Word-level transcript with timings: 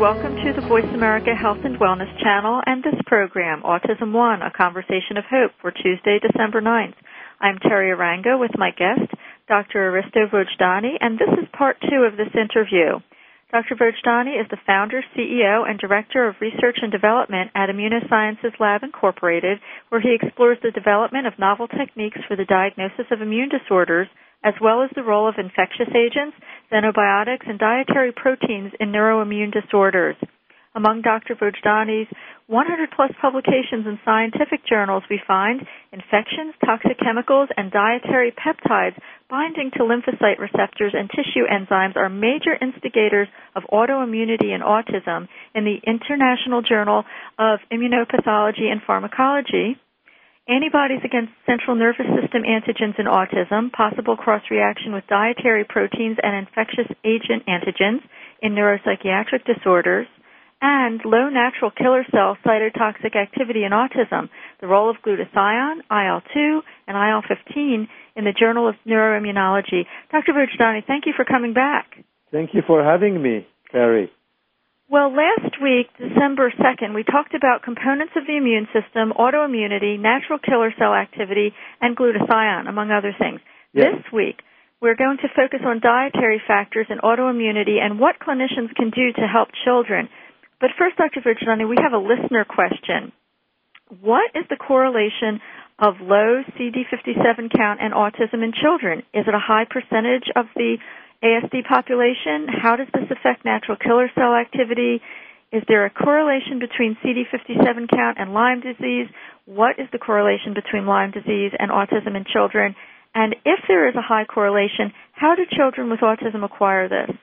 welcome 0.00 0.34
to 0.34 0.54
the 0.56 0.66
Voice 0.66 0.88
America 0.94 1.34
Health 1.36 1.58
and 1.62 1.78
Wellness 1.78 2.08
channel 2.22 2.62
and 2.64 2.82
this 2.82 2.96
program, 3.04 3.60
Autism 3.60 4.14
One, 4.14 4.40
a 4.40 4.50
conversation 4.50 5.18
of 5.18 5.24
hope 5.28 5.52
for 5.60 5.70
Tuesday, 5.70 6.18
December 6.18 6.62
9th. 6.62 6.94
I'm 7.38 7.58
Teri 7.58 7.94
Arranga 7.94 8.40
with 8.40 8.52
my 8.56 8.70
guest, 8.70 9.12
Dr. 9.46 9.88
Aristo 9.90 10.20
Vojdani, 10.32 10.96
and 11.02 11.18
this 11.18 11.28
is 11.36 11.46
part 11.52 11.76
two 11.82 12.08
of 12.08 12.16
this 12.16 12.32
interview. 12.32 12.96
Dr. 13.52 13.74
Vojdani 13.74 14.40
is 14.40 14.46
the 14.48 14.56
founder, 14.64 15.02
CEO, 15.16 15.68
and 15.68 15.78
Director 15.78 16.28
of 16.28 16.36
Research 16.40 16.78
and 16.82 16.92
Development 16.92 17.50
at 17.54 17.68
Immunosciences 17.68 18.58
Lab 18.60 18.84
Incorporated, 18.84 19.58
where 19.88 20.00
he 20.00 20.14
explores 20.14 20.58
the 20.62 20.70
development 20.70 21.26
of 21.26 21.38
novel 21.38 21.66
techniques 21.66 22.18
for 22.28 22.36
the 22.36 22.44
diagnosis 22.44 23.06
of 23.10 23.20
immune 23.20 23.48
disorders 23.48 24.06
as 24.42 24.54
well 24.60 24.82
as 24.82 24.90
the 24.94 25.02
role 25.02 25.28
of 25.28 25.34
infectious 25.36 25.88
agents, 25.94 26.36
xenobiotics, 26.72 27.48
and 27.48 27.58
dietary 27.58 28.12
proteins 28.12 28.72
in 28.80 28.90
neuroimmune 28.90 29.52
disorders. 29.52 30.16
Among 30.72 31.02
Dr. 31.02 31.34
Vojdani's 31.34 32.06
100 32.46 32.90
plus 32.94 33.10
publications 33.20 33.86
in 33.86 33.98
scientific 34.04 34.64
journals, 34.66 35.02
we 35.10 35.20
find 35.26 35.66
infections, 35.92 36.54
toxic 36.64 36.96
chemicals, 37.02 37.48
and 37.56 37.72
dietary 37.72 38.30
peptides 38.30 38.94
binding 39.28 39.72
to 39.74 39.80
lymphocyte 39.82 40.38
receptors 40.38 40.94
and 40.94 41.10
tissue 41.10 41.42
enzymes 41.50 41.96
are 41.96 42.08
major 42.08 42.54
instigators 42.60 43.26
of 43.56 43.64
autoimmunity 43.72 44.54
and 44.54 44.62
autism 44.62 45.26
in 45.56 45.64
the 45.64 45.78
International 45.82 46.62
Journal 46.62 47.02
of 47.36 47.58
Immunopathology 47.72 48.70
and 48.70 48.80
Pharmacology, 48.86 49.74
antibodies 50.48 51.02
against 51.04 51.32
central 51.46 51.74
nervous 51.74 52.06
system 52.14 52.42
antigens 52.42 52.98
in 52.98 53.06
autism, 53.06 53.72
possible 53.72 54.16
cross-reaction 54.16 54.92
with 54.92 55.06
dietary 55.08 55.64
proteins 55.64 56.18
and 56.22 56.46
infectious 56.46 56.86
agent 57.04 57.42
antigens 57.46 58.02
in 58.42 58.54
neuropsychiatric 58.54 59.44
disorders, 59.46 60.06
and 60.60 61.00
low 61.04 61.28
natural 61.28 61.70
killer 61.70 62.04
cell 62.10 62.36
cytotoxic 62.44 63.16
activity 63.16 63.64
in 63.64 63.72
autism, 63.72 64.28
the 64.60 64.66
role 64.66 64.90
of 64.90 64.96
glutathione, 65.04 65.80
IL-2, 65.90 66.60
and 66.86 66.96
IL-15 66.96 67.88
in 68.16 68.24
the 68.24 68.32
Journal 68.38 68.68
of 68.68 68.74
Neuroimmunology. 68.86 69.86
Dr. 70.10 70.32
Vojdani, 70.32 70.86
thank 70.86 71.06
you 71.06 71.12
for 71.16 71.24
coming 71.24 71.54
back. 71.54 71.86
Thank 72.30 72.54
you 72.54 72.62
for 72.66 72.84
having 72.84 73.20
me, 73.20 73.46
Carrie. 73.72 74.10
Well, 74.90 75.14
last 75.14 75.54
week, 75.62 75.86
December 75.96 76.52
2nd, 76.58 76.94
we 76.94 77.04
talked 77.04 77.34
about 77.34 77.62
components 77.62 78.12
of 78.16 78.26
the 78.26 78.36
immune 78.36 78.66
system, 78.74 79.12
autoimmunity, 79.16 80.00
natural 80.00 80.40
killer 80.40 80.74
cell 80.76 80.94
activity, 80.94 81.54
and 81.80 81.96
glutathione, 81.96 82.68
among 82.68 82.90
other 82.90 83.14
things. 83.16 83.40
Yes. 83.72 83.94
This 83.94 84.12
week, 84.12 84.42
we're 84.82 84.96
going 84.96 85.18
to 85.18 85.28
focus 85.36 85.60
on 85.64 85.78
dietary 85.78 86.42
factors 86.44 86.86
in 86.90 86.98
autoimmunity 86.98 87.78
and 87.78 88.00
what 88.00 88.18
clinicians 88.18 88.74
can 88.74 88.90
do 88.90 89.12
to 89.14 89.28
help 89.30 89.50
children. 89.64 90.08
But 90.60 90.70
first, 90.76 90.96
Dr. 90.96 91.20
Vojdani, 91.20 91.68
we 91.68 91.76
have 91.80 91.92
a 91.92 91.98
listener 91.98 92.44
question. 92.44 93.12
What 94.00 94.30
is 94.34 94.44
the 94.50 94.56
correlation 94.56 95.40
of 95.78 95.94
low 96.00 96.44
CD57 96.54 97.50
count 97.56 97.80
and 97.80 97.94
autism 97.94 98.44
in 98.44 98.52
children? 98.52 99.00
Is 99.14 99.24
it 99.26 99.34
a 99.34 99.40
high 99.40 99.64
percentage 99.64 100.28
of 100.36 100.46
the 100.54 100.76
ASD 101.24 101.64
population? 101.66 102.46
How 102.48 102.76
does 102.76 102.88
this 102.92 103.10
affect 103.10 103.44
natural 103.44 103.76
killer 103.76 104.10
cell 104.14 104.34
activity? 104.34 105.00
Is 105.50 105.62
there 105.66 105.86
a 105.86 105.90
correlation 105.90 106.60
between 106.60 106.96
CD57 107.02 107.88
count 107.90 108.18
and 108.20 108.32
Lyme 108.32 108.60
disease? 108.60 109.08
What 109.46 109.80
is 109.80 109.88
the 109.90 109.98
correlation 109.98 110.54
between 110.54 110.86
Lyme 110.86 111.10
disease 111.10 111.52
and 111.58 111.70
autism 111.70 112.14
in 112.16 112.24
children? 112.30 112.76
And 113.14 113.34
if 113.44 113.58
there 113.66 113.88
is 113.88 113.96
a 113.96 114.02
high 114.02 114.24
correlation, 114.24 114.92
how 115.12 115.34
do 115.34 115.42
children 115.50 115.90
with 115.90 116.00
autism 116.00 116.44
acquire 116.44 116.88
this? 116.88 117.16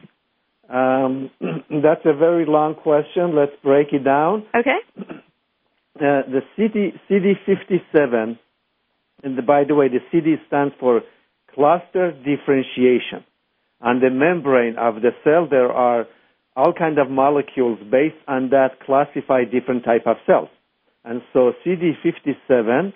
Um, 0.70 1.32
that's 1.42 2.06
a 2.06 2.14
very 2.16 2.46
long 2.46 2.76
question. 2.76 3.36
Let's 3.36 3.54
break 3.64 3.94
it 3.94 4.04
down. 4.04 4.46
Okay. 4.56 4.78
Uh, 5.00 6.22
the 6.30 6.42
CD, 6.56 6.92
CD57, 7.10 8.38
and 9.24 9.38
the, 9.38 9.42
by 9.42 9.64
the 9.64 9.74
way, 9.74 9.88
the 9.88 10.00
CD 10.12 10.36
stands 10.48 10.76
for 10.80 11.02
cluster 11.56 12.12
differentiation. 12.12 13.26
On 13.82 14.00
the 14.00 14.10
membrane 14.10 14.76
of 14.78 14.96
the 14.96 15.12
cell, 15.24 15.48
there 15.50 15.72
are 15.72 16.06
all 16.56 16.74
kind 16.74 16.98
of 17.00 17.10
molecules 17.10 17.80
based 17.92 18.18
on 18.28 18.50
that 18.50 18.80
classify 18.86 19.44
different 19.44 19.84
type 19.86 20.04
of 20.06 20.18
cells. 20.26 20.50
And 21.04 21.22
so 21.32 21.54
CD57 21.66 22.94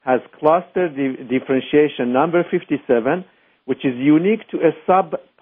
has 0.00 0.20
cluster 0.38 0.88
di- 0.88 1.24
differentiation 1.24 2.12
number 2.12 2.44
57, 2.50 3.24
which 3.64 3.84
is 3.84 3.94
unique 3.96 4.46
to 4.50 4.58
a 4.58 4.70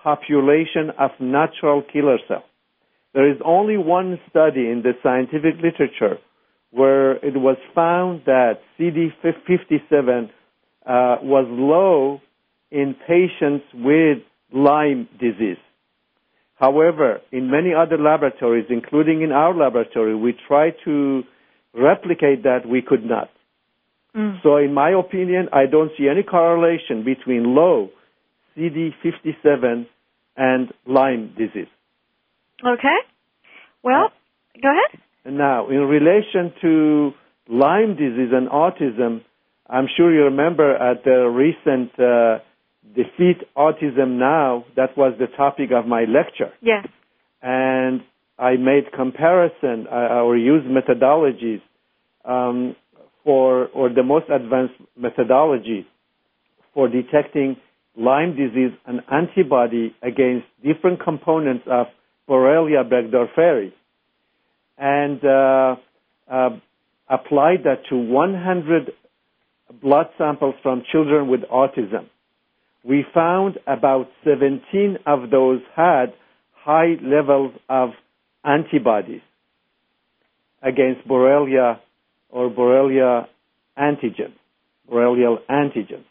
subpopulation 0.04 0.90
of 0.98 1.10
natural 1.20 1.82
killer 1.82 2.18
cells. 2.28 2.44
There 3.14 3.30
is 3.30 3.38
only 3.44 3.76
one 3.76 4.18
study 4.30 4.68
in 4.70 4.82
the 4.82 4.92
scientific 5.02 5.60
literature 5.62 6.18
where 6.70 7.12
it 7.16 7.36
was 7.36 7.58
found 7.74 8.22
that 8.24 8.60
CD57 8.78 10.24
uh, 10.24 11.18
was 11.22 11.46
low 11.48 12.20
in 12.70 12.96
patients 13.06 13.66
with 13.74 14.18
Lyme 14.52 15.08
disease. 15.20 15.58
However, 16.54 17.20
in 17.30 17.50
many 17.50 17.74
other 17.74 17.98
laboratories, 17.98 18.66
including 18.70 19.22
in 19.22 19.32
our 19.32 19.54
laboratory, 19.54 20.14
we 20.14 20.34
tried 20.48 20.74
to 20.84 21.22
replicate 21.74 22.44
that 22.44 22.66
we 22.66 22.80
could 22.80 23.04
not. 23.04 23.30
Mm. 24.16 24.42
So, 24.42 24.56
in 24.56 24.72
my 24.72 24.90
opinion, 24.90 25.48
I 25.52 25.66
don't 25.66 25.90
see 25.98 26.08
any 26.08 26.22
correlation 26.22 27.04
between 27.04 27.54
low 27.54 27.90
CD57 28.56 29.86
and 30.36 30.72
Lyme 30.86 31.34
disease. 31.36 31.68
Okay. 32.64 32.98
Well, 33.82 34.10
go 34.62 34.68
ahead. 34.68 35.00
Now, 35.24 35.68
in 35.68 35.80
relation 35.80 36.52
to 36.62 37.10
Lyme 37.48 37.96
disease 37.96 38.30
and 38.32 38.48
autism, 38.48 39.22
I'm 39.68 39.86
sure 39.96 40.12
you 40.12 40.24
remember 40.24 40.74
at 40.74 41.04
the 41.04 41.28
recent 41.28 41.98
uh, 41.98 42.38
Defeat 42.94 43.46
Autism 43.56 44.18
Now, 44.18 44.64
that 44.76 44.96
was 44.96 45.14
the 45.18 45.28
topic 45.36 45.70
of 45.74 45.86
my 45.86 46.04
lecture. 46.04 46.52
Yes. 46.60 46.86
And 47.40 48.02
I 48.38 48.56
made 48.56 48.92
comparison 48.94 49.86
uh, 49.90 50.22
or 50.22 50.36
used 50.36 50.66
methodologies 50.66 51.62
um, 52.24 52.76
for, 53.24 53.68
or 53.68 53.88
the 53.88 54.02
most 54.02 54.26
advanced 54.28 54.74
methodology 54.96 55.86
for 56.74 56.88
detecting 56.88 57.56
Lyme 57.96 58.36
disease 58.36 58.72
and 58.86 59.00
antibody 59.10 59.94
against 60.02 60.46
different 60.64 61.02
components 61.02 61.64
of 61.70 61.86
Borrelia 62.28 62.88
burgdorferi. 62.88 63.72
And 64.78 65.24
uh, 65.24 65.76
uh, 66.30 66.50
applied 67.08 67.64
that 67.64 67.82
to 67.90 67.96
100 67.96 68.92
blood 69.82 70.06
samples 70.18 70.54
from 70.62 70.82
children 70.90 71.28
with 71.28 71.40
autism 71.42 72.06
we 72.84 73.04
found 73.14 73.58
about 73.66 74.08
17 74.24 74.98
of 75.06 75.30
those 75.30 75.60
had 75.74 76.06
high 76.52 76.96
levels 77.02 77.52
of 77.68 77.90
antibodies 78.44 79.20
against 80.62 81.06
Borrelia 81.06 81.78
or 82.28 82.50
Borrelia 82.50 83.26
antigen, 83.78 84.32
Borrelial 84.90 85.38
antigen. 85.48 86.04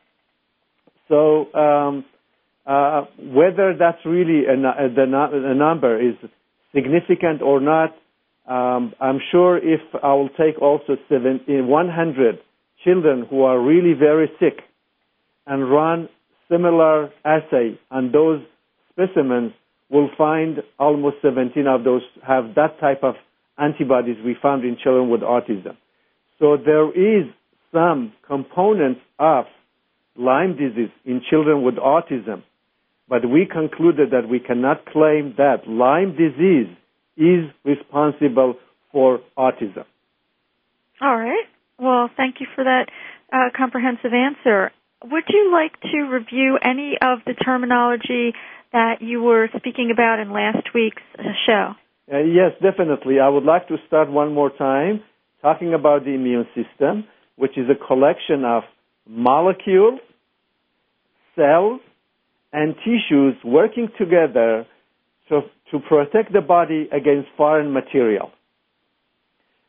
So 1.11 1.53
um, 1.53 2.05
uh, 2.65 3.03
whether 3.19 3.75
that's 3.77 3.97
really 4.05 4.45
a, 4.45 4.55
the 4.55 5.03
a 5.51 5.53
number 5.53 5.99
is 5.99 6.15
significant 6.73 7.41
or 7.41 7.59
not, 7.59 7.93
um, 8.47 8.93
I'm 9.01 9.19
sure 9.29 9.57
if 9.57 9.81
I 10.01 10.13
will 10.13 10.29
take 10.29 10.61
also 10.61 10.95
seven, 11.09 11.41
100 11.47 12.39
children 12.85 13.27
who 13.29 13.43
are 13.43 13.59
really 13.59 13.93
very 13.93 14.31
sick 14.39 14.59
and 15.45 15.69
run 15.69 16.07
similar 16.49 17.11
assay 17.25 17.77
and 17.91 18.13
those 18.13 18.41
specimens 18.93 19.51
will 19.89 20.09
find 20.17 20.59
almost 20.79 21.17
17 21.21 21.67
of 21.67 21.83
those 21.83 22.03
have 22.25 22.55
that 22.55 22.79
type 22.79 23.03
of 23.03 23.15
antibodies 23.57 24.15
we 24.23 24.35
found 24.41 24.63
in 24.63 24.77
children 24.81 25.09
with 25.09 25.21
autism. 25.21 25.75
So 26.39 26.55
there 26.55 26.89
is 26.89 27.25
some 27.73 28.13
components 28.25 29.01
of 29.19 29.45
Lyme 30.17 30.55
disease 30.57 30.91
in 31.05 31.21
children 31.29 31.63
with 31.63 31.75
autism, 31.75 32.43
but 33.07 33.27
we 33.29 33.45
concluded 33.45 34.11
that 34.11 34.27
we 34.29 34.39
cannot 34.39 34.85
claim 34.85 35.35
that 35.37 35.67
Lyme 35.67 36.11
disease 36.15 36.75
is 37.17 37.49
responsible 37.63 38.55
for 38.91 39.19
autism. 39.37 39.85
All 41.01 41.17
right. 41.17 41.45
Well, 41.79 42.09
thank 42.15 42.35
you 42.39 42.47
for 42.53 42.63
that 42.63 42.85
uh, 43.33 43.49
comprehensive 43.55 44.11
answer. 44.13 44.71
Would 45.03 45.23
you 45.29 45.51
like 45.51 45.79
to 45.91 46.01
review 46.03 46.59
any 46.63 46.93
of 47.01 47.19
the 47.25 47.33
terminology 47.33 48.33
that 48.71 49.01
you 49.01 49.21
were 49.21 49.49
speaking 49.57 49.89
about 49.91 50.19
in 50.19 50.31
last 50.31 50.67
week's 50.75 51.01
uh, 51.17 51.23
show? 51.45 51.71
Uh, 52.11 52.19
yes, 52.19 52.51
definitely. 52.61 53.19
I 53.19 53.29
would 53.29 53.43
like 53.43 53.67
to 53.69 53.77
start 53.87 54.11
one 54.11 54.33
more 54.33 54.51
time 54.51 55.01
talking 55.41 55.73
about 55.73 56.03
the 56.05 56.11
immune 56.11 56.45
system, 56.53 57.05
which 57.35 57.57
is 57.57 57.65
a 57.69 57.87
collection 57.87 58.45
of 58.45 58.63
molecules, 59.07 59.99
cells, 61.35 61.81
and 62.53 62.75
tissues 62.83 63.35
working 63.43 63.89
together 63.97 64.65
to, 65.29 65.41
to 65.71 65.79
protect 65.87 66.33
the 66.33 66.41
body 66.41 66.89
against 66.91 67.29
foreign 67.37 67.71
material. 67.71 68.31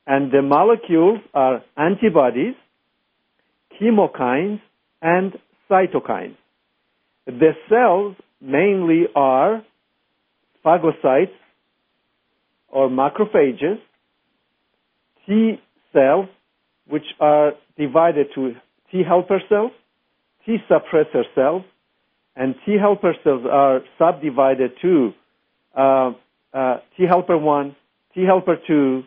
And 0.07 0.33
the 0.33 0.43
molecules 0.43 1.21
are 1.33 1.63
antibodies, 1.77 2.55
chemokines, 3.81 4.61
and 5.01 5.33
cytokines. 5.71 6.37
The 7.27 7.53
cells 7.69 8.17
mainly 8.41 9.05
are 9.15 9.65
phagocytes 10.65 11.31
or 12.69 12.89
macrophages, 12.89 13.79
T 15.27 15.61
cells, 15.93 16.27
which 16.89 17.05
are 17.21 17.53
divided 17.79 18.27
to 18.35 18.55
T 18.93 19.03
helper 19.03 19.41
cells, 19.49 19.73
T 20.47 20.59
suppressor 20.71 21.25
cells, 21.35 21.63
and 22.37 22.55
T 22.65 22.77
helper 22.79 23.15
cells 23.25 23.45
are 23.51 23.81
subdivided 23.99 24.73
to 24.83 25.13
uh, 25.77 26.13
uh, 26.53 26.77
T 26.97 27.05
helper 27.09 27.39
1, 27.39 27.77
T 28.15 28.25
helper 28.25 28.57
2, 28.67 29.03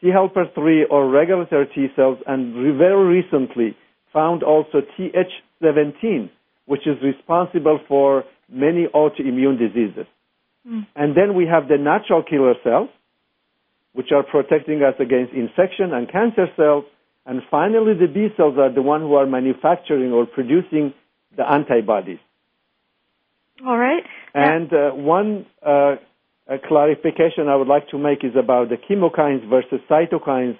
T 0.00 0.08
helper 0.10 0.44
3 0.54 0.86
or 0.90 1.08
regulatory 1.08 1.66
T 1.74 1.88
cells, 1.96 2.18
and 2.26 2.54
very 2.78 3.22
recently 3.22 3.76
found 4.12 4.42
also 4.42 4.82
Th17, 4.98 6.30
which 6.66 6.86
is 6.86 6.96
responsible 7.02 7.80
for 7.88 8.24
many 8.48 8.86
autoimmune 8.94 9.58
diseases. 9.58 10.06
Mm. 10.68 10.86
And 10.94 11.16
then 11.16 11.34
we 11.34 11.46
have 11.46 11.68
the 11.68 11.78
natural 11.78 12.22
killer 12.22 12.54
cells, 12.62 12.88
which 13.92 14.12
are 14.12 14.22
protecting 14.22 14.82
us 14.82 14.94
against 15.00 15.32
infection 15.32 15.92
and 15.92 16.10
cancer 16.10 16.46
cells. 16.56 16.84
And 17.28 17.42
finally, 17.50 17.92
the 17.92 18.06
B 18.06 18.28
cells 18.38 18.54
are 18.58 18.72
the 18.72 18.80
ones 18.80 19.02
who 19.02 19.14
are 19.16 19.26
manufacturing 19.26 20.12
or 20.12 20.24
producing 20.24 20.94
the 21.36 21.48
antibodies. 21.48 22.18
All 23.66 23.76
right. 23.76 24.02
And 24.32 24.72
uh, 24.72 24.90
one 24.92 25.44
uh, 25.64 25.96
clarification 26.66 27.48
I 27.48 27.56
would 27.56 27.68
like 27.68 27.88
to 27.90 27.98
make 27.98 28.24
is 28.24 28.32
about 28.34 28.70
the 28.70 28.76
chemokines 28.76 29.46
versus 29.46 29.80
cytokines. 29.90 30.56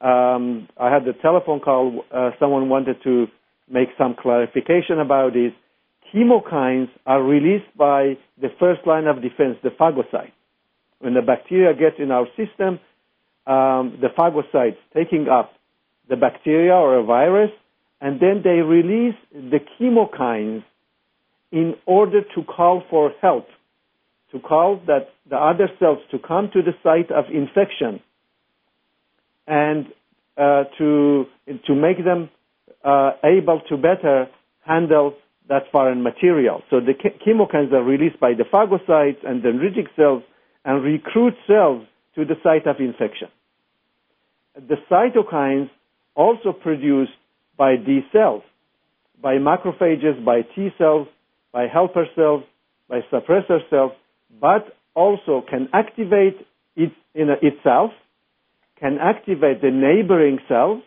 Um, 0.00 0.68
I 0.76 0.92
had 0.92 1.06
a 1.06 1.12
telephone 1.12 1.60
call. 1.60 2.04
Uh, 2.12 2.30
someone 2.40 2.68
wanted 2.68 2.96
to 3.04 3.28
make 3.70 3.90
some 3.96 4.16
clarification 4.20 4.98
about 4.98 5.34
this. 5.34 5.52
Chemokines 6.12 6.88
are 7.06 7.22
released 7.22 7.76
by 7.76 8.18
the 8.40 8.48
first 8.58 8.80
line 8.88 9.06
of 9.06 9.22
defense, 9.22 9.56
the 9.62 9.70
phagocyte. 9.70 10.32
When 10.98 11.14
the 11.14 11.22
bacteria 11.22 11.74
get 11.74 12.00
in 12.00 12.10
our 12.10 12.26
system, 12.36 12.80
um, 13.46 14.00
the 14.00 14.08
phagocytes 14.18 14.78
taking 14.92 15.28
up 15.28 15.52
the 16.08 16.16
bacteria 16.16 16.74
or 16.74 16.98
a 16.98 17.04
virus, 17.04 17.50
and 18.00 18.20
then 18.20 18.42
they 18.42 18.60
release 18.60 19.16
the 19.32 19.58
chemokines 19.78 20.64
in 21.50 21.74
order 21.86 22.20
to 22.34 22.42
call 22.44 22.82
for 22.90 23.12
help, 23.20 23.46
to 24.32 24.38
call 24.38 24.80
that 24.86 25.08
the 25.28 25.36
other 25.36 25.68
cells 25.78 25.98
to 26.10 26.18
come 26.18 26.50
to 26.52 26.62
the 26.62 26.72
site 26.82 27.10
of 27.10 27.24
infection 27.32 28.00
and 29.46 29.86
uh, 30.36 30.64
to 30.76 31.24
to 31.66 31.74
make 31.74 32.04
them 32.04 32.30
uh, 32.84 33.12
able 33.24 33.60
to 33.68 33.76
better 33.76 34.28
handle 34.64 35.14
that 35.48 35.62
foreign 35.72 36.02
material. 36.02 36.62
So 36.68 36.80
the 36.80 36.92
chemokines 36.92 37.72
are 37.72 37.82
released 37.82 38.20
by 38.20 38.34
the 38.34 38.44
phagocytes 38.44 39.26
and 39.26 39.42
dendritic 39.42 39.88
cells 39.96 40.22
and 40.64 40.84
recruit 40.84 41.34
cells 41.46 41.86
to 42.14 42.24
the 42.26 42.34
site 42.42 42.66
of 42.66 42.76
infection. 42.78 43.28
The 44.54 44.76
cytokines 44.90 45.70
also 46.18 46.52
produced 46.52 47.12
by 47.56 47.76
D 47.76 48.00
cells, 48.12 48.42
by 49.22 49.34
macrophages, 49.36 50.22
by 50.24 50.42
T 50.42 50.68
cells, 50.76 51.06
by 51.52 51.68
helper 51.68 52.06
cells, 52.14 52.42
by 52.88 53.00
suppressor 53.10 53.60
cells, 53.70 53.92
but 54.40 54.76
also 54.94 55.42
can 55.48 55.68
activate 55.72 56.36
it 56.76 56.92
in 57.14 57.28
itself, 57.40 57.92
can 58.80 58.98
activate 59.00 59.62
the 59.62 59.70
neighboring 59.70 60.38
cells, 60.48 60.82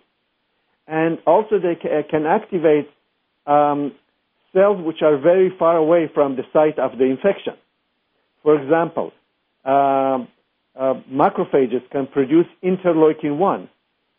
and 0.85 1.17
also 1.25 1.55
they 1.59 1.75
can 2.09 2.25
activate 2.25 2.89
um, 3.47 3.93
cells 4.53 4.77
which 4.85 5.01
are 5.01 5.17
very 5.17 5.49
far 5.57 5.77
away 5.77 6.11
from 6.13 6.35
the 6.35 6.43
site 6.51 6.77
of 6.77 6.97
the 6.97 7.05
infection. 7.05 7.53
For 8.43 8.61
example, 8.61 9.11
uh, 9.63 10.25
uh, 10.77 10.93
macrophages 11.09 11.89
can 11.91 12.07
produce 12.07 12.47
interleukin 12.63 13.37
1. 13.37 13.69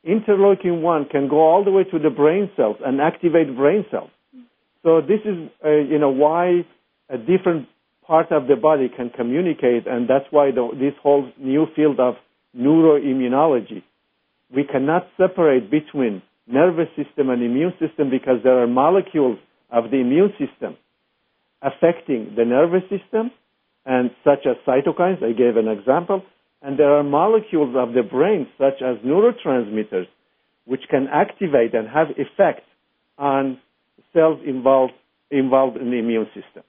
Interleukin 0.06 0.82
1 0.82 1.06
can 1.10 1.28
go 1.28 1.40
all 1.40 1.64
the 1.64 1.70
way 1.70 1.84
to 1.84 1.98
the 1.98 2.10
brain 2.10 2.50
cells 2.56 2.76
and 2.84 3.00
activate 3.00 3.54
brain 3.56 3.84
cells. 3.90 4.10
So 4.82 5.00
this 5.00 5.20
is, 5.24 5.48
uh, 5.64 5.70
you 5.70 5.98
know, 5.98 6.10
why 6.10 6.66
a 7.08 7.18
different 7.18 7.68
part 8.04 8.32
of 8.32 8.48
the 8.48 8.56
body 8.56 8.88
can 8.88 9.10
communicate, 9.10 9.86
and 9.86 10.08
that's 10.08 10.26
why 10.30 10.50
the, 10.50 10.68
this 10.74 10.94
whole 11.02 11.30
new 11.38 11.66
field 11.76 12.00
of 12.00 12.14
neuroimmunology. 12.56 13.82
We 14.54 14.64
cannot 14.64 15.06
separate 15.16 15.70
between 15.70 16.22
nervous 16.46 16.88
system 16.96 17.30
and 17.30 17.42
immune 17.42 17.72
system 17.78 18.10
because 18.10 18.42
there 18.42 18.60
are 18.60 18.66
molecules 18.66 19.38
of 19.70 19.90
the 19.90 19.98
immune 19.98 20.32
system 20.38 20.76
affecting 21.62 22.34
the 22.36 22.44
nervous 22.44 22.82
system, 22.90 23.30
and 23.86 24.10
such 24.24 24.46
as 24.46 24.56
cytokines. 24.66 25.22
I 25.22 25.32
gave 25.32 25.56
an 25.56 25.68
example, 25.68 26.22
and 26.62 26.78
there 26.78 26.96
are 26.96 27.02
molecules 27.02 27.74
of 27.76 27.94
the 27.94 28.02
brain, 28.02 28.46
such 28.58 28.82
as 28.82 28.96
neurotransmitters, 29.04 30.06
which 30.64 30.82
can 30.90 31.08
activate 31.12 31.74
and 31.74 31.88
have 31.88 32.08
effect 32.10 32.62
on 33.18 33.58
cells 34.12 34.38
involved 34.46 34.92
involved 35.30 35.76
in 35.78 35.90
the 35.90 35.96
immune 35.96 36.26
system. 36.34 36.62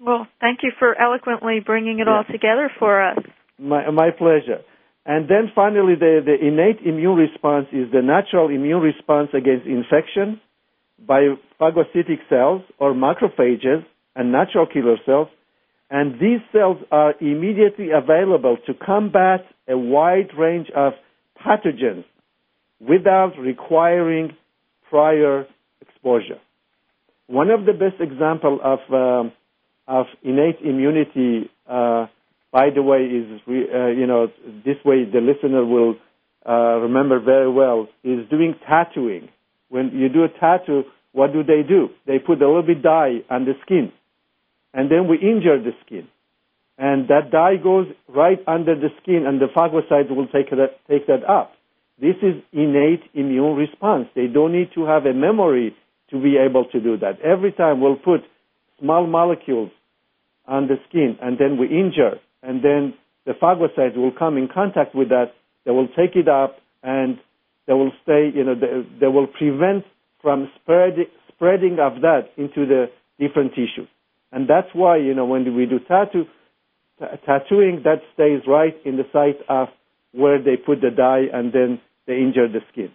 Well, 0.00 0.26
thank 0.40 0.60
you 0.62 0.72
for 0.78 1.00
eloquently 1.00 1.60
bringing 1.64 2.00
it 2.00 2.08
all 2.08 2.24
together 2.24 2.70
for 2.78 3.00
us. 3.02 3.18
My, 3.58 3.90
my 3.90 4.10
pleasure. 4.10 4.62
And 5.06 5.28
then 5.28 5.52
finally, 5.54 5.94
the, 5.94 6.20
the 6.24 6.34
innate 6.34 6.80
immune 6.84 7.16
response 7.16 7.66
is 7.72 7.90
the 7.92 8.02
natural 8.02 8.48
immune 8.48 8.80
response 8.80 9.28
against 9.34 9.66
infection 9.66 10.40
by 11.06 11.34
phagocytic 11.60 12.18
cells 12.28 12.62
or 12.78 12.94
macrophages 12.94 13.84
and 14.16 14.32
natural 14.32 14.66
killer 14.66 14.96
cells. 15.06 15.28
And 15.90 16.14
these 16.14 16.40
cells 16.52 16.78
are 16.92 17.14
immediately 17.20 17.88
available 17.90 18.56
to 18.66 18.74
combat 18.74 19.44
a 19.68 19.76
wide 19.76 20.30
range 20.38 20.68
of 20.74 20.92
pathogens 21.44 22.04
without 22.80 23.32
requiring 23.38 24.36
prior 24.88 25.46
exposure. 25.80 26.38
One 27.26 27.50
of 27.50 27.66
the 27.66 27.72
best 27.72 28.00
examples 28.00 28.60
of, 28.62 28.78
um, 28.92 29.32
of 29.88 30.06
innate 30.22 30.60
immunity, 30.64 31.50
uh, 31.68 32.06
by 32.52 32.70
the 32.74 32.82
way, 32.82 33.02
is, 33.04 33.40
uh, 33.48 33.86
you 33.88 34.06
know, 34.06 34.28
this 34.64 34.76
way 34.84 35.04
the 35.04 35.20
listener 35.20 35.64
will 35.64 35.96
uh, 36.48 36.78
remember 36.80 37.20
very 37.20 37.50
well, 37.50 37.88
is 38.02 38.28
doing 38.30 38.54
tattooing. 38.68 39.28
When 39.68 39.90
you 39.92 40.08
do 40.08 40.24
a 40.24 40.28
tattoo, 40.28 40.84
what 41.12 41.32
do 41.32 41.42
they 41.42 41.62
do? 41.66 41.88
They 42.06 42.18
put 42.18 42.40
a 42.42 42.46
little 42.46 42.62
bit 42.62 42.82
dye 42.82 43.18
on 43.28 43.44
the 43.44 43.52
skin, 43.62 43.92
and 44.72 44.90
then 44.90 45.08
we 45.08 45.16
injure 45.16 45.62
the 45.62 45.72
skin. 45.84 46.08
And 46.78 47.08
that 47.08 47.30
dye 47.30 47.56
goes 47.56 47.86
right 48.08 48.38
under 48.46 48.74
the 48.74 48.88
skin, 49.02 49.26
and 49.26 49.40
the 49.40 49.48
phagocytes 49.54 50.14
will 50.14 50.28
take 50.28 50.50
that, 50.50 50.80
take 50.88 51.06
that 51.08 51.28
up. 51.28 51.52
This 52.00 52.16
is 52.22 52.42
innate 52.52 53.02
immune 53.12 53.56
response. 53.56 54.08
They 54.14 54.26
don't 54.26 54.52
need 54.52 54.70
to 54.74 54.86
have 54.86 55.04
a 55.04 55.12
memory 55.12 55.76
to 56.10 56.20
be 56.20 56.36
able 56.38 56.64
to 56.72 56.80
do 56.80 56.96
that. 56.98 57.20
Every 57.20 57.52
time 57.52 57.80
we'll 57.80 57.96
put 57.96 58.20
small 58.80 59.06
molecules 59.06 59.70
on 60.46 60.66
the 60.66 60.76
skin 60.88 61.18
and 61.20 61.38
then 61.38 61.58
we 61.58 61.66
injure 61.66 62.18
and 62.42 62.64
then 62.64 62.94
the 63.26 63.32
phagocytes 63.32 63.96
will 63.96 64.12
come 64.18 64.38
in 64.38 64.48
contact 64.52 64.94
with 64.94 65.10
that. 65.10 65.34
They 65.64 65.70
will 65.70 65.88
take 65.88 66.16
it 66.16 66.26
up 66.26 66.56
and 66.82 67.18
they 67.66 67.74
will 67.74 67.92
stay, 68.02 68.30
you 68.34 68.44
know, 68.44 68.54
they, 68.54 68.88
they 68.98 69.06
will 69.06 69.26
prevent 69.26 69.84
from 70.22 70.50
spread, 70.60 70.94
spreading 71.28 71.78
of 71.80 72.00
that 72.00 72.30
into 72.36 72.66
the 72.66 72.86
different 73.18 73.50
tissues. 73.50 73.88
And 74.32 74.48
that's 74.48 74.68
why, 74.72 74.98
you 74.98 75.14
know, 75.14 75.26
when 75.26 75.56
we 75.56 75.66
do 75.66 75.78
tattoo, 75.80 76.24
t- 76.98 77.04
tattooing, 77.26 77.82
that 77.84 78.00
stays 78.14 78.42
right 78.46 78.74
in 78.84 78.96
the 78.96 79.04
site 79.12 79.40
of 79.48 79.68
where 80.12 80.42
they 80.42 80.56
put 80.56 80.80
the 80.80 80.90
dye 80.90 81.24
and 81.32 81.52
then 81.52 81.80
they 82.06 82.14
injure 82.18 82.48
the 82.48 82.60
skin. 82.72 82.90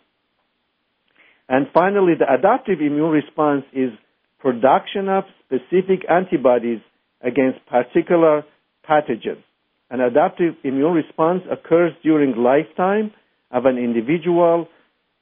And 1.48 1.68
finally, 1.74 2.13
the 2.18 2.32
adaptive 2.32 2.80
immune 2.80 3.12
response 3.12 3.63
is 3.74 3.92
production 4.39 5.10
of 5.10 5.24
specific 5.46 6.06
antibodies 6.10 6.80
against 7.22 7.65
particular 7.68 8.44
pathogens. 8.88 9.44
An 9.89 10.01
adaptive 10.01 10.56
immune 10.63 10.94
response 10.94 11.44
occurs 11.51 11.92
during 12.04 12.36
lifetime 12.36 13.12
of 13.51 13.65
an 13.65 13.77
individual 13.77 14.68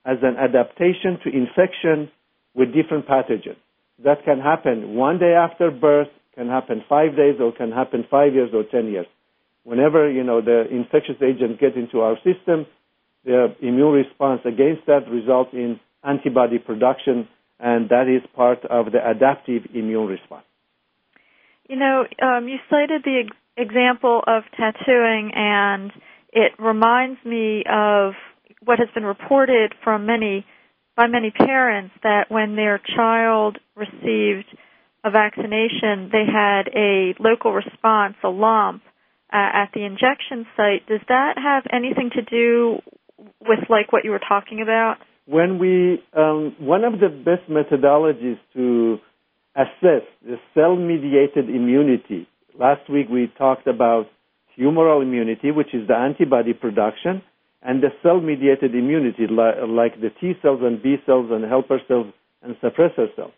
as 0.06 0.18
an 0.22 0.36
adaptation 0.38 1.20
to 1.24 1.30
infection 1.30 2.10
with 2.56 2.74
different 2.74 3.08
pathogens. 3.08 3.58
That 4.04 4.24
can 4.26 4.40
happen 4.40 4.96
one 4.96 5.20
day 5.20 5.34
after 5.34 5.70
birth, 5.70 6.08
can 6.36 6.48
happen 6.48 6.84
five 6.90 7.16
days, 7.16 7.36
or 7.40 7.52
can 7.52 7.72
happen 7.72 8.06
five 8.10 8.34
years 8.34 8.50
or 8.54 8.64
ten 8.64 8.88
years. 8.92 9.06
Whenever 9.64 10.10
you 10.10 10.24
know 10.24 10.42
the 10.42 10.66
infectious 10.70 11.22
agent 11.22 11.60
gets 11.60 11.76
into 11.76 12.02
our 12.02 12.16
system, 12.18 12.66
the 13.24 13.56
immune 13.62 13.94
response 13.94 14.42
against 14.46 14.86
that 14.88 15.08
results 15.10 15.52
in 15.54 15.80
antibody 16.04 16.58
production, 16.60 17.28
and 17.60 17.90
that 17.90 18.08
is 18.08 18.28
part 18.36 18.66
of 18.66 18.92
the 18.92 19.00
adaptive 19.08 19.64
immune 19.74 20.08
response. 20.08 20.46
You 21.70 21.78
know, 21.78 22.04
um, 22.22 22.48
you 22.48 22.58
cited 22.70 23.04
the 23.04 23.24
ex- 23.26 23.38
example 23.56 24.22
of 24.28 24.44
tattooing, 24.58 25.32
and 25.34 25.92
it 26.34 26.52
reminds 26.60 27.24
me 27.24 27.64
of 27.72 28.14
what 28.66 28.80
has 28.80 28.90
been 28.94 29.06
reported 29.06 29.74
from 29.84 30.06
many 30.06 30.46
by 30.96 31.08
many 31.08 31.32
parents 31.32 31.94
that 32.04 32.26
when 32.30 32.56
their 32.56 32.80
child 32.96 33.58
received 33.76 34.46
a 35.04 35.12
vaccination, 35.12 36.10
they 36.12 36.26
had 36.32 36.70
a 36.76 37.14
local 37.20 37.52
response, 37.52 38.16
a 38.24 38.30
lump 38.30 38.84
uh, 39.32 39.38
at 39.38 39.70
the 39.74 39.84
injection 39.84 40.46
site. 40.56 40.88
Does 40.88 41.02
that 41.10 41.34
have 41.38 41.64
anything 41.72 42.12
to 42.16 42.22
do 42.22 42.80
with 43.42 43.60
like 43.70 43.92
what 43.92 44.06
you 44.06 44.12
were 44.12 44.22
talking 44.28 44.62
about? 44.62 44.98
When 45.26 45.58
we, 45.58 46.04
um, 46.16 46.56
one 46.60 46.84
of 46.84 47.00
the 47.00 47.10
best 47.10 47.50
methodologies 47.50 48.40
to 48.54 49.00
assess 49.56 50.04
the 50.24 50.38
cell-mediated 50.54 51.50
immunity. 51.50 52.28
Last 52.60 52.90
week 52.90 53.08
we 53.10 53.32
talked 53.38 53.68
about 53.68 54.06
humoral 54.58 55.02
immunity, 55.02 55.52
which 55.52 55.74
is 55.74 55.88
the 55.88 55.96
antibody 55.96 56.54
production, 56.54 57.22
and 57.64 57.82
the 57.82 57.90
cell-mediated 58.04 58.76
immunity, 58.76 59.24
like 59.28 60.00
the 60.00 60.10
T 60.20 60.34
cells 60.42 60.60
and 60.62 60.82
B 60.84 60.98
cells 61.06 61.30
and 61.32 61.44
helper 61.46 61.80
cells 61.88 62.08
and 62.42 62.56
suppressor 62.58 63.08
cells. 63.16 63.32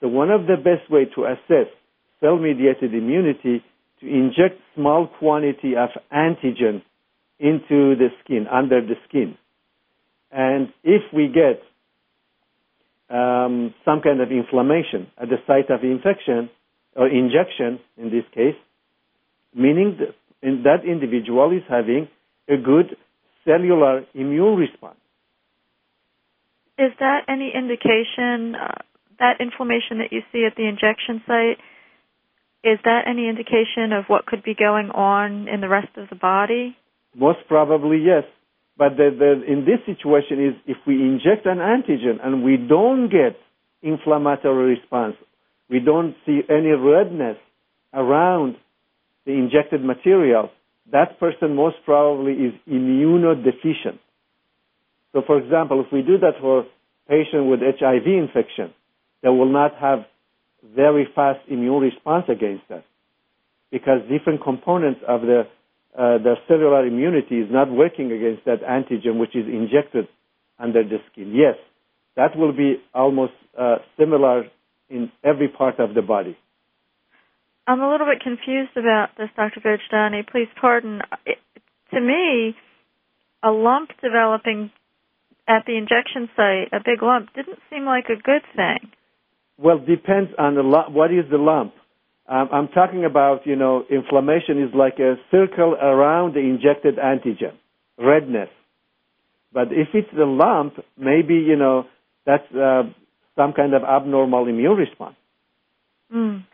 So 0.00 0.08
one 0.08 0.30
of 0.30 0.46
the 0.46 0.56
best 0.56 0.90
way 0.90 1.04
to 1.14 1.24
assess 1.24 1.70
cell-mediated 2.20 2.92
immunity 2.92 3.62
to 4.00 4.06
inject 4.06 4.60
small 4.74 5.06
quantity 5.18 5.74
of 5.76 5.90
antigen 6.12 6.82
into 7.38 7.94
the 7.96 8.08
skin, 8.22 8.46
under 8.50 8.80
the 8.80 8.94
skin. 9.08 9.36
And 10.32 10.72
if 10.82 11.02
we 11.12 11.28
get 11.28 11.62
um, 13.14 13.74
some 13.84 14.00
kind 14.02 14.20
of 14.20 14.30
inflammation 14.30 15.08
at 15.20 15.28
the 15.28 15.36
site 15.46 15.70
of 15.70 15.82
infection 15.84 16.50
or 16.96 17.08
injection 17.08 17.80
in 17.96 18.10
this 18.10 18.24
case, 18.34 18.56
meaning 19.54 19.98
that 19.98 20.14
that 20.42 20.88
individual 20.88 21.50
is 21.52 21.62
having 21.68 22.08
a 22.48 22.56
good 22.56 22.96
cellular 23.44 24.04
immune 24.14 24.56
response. 24.56 24.96
Is 26.78 26.92
that 26.98 27.24
any 27.28 27.52
indication, 27.54 28.54
uh, 28.54 28.80
that 29.18 29.40
inflammation 29.40 29.98
that 29.98 30.12
you 30.12 30.22
see 30.32 30.46
at 30.46 30.56
the 30.56 30.66
injection 30.66 31.22
site, 31.26 31.58
is 32.62 32.78
that 32.84 33.04
any 33.06 33.28
indication 33.28 33.92
of 33.92 34.04
what 34.06 34.26
could 34.26 34.42
be 34.42 34.54
going 34.54 34.90
on 34.90 35.48
in 35.48 35.60
the 35.60 35.68
rest 35.68 35.88
of 35.96 36.08
the 36.08 36.16
body? 36.16 36.76
Most 37.14 37.38
probably, 37.48 37.98
yes. 37.98 38.24
But 38.76 38.96
the, 38.96 39.10
the, 39.12 39.52
in 39.52 39.66
this 39.66 39.80
situation 39.84 40.46
is 40.46 40.54
if 40.66 40.76
we 40.86 40.94
inject 40.94 41.44
an 41.44 41.58
antigen 41.58 42.24
and 42.24 42.42
we 42.42 42.56
don't 42.56 43.10
get 43.10 43.36
inflammatory 43.82 44.76
response, 44.76 45.16
we 45.68 45.80
don't 45.80 46.14
see 46.24 46.40
any 46.48 46.70
redness 46.70 47.36
around 47.92 48.56
the 49.26 49.32
injected 49.32 49.84
material, 49.84 50.50
that 50.92 51.18
person 51.20 51.54
most 51.54 51.76
probably 51.84 52.32
is 52.32 52.54
immunodeficient. 52.68 53.98
So, 55.12 55.22
for 55.26 55.38
example, 55.38 55.84
if 55.84 55.92
we 55.92 56.02
do 56.02 56.18
that 56.18 56.34
for 56.40 56.64
patient 57.08 57.46
with 57.46 57.60
HIV 57.60 58.06
infection, 58.06 58.72
they 59.22 59.28
will 59.28 59.50
not 59.50 59.74
have 59.80 60.00
very 60.64 61.08
fast 61.14 61.40
immune 61.48 61.80
response 61.82 62.26
against 62.28 62.68
that 62.68 62.84
because 63.70 64.00
different 64.10 64.42
components 64.42 65.00
of 65.06 65.22
the 65.22 65.42
uh, 65.98 66.18
the 66.18 66.36
cellular 66.46 66.86
immunity 66.86 67.40
is 67.40 67.48
not 67.50 67.68
working 67.68 68.12
against 68.12 68.44
that 68.44 68.62
antigen 68.62 69.18
which 69.18 69.34
is 69.34 69.44
injected 69.46 70.06
under 70.56 70.84
the 70.84 70.98
skin. 71.10 71.32
Yes, 71.34 71.56
that 72.14 72.36
will 72.36 72.52
be 72.52 72.76
almost 72.94 73.32
uh, 73.58 73.78
similar 73.98 74.44
in 74.88 75.10
every 75.24 75.48
part 75.48 75.80
of 75.80 75.94
the 75.94 76.02
body. 76.02 76.36
I'm 77.66 77.80
a 77.80 77.90
little 77.90 78.06
bit 78.06 78.22
confused 78.22 78.76
about 78.76 79.10
this, 79.16 79.28
Dr. 79.36 79.60
Vojdani. 79.60 80.26
Please 80.28 80.48
pardon. 80.60 81.02
It, 81.26 81.38
to 81.92 82.00
me, 82.00 82.56
a 83.42 83.50
lump 83.50 83.90
developing 84.02 84.70
at 85.48 85.64
the 85.66 85.76
injection 85.76 86.28
site, 86.36 86.72
a 86.72 86.78
big 86.84 87.02
lump, 87.02 87.32
didn't 87.34 87.58
seem 87.70 87.84
like 87.84 88.06
a 88.06 88.20
good 88.20 88.42
thing. 88.54 88.90
Well, 89.58 89.78
depends 89.78 90.30
on 90.38 90.54
the 90.54 90.62
lump. 90.62 90.92
What 90.92 91.12
is 91.12 91.24
the 91.30 91.38
lump? 91.38 91.74
Um, 92.28 92.48
I'm 92.52 92.68
talking 92.68 93.04
about, 93.04 93.46
you 93.46 93.56
know, 93.56 93.84
inflammation 93.90 94.62
is 94.62 94.70
like 94.74 94.98
a 95.00 95.16
circle 95.30 95.74
around 95.74 96.34
the 96.34 96.40
injected 96.40 96.96
antigen, 96.96 97.54
redness. 97.98 98.48
But 99.52 99.72
if 99.72 99.88
it's 99.94 100.08
the 100.16 100.26
lump, 100.26 100.74
maybe, 100.96 101.34
you 101.34 101.56
know, 101.56 101.86
that's 102.24 102.46
uh, 102.54 102.84
some 103.36 103.52
kind 103.52 103.74
of 103.74 103.82
abnormal 103.82 104.46
immune 104.46 104.76
response. 104.76 105.16
Mm. 106.14 106.44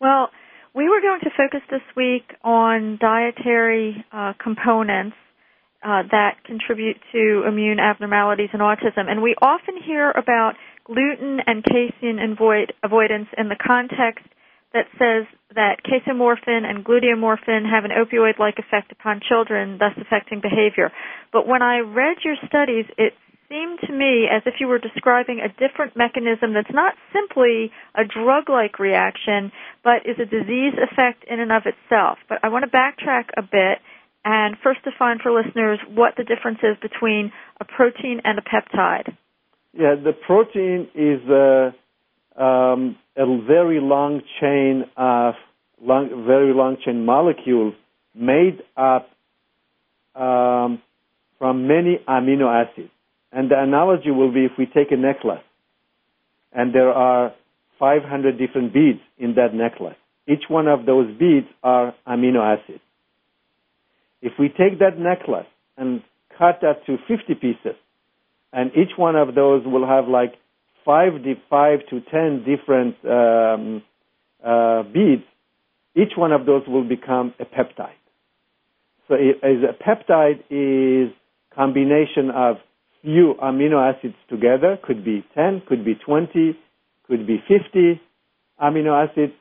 Well, 0.00 0.30
we 0.74 0.88
were 0.88 1.00
going 1.00 1.20
to 1.24 1.30
focus 1.36 1.60
this 1.70 1.82
week 1.96 2.22
on 2.44 2.98
dietary 3.00 4.04
uh, 4.12 4.34
components 4.42 5.16
uh, 5.82 6.02
that 6.10 6.44
contribute 6.44 6.96
to 7.12 7.44
immune 7.46 7.80
abnormalities 7.80 8.50
in 8.52 8.60
autism. 8.60 9.08
And 9.08 9.22
we 9.22 9.34
often 9.40 9.76
hear 9.84 10.10
about 10.10 10.54
gluten 10.84 11.38
and 11.46 11.64
casein 11.64 12.18
avoid, 12.18 12.72
avoidance 12.82 13.28
in 13.36 13.48
the 13.48 13.56
context 13.56 14.24
that 14.72 14.86
says 14.98 15.26
that 15.54 15.80
casomorphin 15.82 16.64
and 16.64 16.84
gluteomorphin 16.84 17.68
have 17.68 17.84
an 17.84 17.90
opioid-like 17.90 18.58
effect 18.58 18.92
upon 18.92 19.20
children, 19.26 19.78
thus 19.78 19.92
affecting 19.96 20.40
behavior. 20.40 20.92
But 21.32 21.46
when 21.46 21.62
I 21.62 21.78
read 21.78 22.18
your 22.24 22.36
studies, 22.46 22.84
it 22.98 23.14
seemed 23.48 23.78
to 23.86 23.92
me 23.92 24.26
as 24.30 24.42
if 24.46 24.54
you 24.60 24.66
were 24.66 24.78
describing 24.78 25.40
a 25.40 25.48
different 25.48 25.96
mechanism 25.96 26.52
that's 26.52 26.72
not 26.72 26.94
simply 27.12 27.72
a 27.94 28.04
drug-like 28.04 28.78
reaction, 28.78 29.50
but 29.82 30.04
is 30.04 30.16
a 30.20 30.26
disease 30.26 30.74
effect 30.76 31.24
in 31.28 31.40
and 31.40 31.50
of 31.50 31.62
itself. 31.64 32.18
But 32.28 32.38
I 32.42 32.48
want 32.48 32.64
to 32.64 32.70
backtrack 32.70 33.30
a 33.36 33.42
bit 33.42 33.78
and 34.24 34.56
first 34.62 34.80
define 34.84 35.18
for 35.22 35.32
listeners 35.32 35.78
what 35.88 36.14
the 36.16 36.24
difference 36.24 36.58
is 36.62 36.76
between 36.82 37.32
a 37.60 37.64
protein 37.64 38.20
and 38.24 38.38
a 38.38 38.42
peptide. 38.42 39.16
Yeah, 39.72 39.94
the 39.94 40.12
protein 40.12 40.88
is 40.94 41.26
a, 41.30 42.42
um, 42.42 42.96
a 43.16 43.40
very 43.46 43.80
long 43.80 44.22
chain 44.40 44.84
of 44.96 45.34
long, 45.80 46.24
very 46.26 46.52
long 46.52 46.76
chain 46.84 47.06
molecules 47.06 47.74
made 48.14 48.62
up 48.76 49.08
um, 50.14 50.82
from 51.38 51.68
many 51.68 52.00
amino 52.08 52.52
acids. 52.52 52.90
And 53.32 53.50
the 53.50 53.60
analogy 53.60 54.10
will 54.10 54.32
be 54.32 54.44
if 54.44 54.52
we 54.58 54.66
take 54.66 54.90
a 54.90 54.96
necklace 54.96 55.42
and 56.52 56.74
there 56.74 56.92
are 56.92 57.32
500 57.78 58.38
different 58.38 58.72
beads 58.72 59.00
in 59.18 59.34
that 59.34 59.54
necklace. 59.54 59.96
Each 60.26 60.44
one 60.48 60.66
of 60.66 60.86
those 60.86 61.06
beads 61.16 61.46
are 61.62 61.94
amino 62.06 62.40
acids. 62.40 62.80
If 64.20 64.32
we 64.38 64.48
take 64.48 64.80
that 64.80 64.98
necklace 64.98 65.46
and 65.76 66.02
cut 66.36 66.60
that 66.62 66.84
to 66.86 66.96
50 67.06 67.34
pieces, 67.34 67.76
and 68.52 68.70
each 68.72 68.96
one 68.96 69.16
of 69.16 69.34
those 69.34 69.64
will 69.64 69.86
have 69.86 70.08
like 70.08 70.34
five, 70.84 71.12
five 71.50 71.80
to 71.90 72.00
10 72.00 72.44
different 72.44 72.96
um, 73.04 73.82
uh, 74.44 74.82
beads, 74.82 75.22
each 75.94 76.12
one 76.16 76.32
of 76.32 76.46
those 76.46 76.62
will 76.66 76.84
become 76.84 77.34
a 77.38 77.44
peptide. 77.44 77.90
So 79.08 79.14
it, 79.14 79.38
a 79.42 79.72
peptide 79.82 80.40
is 80.50 81.14
combination 81.54 82.30
of 82.34 82.56
few 83.02 83.34
amino 83.42 83.78
acids 83.94 84.14
together, 84.28 84.78
could 84.82 85.04
be 85.04 85.24
10, 85.34 85.62
could 85.68 85.84
be 85.84 85.94
20, 85.94 86.56
could 87.06 87.26
be 87.26 87.42
50 87.48 88.00
amino 88.62 89.08
acids 89.08 89.32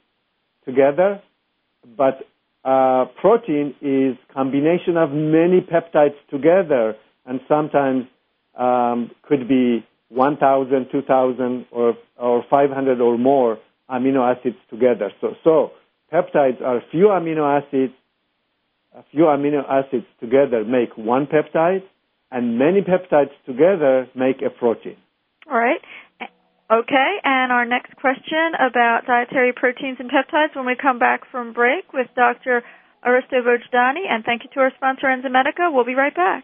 together, 0.65 1.21
but 1.97 2.27
uh, 2.63 3.05
protein 3.21 3.73
is 3.81 4.17
combination 4.33 4.97
of 4.97 5.11
many 5.11 5.61
peptides 5.61 6.15
together, 6.29 6.95
and 7.25 7.39
sometimes 7.47 8.05
um, 8.57 9.11
could 9.23 9.47
be 9.47 9.85
1,000, 10.09 10.87
2,000, 10.91 11.65
or 11.71 11.93
or 12.17 12.43
500 12.49 12.99
or 12.99 13.17
more 13.17 13.59
amino 13.89 14.35
acids 14.35 14.57
together. 14.69 15.11
So, 15.21 15.35
so 15.43 15.71
peptides 16.11 16.61
are 16.61 16.81
few 16.91 17.07
amino 17.07 17.61
acids. 17.61 17.93
A 18.95 19.03
few 19.11 19.25
amino 19.25 19.63
acids 19.69 20.05
together 20.19 20.63
make 20.65 20.97
one 20.97 21.27
peptide, 21.27 21.83
and 22.31 22.57
many 22.57 22.81
peptides 22.81 23.31
together 23.45 24.07
make 24.15 24.41
a 24.41 24.49
protein. 24.49 24.97
All 25.49 25.57
right. 25.57 25.81
Okay, 26.69 27.17
and 27.23 27.51
our 27.53 27.65
next 27.65 27.95
question 27.95 28.51
about 28.59 29.07
dietary 29.07 29.53
proteins 29.53 29.97
and 29.99 30.11
peptides 30.11 30.53
when 30.53 30.65
we 30.65 30.75
come 30.75 30.99
back 30.99 31.21
from 31.31 31.53
break 31.53 31.93
with 31.93 32.07
Dr. 32.13 32.61
Aristo 33.05 33.37
Vojdani, 33.37 34.03
and 34.09 34.25
thank 34.25 34.43
you 34.43 34.49
to 34.53 34.59
our 34.59 34.71
sponsor 34.75 35.07
Enzymedica. 35.07 35.71
We'll 35.71 35.85
be 35.85 35.95
right 35.95 36.13
back. 36.13 36.43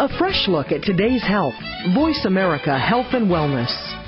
A 0.00 0.08
fresh 0.16 0.46
look 0.48 0.68
at 0.72 0.82
today's 0.84 1.22
health. 1.22 1.54
Voice 1.94 2.24
America 2.24 2.78
Health 2.78 3.12
and 3.12 3.26
Wellness. 3.26 4.07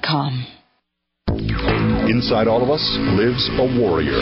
www.enzymedica.com. 0.00 0.59
Inside 2.10 2.50
all 2.50 2.58
of 2.58 2.74
us 2.74 2.82
lives 3.14 3.46
a 3.54 3.66
warrior. 3.78 4.18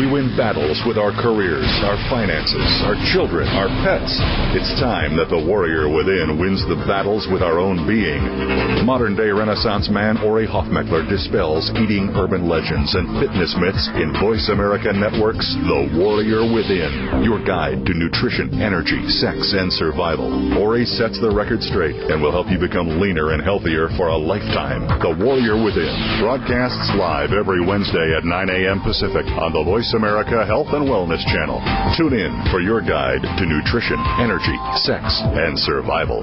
We 0.00 0.08
win 0.08 0.32
battles 0.40 0.80
with 0.88 0.96
our 0.96 1.12
careers, 1.12 1.68
our 1.84 2.00
finances, 2.08 2.64
our 2.80 2.96
children, 3.12 3.44
our 3.52 3.68
pets. 3.84 4.16
It's 4.56 4.72
time 4.80 5.12
that 5.20 5.28
the 5.28 5.36
warrior 5.36 5.84
within 5.84 6.40
wins 6.40 6.64
the 6.64 6.80
battles 6.88 7.28
with 7.28 7.44
our 7.44 7.60
own 7.60 7.84
being. 7.84 8.24
Modern 8.88 9.12
day 9.12 9.28
Renaissance 9.28 9.92
man 9.92 10.16
Ori 10.24 10.48
Hofmekler 10.48 11.04
dispels 11.04 11.68
eating 11.76 12.08
urban 12.16 12.48
legends 12.48 12.96
and 12.96 13.20
fitness 13.20 13.52
myths 13.60 13.84
in 14.00 14.16
Voice 14.16 14.48
America 14.48 14.88
Network's 14.88 15.52
The 15.68 16.00
Warrior 16.00 16.48
Within, 16.56 17.20
your 17.20 17.44
guide 17.44 17.84
to 17.84 17.92
nutrition, 17.92 18.64
energy, 18.64 19.04
sex, 19.20 19.52
and 19.52 19.68
survival. 19.68 20.32
Ori 20.56 20.88
sets 20.88 21.20
the 21.20 21.28
record 21.28 21.60
straight 21.60 22.00
and 22.08 22.24
will 22.24 22.32
help 22.32 22.48
you 22.48 22.56
become 22.56 22.96
leaner 22.96 23.36
and 23.36 23.44
healthier 23.44 23.92
for 24.00 24.08
a 24.08 24.16
lifetime. 24.16 24.88
The 25.04 25.12
Warrior 25.20 25.60
Within 25.60 25.92
broadcasts 26.24 26.93
live 26.94 27.32
every 27.32 27.64
Wednesday 27.64 28.14
at 28.16 28.24
9 28.24 28.50
a.m. 28.50 28.80
Pacific 28.80 29.26
on 29.26 29.52
the 29.52 29.64
Voice 29.64 29.92
America 29.96 30.46
Health 30.46 30.68
and 30.70 30.86
Wellness 30.86 31.24
Channel. 31.26 31.58
Tune 31.96 32.14
in 32.14 32.44
for 32.52 32.60
your 32.60 32.80
guide 32.80 33.22
to 33.22 33.46
nutrition, 33.46 33.98
energy, 34.20 34.56
sex, 34.76 35.20
and 35.34 35.58
survival. 35.58 36.22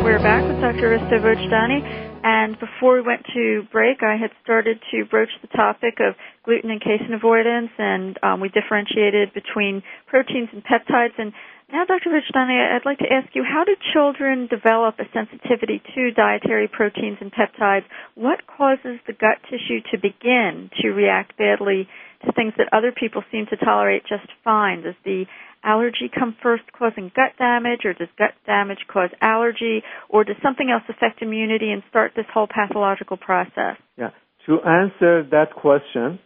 We're 0.00 0.18
back 0.18 0.40
with 0.48 0.56
Dr. 0.64 0.96
Aristo 0.96 1.20
Vojdani. 1.20 1.84
And 2.24 2.58
before 2.58 2.94
we 2.94 3.02
went 3.02 3.20
to 3.34 3.68
break, 3.70 4.02
I 4.02 4.16
had 4.16 4.30
started 4.42 4.80
to 4.92 5.04
broach 5.04 5.28
the 5.42 5.48
topic 5.48 6.00
of 6.00 6.16
gluten 6.42 6.70
and 6.70 6.80
casein 6.80 7.12
avoidance, 7.12 7.68
and 7.76 8.16
um, 8.22 8.40
we 8.40 8.48
differentiated 8.48 9.34
between 9.34 9.82
proteins 10.06 10.48
and 10.52 10.64
peptides. 10.64 11.12
And 11.18 11.32
now, 11.70 11.84
Dr. 11.84 12.08
Vojdani, 12.08 12.56
I'd 12.56 12.86
like 12.86 12.98
to 12.98 13.12
ask 13.12 13.28
you, 13.34 13.44
how 13.44 13.64
do 13.64 13.76
children 13.92 14.48
develop 14.48 14.96
a 14.98 15.04
sensitivity 15.12 15.82
to 15.94 16.10
dietary 16.12 16.66
proteins 16.66 17.18
and 17.20 17.30
peptides? 17.30 17.84
What 18.14 18.46
causes 18.46 19.00
the 19.06 19.12
gut 19.12 19.36
tissue 19.48 19.80
to 19.92 19.98
begin 20.00 20.70
to 20.80 20.90
react 20.90 21.36
badly 21.36 21.88
to 22.24 22.32
things 22.32 22.54
that 22.56 22.72
other 22.72 22.90
people 22.90 23.22
seem 23.30 23.46
to 23.50 23.56
tolerate 23.56 24.02
just 24.08 24.28
fine? 24.44 24.82
Does 24.82 24.96
the 25.04 25.26
allergy 25.62 26.10
come 26.12 26.36
first 26.42 26.64
causing 26.76 27.10
gut 27.14 27.32
damage, 27.38 27.80
or 27.84 27.92
does 27.94 28.08
gut 28.18 28.32
damage 28.46 28.78
cause 28.88 29.10
allergy, 29.20 29.82
or 30.08 30.24
does 30.24 30.36
something 30.42 30.70
else 30.70 30.82
affect 30.88 31.22
immunity 31.22 31.70
and 31.70 31.82
start 31.90 32.12
this 32.16 32.26
whole 32.32 32.48
pathological 32.48 33.16
process? 33.16 33.76
Yeah. 33.96 34.10
To 34.46 34.60
answer 34.62 35.22
that 35.30 35.54
question, 35.54 36.18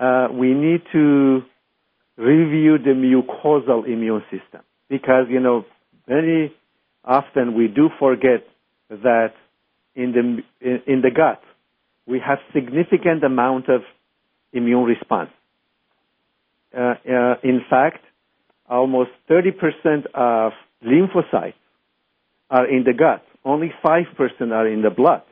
uh, 0.00 0.28
we 0.32 0.52
need 0.52 0.82
to 0.92 1.42
review 2.16 2.78
the 2.78 2.90
mucosal 2.90 3.86
immune 3.86 4.22
system 4.30 4.62
because 4.88 5.26
you 5.28 5.40
know 5.40 5.64
very 6.08 6.52
often 7.04 7.54
we 7.54 7.68
do 7.68 7.88
forget 7.98 8.44
that 8.90 9.32
in 9.94 10.12
the 10.60 10.80
in, 10.86 11.02
the 11.02 11.10
gut 11.14 11.40
we 12.06 12.20
have 12.24 12.38
significant 12.54 13.22
amount 13.24 13.68
of 13.68 13.82
immune 14.52 14.84
response. 14.84 15.30
Uh, 16.76 16.94
uh, 17.08 17.34
in 17.42 17.60
fact, 17.68 17.98
almost 18.68 19.10
30% 19.30 20.06
of 20.14 20.52
lymphocytes 20.84 21.54
are 22.50 22.68
in 22.68 22.84
the 22.84 22.92
gut. 22.92 23.22
Only 23.44 23.72
5% 23.84 24.04
are 24.52 24.66
in 24.68 24.82
the 24.82 24.90
blood. 24.90 25.22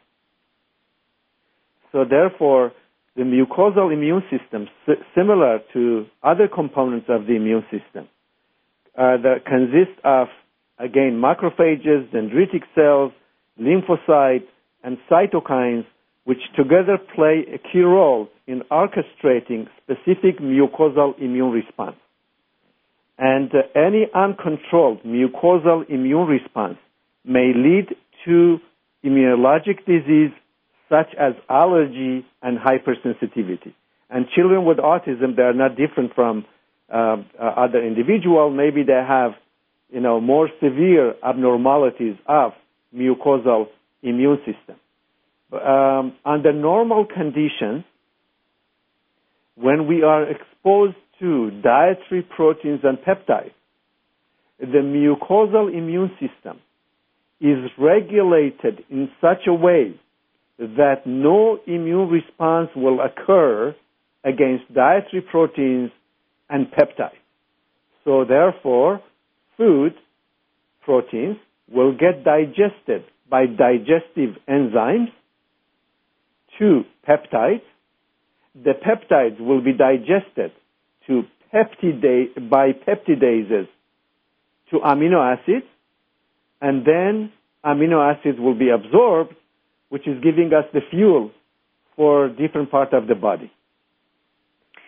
So 1.93 2.05
therefore, 2.05 2.73
the 3.17 3.23
mucosal 3.23 3.93
immune 3.93 4.23
system, 4.31 4.69
similar 5.15 5.61
to 5.73 6.07
other 6.23 6.49
components 6.53 7.07
of 7.09 7.27
the 7.27 7.35
immune 7.37 7.65
system, 7.71 8.09
uh, 8.97 9.17
that 9.23 9.45
consist 9.47 9.99
of, 10.05 10.29
again, 10.79 11.21
macrophages, 11.23 12.09
dendritic 12.13 12.63
cells, 12.75 13.13
lymphocytes, 13.61 14.47
and 14.83 14.99
cytokines, 15.11 15.87
which 16.25 16.39
together 16.57 16.99
play 17.15 17.45
a 17.53 17.59
key 17.59 17.81
role 17.81 18.29
in 18.47 18.63
orchestrating 18.71 19.67
specific 19.83 20.41
mucosal 20.41 21.17
immune 21.21 21.51
response. 21.53 21.97
And 23.19 23.51
any 23.75 24.07
uncontrolled 24.15 25.03
mucosal 25.05 25.89
immune 25.89 26.27
response 26.27 26.79
may 27.25 27.53
lead 27.55 27.95
to 28.25 28.59
immunologic 29.05 29.85
disease 29.87 30.33
such 30.89 31.15
as 31.19 31.35
allergy 31.49 32.27
and 32.43 32.59
hypersensitivity. 32.59 33.73
And 34.11 34.27
children 34.35 34.65
with 34.65 34.79
autism, 34.79 35.37
they 35.37 35.43
are 35.43 35.55
not 35.55 35.77
different 35.77 36.15
from 36.15 36.45
uh, 36.93 37.17
uh, 37.41 37.45
other 37.57 37.85
individuals. 37.85 38.55
Maybe 38.57 38.83
they 38.83 38.93
have, 38.93 39.33
you 39.91 40.01
know, 40.01 40.21
more 40.21 40.49
severe 40.61 41.15
abnormalities 41.23 42.17
of 42.27 42.53
mucosal 42.95 43.67
immune 44.03 44.39
system. 44.39 44.77
Um, 45.53 46.15
under 46.25 46.53
normal 46.53 47.07
conditions, 47.07 47.85
when 49.57 49.87
we 49.87 50.03
are 50.03 50.29
exposed 50.29 50.97
to 51.21 51.51
dietary 51.63 52.23
proteins 52.23 52.81
and 52.83 52.99
peptides, 52.99 53.53
the 54.59 54.79
mucosal 54.79 55.73
immune 55.73 56.11
system 56.21 56.59
is 57.41 57.71
regulated 57.79 58.85
in 58.91 59.09
such 59.21 59.47
a 59.47 59.55
way 59.55 59.99
that 60.59 61.03
no 61.07 61.59
immune 61.67 62.09
response 62.09 62.71
will 62.77 63.01
occur 63.01 63.75
against 64.25 64.73
dietary 64.73 65.21
proteins 65.21 65.91
and 66.49 66.67
peptides. 66.71 67.19
So 68.05 68.25
therefore, 68.25 69.01
food 69.57 69.95
proteins 70.85 71.37
will 71.71 71.93
get 71.93 72.25
digested 72.25 73.05
by 73.29 73.47
digestive 73.47 74.37
enzymes 74.49 75.09
to 76.59 76.83
peptides. 77.09 77.63
The 78.55 78.73
peptides 78.73 79.41
will 79.41 79.63
be 79.63 79.73
digested 79.73 80.53
to 81.07 81.23
peptidase, 81.53 82.51
by 82.51 82.73
peptidases 82.73 83.69
to 84.71 84.79
amino 84.79 85.21
acids, 85.21 85.67
and 86.61 86.85
then 86.85 87.33
amino 87.65 88.15
acids 88.15 88.39
will 88.39 88.59
be 88.59 88.71
absorbed, 88.71 89.35
which 89.89 90.07
is 90.09 90.23
giving 90.23 90.51
us 90.53 90.65
the 90.73 90.81
fuel 90.91 91.31
for 91.97 92.29
different 92.29 92.71
part 92.71 92.93
of 92.93 93.07
the 93.07 93.15
body. 93.15 93.53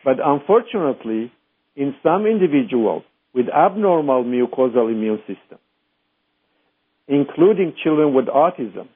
But 0.04 0.16
unfortunately, 0.24 1.32
in 1.76 1.94
some 2.02 2.26
individuals 2.26 3.02
with 3.34 3.46
abnormal 3.48 4.24
mucosal 4.24 4.90
immune 4.90 5.18
system, 5.20 5.58
including 7.06 7.74
children 7.84 8.14
with 8.14 8.26
autism, 8.26 8.88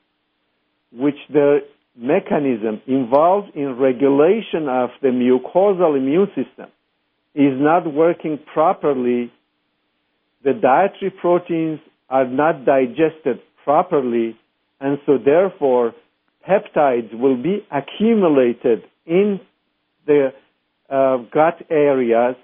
which 0.92 1.16
the 1.30 1.58
mechanism 1.96 2.80
involved 2.86 3.54
in 3.54 3.76
regulation 3.76 4.68
of 4.68 4.90
the 5.02 5.08
mucosal 5.08 5.96
immune 5.96 6.28
system 6.28 6.68
is 7.34 7.54
not 7.58 7.92
working 7.92 8.38
properly, 8.52 9.32
the 10.42 10.52
dietary 10.52 11.10
proteins 11.20 11.80
are 12.08 12.26
not 12.26 12.64
digested 12.64 13.40
properly, 13.64 14.36
and 14.80 14.98
so 15.06 15.18
therefore 15.22 15.94
peptides 16.48 17.12
will 17.14 17.40
be 17.40 17.64
accumulated 17.70 18.82
in 19.06 19.40
the 20.06 20.32
uh, 20.88 21.18
gut 21.32 21.64
areas, 21.70 22.34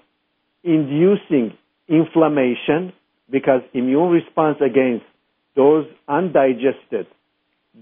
inducing 0.63 1.53
inflammation 1.89 2.93
because 3.29 3.61
immune 3.73 4.09
response 4.09 4.57
against 4.61 5.05
those 5.55 5.85
undigested 6.07 7.07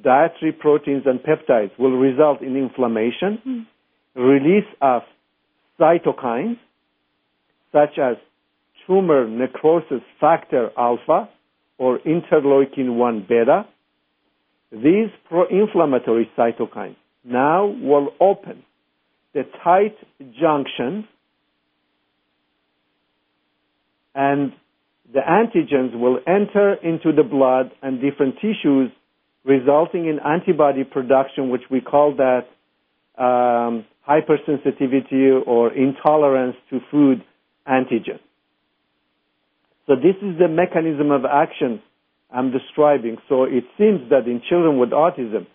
dietary 0.04 0.52
proteins 0.52 1.04
and 1.06 1.20
peptides 1.20 1.72
will 1.80 1.98
result 1.98 2.42
in 2.42 2.56
inflammation, 2.56 3.40
mm. 3.48 3.66
release 4.16 4.68
of 4.82 5.04
cytokines 5.80 6.58
such 7.76 8.00
as 8.00 8.16
tumor 8.88 9.28
necrosis 9.28 10.02
factor 10.22 10.70
alpha 10.78 11.28
or 11.78 12.00
interleukin 12.00 12.96
1 12.96 13.26
beta. 13.28 13.66
These 14.72 15.10
pro-inflammatory 15.28 16.30
cytokines 16.38 16.96
now 17.26 17.66
will 17.66 18.10
open 18.22 18.64
the 19.34 19.44
tight 19.62 19.98
junctions 20.40 21.04
and 24.14 24.54
the 25.14 25.20
antigens 25.20 26.00
will 26.00 26.20
enter 26.26 26.76
into 26.76 27.12
the 27.12 27.24
blood 27.24 27.72
and 27.82 28.00
different 28.00 28.36
tissues, 28.36 28.90
resulting 29.44 30.06
in 30.08 30.20
antibody 30.26 30.86
production, 30.86 31.50
which 31.50 31.64
we 31.70 31.82
call 31.82 32.16
that 32.16 32.46
um, 33.22 33.86
hypersensitivity 34.08 35.46
or 35.46 35.74
intolerance 35.74 36.56
to 36.70 36.80
food 36.90 37.22
antigen. 37.68 38.20
So 39.88 39.96
this 39.96 40.16
is 40.22 40.38
the 40.40 40.48
mechanism 40.48 41.12
of 41.12 41.26
action 41.26 41.82
I'm 42.32 42.52
describing. 42.52 43.18
So 43.30 43.44
it 43.44 43.66
seems 43.78 44.10
that 44.10 44.28
in 44.28 44.42
children 44.50 44.80
with 44.80 44.90
autism, 44.90 45.48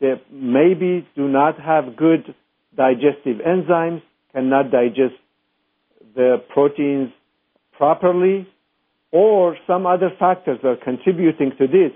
they 0.00 0.14
maybe 0.30 1.06
do 1.14 1.28
not 1.28 1.60
have 1.60 1.96
good 1.96 2.34
digestive 2.76 3.38
enzymes, 3.46 4.02
cannot 4.32 4.70
digest 4.70 5.14
the 6.14 6.42
proteins 6.52 7.10
properly, 7.76 8.48
or 9.12 9.56
some 9.66 9.86
other 9.86 10.10
factors 10.18 10.58
are 10.64 10.76
contributing 10.76 11.52
to 11.58 11.66
this 11.66 11.92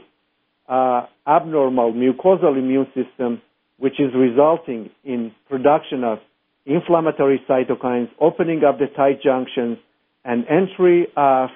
uh, 0.69 1.07
abnormal 1.27 1.93
mucosal 1.93 2.57
immune 2.57 2.87
system, 2.95 3.41
which 3.79 3.99
is 3.99 4.11
resulting 4.15 4.91
in 5.05 5.33
production 5.49 6.05
of 6.05 6.19
inflammatory 6.69 7.41
cytokines, 7.49 8.11
opening 8.21 8.63
up 8.63 8.79
the 8.79 8.87
tight 8.95 9.23
junctions, 9.23 9.79
and 10.25 10.45
entry 10.49 11.07
of 11.17 11.49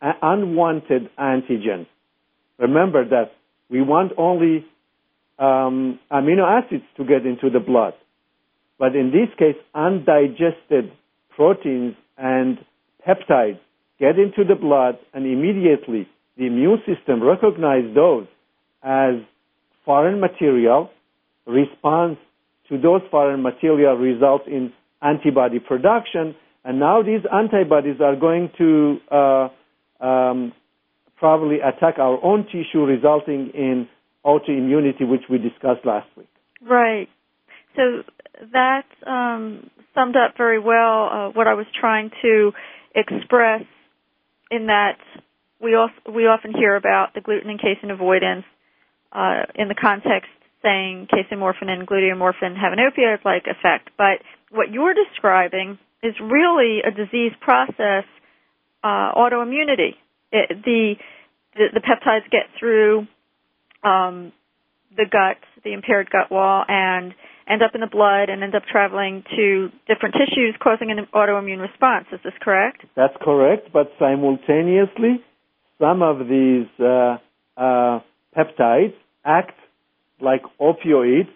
unwanted 0.00 1.10
antigens. 1.18 1.86
Remember 2.58 3.06
that 3.08 3.32
we 3.68 3.82
want 3.82 4.12
only 4.16 4.64
um, 5.38 5.98
amino 6.10 6.44
acids 6.46 6.84
to 6.96 7.04
get 7.04 7.26
into 7.26 7.50
the 7.50 7.60
blood. 7.60 7.92
But 8.78 8.96
in 8.96 9.10
this 9.10 9.28
case, 9.38 9.56
undigested 9.74 10.90
proteins 11.36 11.94
and 12.16 12.58
peptides 13.06 13.58
get 13.98 14.18
into 14.18 14.44
the 14.48 14.54
blood 14.54 14.98
and 15.12 15.26
immediately 15.26 16.08
the 16.36 16.46
immune 16.46 16.78
system 16.86 17.22
recognizes 17.22 17.94
those 17.94 18.26
as 18.82 19.14
foreign 19.84 20.20
material, 20.20 20.90
responds 21.46 22.18
to 22.68 22.78
those 22.78 23.02
foreign 23.10 23.42
material 23.42 23.96
results 23.96 24.44
in 24.46 24.72
antibody 25.02 25.58
production, 25.58 26.34
and 26.64 26.80
now 26.80 27.02
these 27.02 27.20
antibodies 27.30 28.00
are 28.00 28.16
going 28.16 28.50
to 28.56 28.96
uh, 29.10 29.48
um, 30.04 30.52
probably 31.16 31.56
attack 31.60 31.98
our 31.98 32.22
own 32.24 32.46
tissue, 32.46 32.84
resulting 32.84 33.50
in 33.54 33.88
autoimmunity, 34.24 35.06
which 35.08 35.22
we 35.28 35.38
discussed 35.38 35.84
last 35.84 36.08
week. 36.16 36.28
Right. 36.62 37.08
So 37.76 38.02
that 38.52 38.86
um, 39.06 39.70
summed 39.94 40.16
up 40.16 40.36
very 40.36 40.58
well 40.58 41.08
uh, 41.10 41.28
what 41.30 41.46
I 41.46 41.54
was 41.54 41.66
trying 41.78 42.10
to 42.22 42.52
express 42.94 43.62
in 44.50 44.66
that 44.66 44.98
we 45.60 45.74
also, 45.74 45.94
we 46.14 46.26
often 46.26 46.52
hear 46.54 46.76
about 46.76 47.14
the 47.14 47.20
gluten 47.20 47.50
and 47.50 47.60
casein 47.60 47.90
avoidance 47.90 48.44
uh, 49.12 49.42
in 49.54 49.68
the 49.68 49.74
context 49.74 50.30
saying 50.64 51.08
casomorphin 51.12 51.68
and 51.68 51.86
gluteomorphin 51.86 52.56
have 52.56 52.72
an 52.72 52.78
opioid-like 52.80 53.44
effect, 53.46 53.90
but 53.96 54.18
what 54.50 54.72
you're 54.72 54.94
describing 54.94 55.78
is 56.02 56.14
really 56.20 56.80
a 56.80 56.90
disease 56.90 57.32
process, 57.40 58.04
uh, 58.82 59.12
autoimmunity. 59.14 59.94
It, 60.32 60.64
the, 60.64 60.94
the, 61.54 61.66
the 61.74 61.80
peptides 61.80 62.30
get 62.30 62.46
through 62.58 63.06
um, 63.82 64.32
the 64.96 65.04
gut, 65.10 65.36
the 65.64 65.72
impaired 65.72 66.10
gut 66.10 66.30
wall, 66.30 66.64
and 66.66 67.14
end 67.48 67.62
up 67.62 67.72
in 67.74 67.80
the 67.80 67.86
blood 67.86 68.28
and 68.30 68.42
end 68.42 68.54
up 68.54 68.62
traveling 68.70 69.22
to 69.36 69.68
different 69.86 70.14
tissues, 70.14 70.54
causing 70.62 70.90
an 70.90 71.06
autoimmune 71.14 71.60
response. 71.60 72.06
Is 72.12 72.20
this 72.24 72.32
correct? 72.40 72.82
That's 72.96 73.14
correct, 73.22 73.68
but 73.72 73.92
simultaneously, 73.98 75.22
some 75.78 76.02
of 76.02 76.20
these 76.20 76.68
uh, 76.80 77.18
uh, 77.56 78.00
peptides 78.36 78.94
act 79.24 79.58
like 80.20 80.42
opioids, 80.60 81.28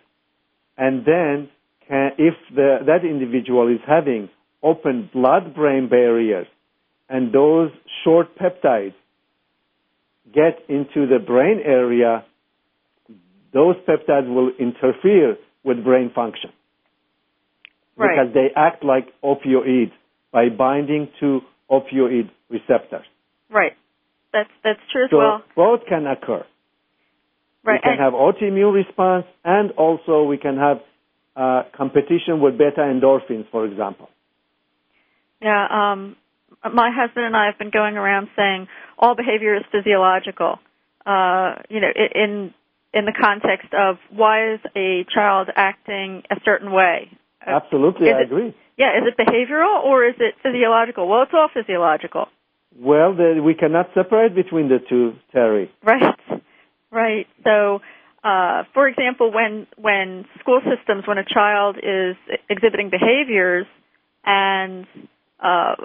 and 0.76 1.04
then 1.04 1.48
can, 1.88 2.10
if 2.18 2.34
the, 2.54 2.78
that 2.86 3.04
individual 3.04 3.68
is 3.68 3.80
having 3.86 4.28
open 4.62 5.10
blood-brain 5.12 5.88
barriers, 5.88 6.46
and 7.08 7.32
those 7.32 7.70
short 8.04 8.28
peptides 8.36 8.94
get 10.32 10.58
into 10.68 11.06
the 11.06 11.18
brain 11.24 11.60
area, 11.64 12.24
those 13.52 13.76
peptides 13.88 14.28
will 14.32 14.50
interfere 14.58 15.36
with 15.64 15.82
brain 15.84 16.10
function. 16.14 16.50
Right. 17.96 18.10
Because 18.16 18.34
they 18.34 18.48
act 18.54 18.84
like 18.84 19.08
opioids 19.24 19.92
by 20.32 20.48
binding 20.50 21.08
to 21.20 21.40
opioid 21.70 22.30
receptors. 22.48 23.06
Right. 23.50 23.72
That's 24.32 24.50
that's 24.62 24.80
true 24.92 25.04
as 25.04 25.10
so 25.10 25.16
well. 25.16 25.42
Both 25.56 25.80
can 25.88 26.06
occur. 26.06 26.44
Right. 27.68 27.80
We 27.84 27.90
can 27.90 27.92
and 27.92 28.00
have 28.00 28.12
autoimmune 28.14 28.72
response, 28.72 29.26
and 29.44 29.72
also 29.72 30.24
we 30.24 30.38
can 30.38 30.56
have 30.56 30.78
uh, 31.36 31.62
competition 31.76 32.40
with 32.40 32.56
beta 32.56 32.80
endorphins, 32.80 33.48
for 33.50 33.66
example. 33.66 34.08
Yeah. 35.42 35.92
Um, 35.92 36.16
my 36.72 36.90
husband 36.90 37.26
and 37.26 37.36
I 37.36 37.46
have 37.46 37.58
been 37.58 37.70
going 37.70 37.96
around 37.96 38.28
saying 38.34 38.68
all 38.98 39.14
behavior 39.14 39.54
is 39.54 39.62
physiological. 39.70 40.58
Uh, 41.04 41.56
you 41.68 41.80
know, 41.80 41.88
in 42.14 42.54
in 42.94 43.04
the 43.04 43.12
context 43.12 43.68
of 43.74 43.96
why 44.10 44.54
is 44.54 44.60
a 44.74 45.04
child 45.14 45.48
acting 45.54 46.22
a 46.30 46.36
certain 46.44 46.72
way? 46.72 47.10
Absolutely, 47.46 48.10
I 48.10 48.20
it, 48.20 48.24
agree. 48.24 48.56
Yeah, 48.78 48.98
is 48.98 49.04
it 49.06 49.16
behavioral 49.18 49.84
or 49.84 50.06
is 50.06 50.14
it 50.18 50.34
physiological? 50.42 51.06
Well, 51.06 51.22
it's 51.22 51.32
all 51.34 51.48
physiological. 51.52 52.26
Well, 52.78 53.14
the, 53.14 53.40
we 53.44 53.54
cannot 53.54 53.90
separate 53.94 54.34
between 54.34 54.68
the 54.68 54.78
two, 54.88 55.14
Teri. 55.34 55.68
Right, 55.82 56.14
right. 56.90 57.26
So, 57.44 57.80
uh, 58.24 58.64
for 58.74 58.88
example, 58.88 59.32
when 59.32 59.66
when 59.76 60.24
school 60.40 60.60
systems, 60.60 61.04
when 61.06 61.18
a 61.18 61.24
child 61.24 61.76
is 61.76 62.16
exhibiting 62.50 62.90
behaviors 62.90 63.66
and 64.24 64.86
uh, 65.40 65.76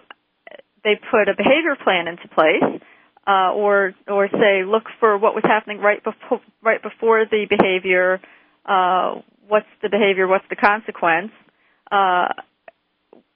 they 0.84 1.00
put 1.12 1.30
a 1.30 1.36
behavior 1.38 1.76
plan 1.84 2.08
into 2.08 2.28
place, 2.30 2.82
uh, 3.28 3.52
or 3.54 3.94
or 4.08 4.28
say 4.30 4.64
look 4.66 4.84
for 5.00 5.18
what 5.18 5.36
was 5.36 5.44
happening 5.46 5.80
right 5.80 6.04
before 6.04 6.42
right 6.62 6.82
before 6.82 7.26
the 7.26 7.46
behavior. 7.50 8.20
Uh, 8.66 9.22
what's 9.48 9.68
the 9.82 9.90
behavior? 9.90 10.28
What's 10.28 10.46
the 10.50 10.56
consequence? 10.56 11.32
Uh, 11.92 12.30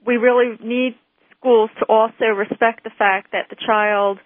we 0.05 0.17
really 0.17 0.57
need 0.63 0.95
schools 1.37 1.69
to 1.79 1.85
also 1.85 2.25
respect 2.25 2.83
the 2.83 2.89
fact 2.97 3.31
that 3.31 3.47
the 3.49 3.55
child 3.65 4.19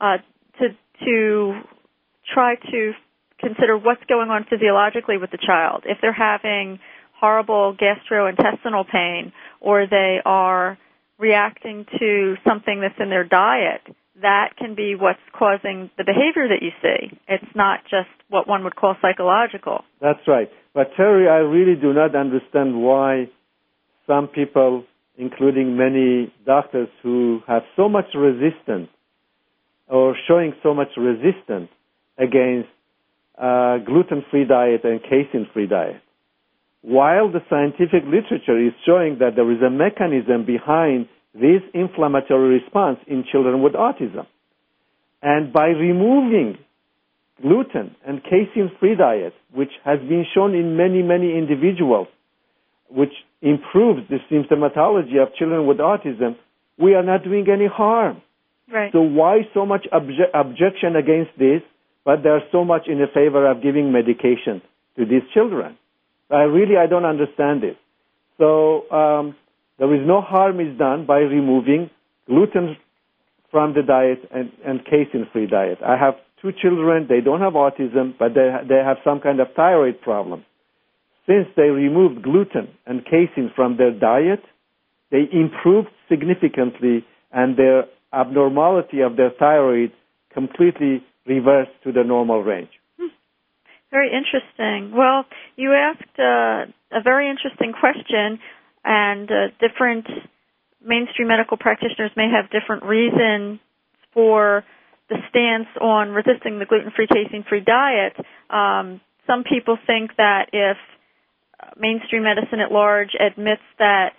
uh, 0.00 0.18
to 0.58 0.68
to 1.04 1.60
try 2.32 2.56
to 2.56 2.92
consider 3.40 3.76
what's 3.76 4.02
going 4.08 4.30
on 4.30 4.44
physiologically 4.48 5.16
with 5.16 5.30
the 5.30 5.38
child. 5.38 5.84
If 5.86 5.98
they're 6.00 6.12
having 6.12 6.78
horrible 7.20 7.76
gastrointestinal 7.76 8.88
pain 8.90 9.32
or 9.60 9.86
they 9.88 10.18
are 10.24 10.78
reacting 11.18 11.84
to 11.98 12.36
something 12.46 12.80
that's 12.80 12.98
in 13.00 13.10
their 13.10 13.24
diet, 13.24 13.82
that 14.22 14.56
can 14.56 14.74
be 14.74 14.94
what's 14.94 15.20
causing 15.36 15.90
the 15.96 16.04
behavior 16.04 16.48
that 16.48 16.62
you 16.62 16.70
see. 16.82 17.16
It's 17.28 17.54
not 17.54 17.80
just 17.84 18.08
what 18.28 18.48
one 18.48 18.64
would 18.64 18.76
call 18.76 18.96
psychological. 19.00 19.84
That's 20.00 20.20
right. 20.26 20.48
But 20.74 20.92
Teri, 20.98 21.28
I 21.28 21.38
really 21.38 21.80
do 21.80 21.92
not 21.92 22.14
understand 22.14 22.80
why 22.82 23.28
some 24.06 24.28
people, 24.28 24.84
including 25.16 25.76
many 25.76 26.32
doctors 26.44 26.88
who 27.02 27.40
have 27.46 27.62
so 27.76 27.88
much 27.88 28.06
resistance 28.14 28.88
or 29.88 30.16
showing 30.26 30.52
so 30.62 30.74
much 30.74 30.88
resistance 30.96 31.68
against 32.18 32.68
uh, 33.38 33.78
gluten-free 33.78 34.46
diet 34.46 34.82
and 34.84 35.00
casein-free 35.02 35.68
diet, 35.68 36.02
while 36.82 37.30
the 37.30 37.40
scientific 37.48 38.02
literature 38.04 38.58
is 38.58 38.72
showing 38.84 39.18
that 39.20 39.36
there 39.36 39.50
is 39.50 39.62
a 39.62 39.70
mechanism 39.70 40.44
behind 40.44 41.08
this 41.34 41.62
inflammatory 41.74 42.60
response 42.60 42.98
in 43.06 43.24
children 43.30 43.62
with 43.62 43.74
autism. 43.74 44.26
And 45.22 45.52
by 45.52 45.66
removing 45.68 46.58
gluten 47.40 47.94
and 48.06 48.22
casein-free 48.22 48.96
diet, 48.96 49.34
which 49.54 49.70
has 49.84 49.98
been 50.00 50.24
shown 50.34 50.54
in 50.54 50.76
many, 50.76 51.02
many 51.02 51.36
individuals, 51.36 52.08
which 52.90 53.12
improves 53.42 54.00
the 54.08 54.18
symptomatology 54.30 55.22
of 55.22 55.34
children 55.34 55.66
with 55.66 55.78
autism, 55.78 56.36
we 56.78 56.94
are 56.94 57.02
not 57.02 57.22
doing 57.24 57.46
any 57.52 57.66
harm. 57.66 58.22
Right. 58.72 58.92
So 58.92 59.00
why 59.00 59.40
so 59.54 59.64
much 59.64 59.86
obje- 59.92 60.32
objection 60.34 60.96
against 60.96 61.30
this, 61.38 61.62
but 62.08 62.22
there's 62.22 62.40
so 62.50 62.64
much 62.64 62.88
in 62.88 62.96
the 62.96 63.06
favor 63.12 63.46
of 63.50 63.62
giving 63.62 63.92
medication 63.92 64.62
to 64.96 65.04
these 65.04 65.20
children? 65.34 65.76
I 66.30 66.44
really, 66.44 66.78
I 66.78 66.86
don't 66.86 67.04
understand 67.04 67.64
it. 67.64 67.76
So 68.38 68.90
um, 68.90 69.36
there 69.78 69.94
is 69.94 70.00
no 70.06 70.22
harm 70.22 70.58
is 70.58 70.78
done 70.78 71.04
by 71.04 71.18
removing 71.18 71.90
gluten 72.26 72.78
from 73.50 73.74
the 73.74 73.82
diet 73.82 74.20
and, 74.34 74.50
and 74.64 74.82
casein-free 74.86 75.48
diet. 75.48 75.80
I 75.86 75.98
have 75.98 76.14
two 76.40 76.52
children. 76.62 77.08
They 77.10 77.20
don't 77.20 77.42
have 77.42 77.52
autism, 77.52 78.14
but 78.18 78.32
they, 78.32 78.56
they 78.66 78.82
have 78.82 78.96
some 79.04 79.20
kind 79.20 79.38
of 79.38 79.48
thyroid 79.54 80.00
problem. 80.00 80.46
Since 81.26 81.48
they 81.56 81.64
removed 81.64 82.22
gluten 82.22 82.68
and 82.86 83.04
casein 83.04 83.52
from 83.54 83.76
their 83.76 83.92
diet, 83.92 84.40
they 85.10 85.24
improved 85.30 85.88
significantly 86.08 87.04
and 87.32 87.58
their 87.58 87.84
abnormality 88.14 89.02
of 89.02 89.16
their 89.18 89.32
thyroid 89.38 89.92
completely 90.32 91.04
reversed 91.28 91.70
to 91.84 91.92
the 91.92 92.04
normal 92.04 92.42
range. 92.42 92.70
Very 93.90 94.10
interesting. 94.12 94.94
Well, 94.96 95.24
you 95.56 95.72
asked 95.72 96.18
uh, 96.18 96.70
a 96.92 97.02
very 97.02 97.30
interesting 97.30 97.72
question, 97.72 98.38
and 98.84 99.30
uh, 99.30 99.34
different 99.60 100.06
mainstream 100.84 101.28
medical 101.28 101.56
practitioners 101.56 102.10
may 102.16 102.28
have 102.30 102.50
different 102.50 102.84
reasons 102.84 103.60
for 104.12 104.64
the 105.08 105.16
stance 105.30 105.68
on 105.80 106.10
resisting 106.10 106.58
the 106.58 106.66
gluten-free, 106.66 107.06
casein-free 107.06 107.64
diet. 107.64 108.14
Um, 108.50 109.00
some 109.26 109.42
people 109.44 109.78
think 109.86 110.16
that 110.16 110.50
if 110.52 110.76
mainstream 111.78 112.24
medicine 112.24 112.60
at 112.60 112.70
large 112.70 113.10
admits 113.18 113.62
that 113.78 114.12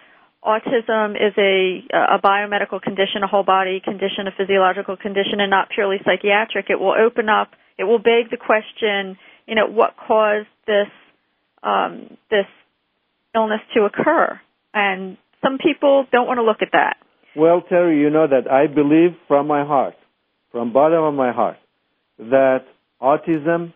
autism 0.44 1.16
is 1.16 1.34
a, 1.38 1.84
a 1.94 2.20
biomedical 2.24 2.82
condition, 2.82 3.24
a 3.24 3.28
whole 3.28 3.44
body 3.44 3.82
condition, 3.84 4.28
a 4.28 4.32
physiological 4.32 4.98
condition, 4.98 5.40
and 5.40 5.50
not 5.50 5.70
purely 5.70 5.98
psychiatric, 6.06 6.68
it 6.70 6.80
will 6.80 6.96
open 6.98 7.30
up, 7.30 7.50
it 7.78 7.84
will 7.84 8.00
beg 8.00 8.30
the 8.32 8.38
question 8.38 9.18
you 9.50 9.56
know, 9.56 9.66
what 9.66 9.96
caused 9.98 10.48
this 10.68 10.88
um, 11.64 12.18
this 12.30 12.46
illness 13.36 13.62
to 13.74 13.82
occur. 13.82 14.40
And 14.74 15.18
some 15.42 15.58
people 15.58 16.06
don't 16.12 16.28
want 16.28 16.38
to 16.38 16.44
look 16.44 16.62
at 16.62 16.70
that. 16.74 16.98
Well, 17.36 17.64
Teri, 17.70 18.00
you 18.00 18.12
know 18.12 18.28
that 18.28 18.50
I 18.50 18.68
believe 18.68 19.18
from 19.28 19.48
my 19.48 19.66
heart, 19.66 19.96
from 20.52 20.72
bottom 20.72 21.04
of 21.04 21.16
my 21.16 21.32
heart, 21.32 21.58
that 22.20 22.66
autism 23.02 23.74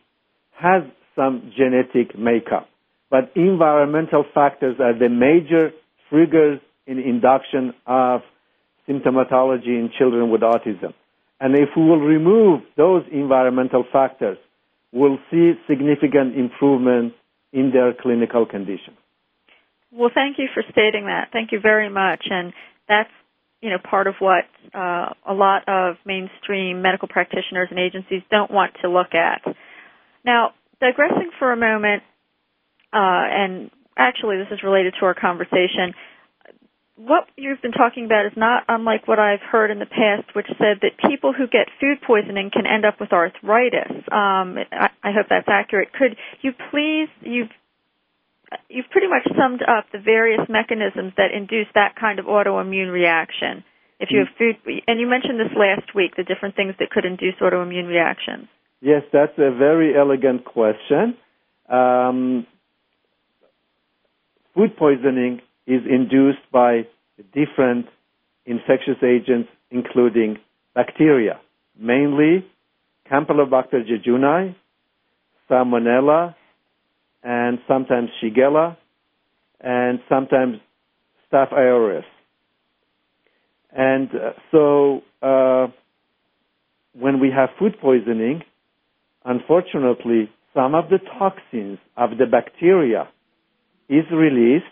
has 0.52 0.84
some 1.16 1.52
genetic 1.58 2.18
makeup, 2.18 2.70
but 3.10 3.32
environmental 3.36 4.24
factors 4.34 4.78
are 4.80 4.98
the 4.98 5.10
major 5.10 5.72
triggers 6.14 6.60
in 6.86 7.00
induction 7.00 7.74
of 7.88 8.22
symptomatology 8.88 9.68
in 9.68 9.90
children 9.98 10.30
with 10.30 10.42
autism. 10.42 10.94
And 11.40 11.56
if 11.56 11.70
we 11.76 11.84
will 11.84 12.00
remove 12.00 12.62
those 12.78 13.04
environmental 13.12 13.84
factors, 13.92 14.38
we'll 14.92 15.18
see 15.32 15.54
significant 15.68 16.38
improvement 16.38 17.14
in 17.52 17.72
their 17.72 17.94
clinical 18.00 18.46
condition. 18.46 18.96
Well, 19.92 20.12
thank 20.14 20.38
you 20.38 20.48
for 20.54 20.64
stating 20.72 21.06
that. 21.06 21.30
Thank 21.32 21.52
you 21.52 21.60
very 21.60 21.90
much. 21.90 22.26
And 22.30 22.54
that's 22.88 23.10
you 23.62 23.70
know 23.70 23.78
part 23.78 24.08
of 24.08 24.16
what 24.20 24.44
uh, 24.74 25.14
a 25.28 25.34
lot 25.34 25.64
of 25.68 25.96
mainstream 26.06 26.82
medical 26.82 27.08
practitioners 27.08 27.70
and 27.72 27.80
agencies 27.80 28.22
don't 28.30 28.52
want 28.52 28.74
to 28.82 28.90
look 28.90 29.14
at. 29.14 29.42
Now, 30.26 30.52
digressing 30.80 31.32
for 31.40 31.52
a 31.52 31.58
moment, 31.58 32.04
uh, 32.92 33.24
and 33.42 33.72
actually 33.98 34.38
this 34.38 34.48
is 34.52 34.64
related 34.64 34.94
to 35.00 35.06
our 35.06 35.14
conversation 35.14 35.94
what 36.96 37.26
you've 37.36 37.62
been 37.62 37.72
talking 37.72 38.06
about 38.06 38.26
is 38.26 38.34
not 38.38 38.64
unlike 38.68 39.08
what 39.08 39.18
I've 39.18 39.42
heard 39.42 39.72
in 39.72 39.80
the 39.80 39.86
past, 39.86 40.36
which 40.36 40.46
said 40.60 40.78
that 40.82 41.10
people 41.10 41.34
who 41.34 41.48
get 41.48 41.68
food 41.80 41.98
poisoning 42.06 42.52
can 42.54 42.68
end 42.68 42.86
up 42.86 43.00
with 43.00 43.12
arthritis. 43.12 43.92
Um, 44.12 44.58
I, 44.72 44.90
I 45.04 45.12
hope 45.12 45.28
that's 45.30 45.48
accurate. 45.48 45.92
Could 45.94 46.16
you 46.42 46.52
please, 46.70 47.10
you've 47.22 47.50
you've 48.70 48.90
pretty 48.92 49.08
much 49.08 49.26
summed 49.36 49.64
up 49.64 49.86
the 49.92 49.98
various 49.98 50.42
mechanisms 50.48 51.14
that 51.18 51.34
induce 51.36 51.66
that 51.74 51.96
kind 52.00 52.20
of 52.20 52.26
autoimmune 52.26 52.92
reaction. 52.92 53.64
If 54.00 54.10
you 54.12 54.20
have 54.20 54.28
food, 54.38 54.58
and 54.86 55.00
you 55.00 55.08
mentioned 55.08 55.40
this 55.40 55.58
last 55.58 55.96
week, 55.96 56.16
the 56.16 56.24
different 56.24 56.56
things 56.56 56.76
that 56.80 56.92
could 56.92 57.06
induce 57.06 57.36
autoimmune 57.42 57.88
reactions. 57.88 58.48
Yes, 58.82 59.02
that's 59.12 59.34
a 59.38 59.50
very 59.50 59.98
elegant 59.98 60.46
question. 60.46 61.18
Um, 61.70 62.46
food 64.56 64.76
poisoning 64.78 65.42
is 65.68 65.82
induced 65.90 66.52
by 66.52 66.88
different 67.34 67.88
infectious 68.46 69.02
agents, 69.04 69.50
including 69.72 70.38
bacteria, 70.76 71.40
mainly 71.78 72.46
Campylobacter 73.12 73.84
jejuni, 73.88 74.56
Salmonella, 75.50 76.36
and 77.24 77.60
sometimes 77.68 78.10
Shigella, 78.22 78.78
and 79.62 80.00
sometimes 80.10 80.58
Staph 81.32 81.52
aureus. 81.52 82.06
And 83.76 84.10
uh, 84.10 84.32
so, 84.52 85.02
uh, 85.22 85.68
when 86.94 87.20
we 87.20 87.32
have 87.32 87.50
food 87.58 87.80
poisoning, 87.82 88.44
unfortunately, 89.26 90.30
some 90.54 90.76
of 90.76 90.90
the 90.90 91.00
toxins 91.18 91.80
of 91.98 92.12
the 92.20 92.26
bacteria 92.28 93.08
is 93.94 94.06
released 94.12 94.66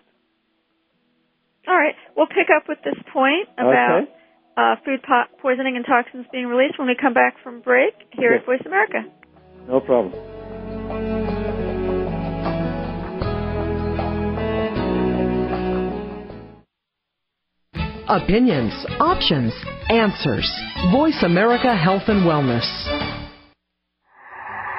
all 1.68 1.76
right. 1.76 1.96
We'll 2.18 2.28
pick 2.28 2.48
up 2.56 2.64
with 2.68 2.80
this 2.84 2.98
point 3.14 3.48
about 3.54 4.04
okay. 4.04 4.12
uh, 4.58 4.76
food 4.84 5.02
po- 5.08 5.30
poisoning 5.42 5.76
and 5.76 5.86
toxins 5.86 6.26
being 6.32 6.48
released 6.48 6.80
when 6.80 6.88
we 6.88 6.96
come 7.00 7.14
back 7.14 7.36
from 7.44 7.62
break 7.62 7.94
here 8.12 8.34
yes. 8.34 8.42
at 8.42 8.46
Voice 8.46 8.62
America. 8.66 9.04
No 9.68 9.80
problem. 9.80 10.14
Opinions, 18.10 18.74
options, 19.00 19.54
answers. 19.90 20.52
Voice 20.92 21.24
America 21.24 21.74
Health 21.74 22.04
and 22.08 22.26
Wellness. 22.26 23.21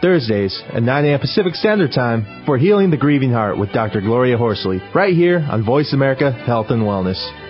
Thursdays 0.00 0.62
at 0.72 0.82
9 0.82 1.04
a.m. 1.04 1.20
Pacific 1.20 1.54
Standard 1.54 1.92
Time 1.92 2.42
for 2.46 2.58
Healing 2.58 2.90
the 2.90 2.96
Grieving 2.96 3.32
Heart 3.32 3.58
with 3.58 3.72
Dr. 3.72 4.00
Gloria 4.00 4.36
Horsley, 4.36 4.80
right 4.94 5.14
here 5.14 5.46
on 5.50 5.64
Voice 5.64 5.92
America 5.92 6.32
Health 6.32 6.66
and 6.70 6.82
Wellness. 6.82 7.49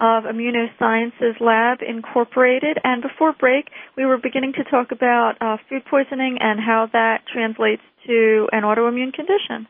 of 0.00 0.24
Immunosciences 0.24 1.40
Lab 1.40 1.78
Incorporated. 1.86 2.78
And 2.84 3.02
before 3.02 3.32
break, 3.32 3.66
we 3.96 4.04
were 4.04 4.18
beginning 4.18 4.52
to 4.54 4.64
talk 4.64 4.92
about 4.92 5.34
uh, 5.40 5.56
food 5.68 5.82
poisoning 5.88 6.38
and 6.40 6.60
how 6.60 6.88
that 6.92 7.22
translates 7.32 7.82
to 8.06 8.48
an 8.52 8.62
autoimmune 8.62 9.12
condition. 9.12 9.66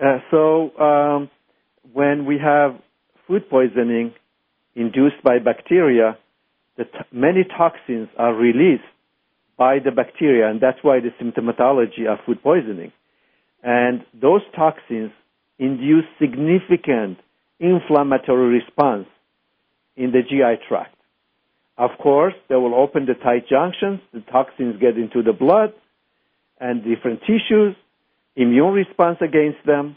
Uh, 0.00 0.18
so, 0.30 0.76
um, 0.78 1.30
when 1.92 2.24
we 2.24 2.38
have 2.38 2.76
food 3.26 3.48
poisoning 3.50 4.12
induced 4.74 5.22
by 5.24 5.38
bacteria, 5.38 6.16
t- 6.78 6.84
many 7.12 7.44
toxins 7.44 8.08
are 8.16 8.34
released 8.34 8.84
by 9.58 9.78
the 9.78 9.90
bacteria, 9.90 10.48
and 10.48 10.60
that's 10.60 10.78
why 10.82 11.00
the 11.00 11.10
symptomatology 11.22 12.06
of 12.10 12.18
food 12.24 12.42
poisoning. 12.42 12.92
And 13.62 14.04
those 14.18 14.40
toxins 14.56 15.10
induce 15.58 16.04
significant 16.18 17.18
inflammatory 17.60 18.58
response 18.58 19.06
in 19.96 20.10
the 20.12 20.22
GI 20.22 20.66
tract. 20.66 20.96
Of 21.76 21.90
course, 21.98 22.34
they 22.48 22.56
will 22.56 22.74
open 22.74 23.06
the 23.06 23.14
tight 23.14 23.48
junctions, 23.48 24.00
the 24.12 24.20
toxins 24.20 24.80
get 24.80 24.96
into 24.98 25.22
the 25.22 25.32
blood 25.32 25.72
and 26.58 26.82
different 26.84 27.20
tissues, 27.20 27.74
immune 28.36 28.72
response 28.74 29.18
against 29.20 29.64
them 29.64 29.96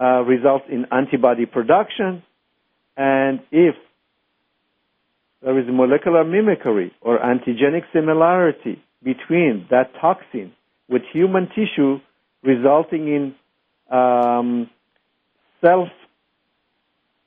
uh, 0.00 0.22
results 0.22 0.64
in 0.70 0.86
antibody 0.90 1.46
production, 1.46 2.22
and 2.96 3.40
if 3.50 3.74
there 5.42 5.58
is 5.58 5.66
molecular 5.68 6.24
mimicry 6.24 6.92
or 7.00 7.18
antigenic 7.18 7.82
similarity 7.92 8.82
between 9.02 9.66
that 9.70 9.92
toxin 10.00 10.52
with 10.88 11.02
human 11.12 11.48
tissue, 11.48 11.98
resulting 12.42 13.08
in 13.08 13.34
um, 13.96 14.70
self 15.60 15.88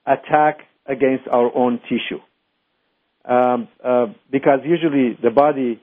attack 0.08 0.62
against 0.86 1.28
our 1.28 1.56
own 1.56 1.80
tissue. 1.90 2.22
Um, 3.26 3.68
uh, 3.84 4.08
because 4.32 4.60
usually 4.64 5.18
the 5.22 5.32
body 5.32 5.82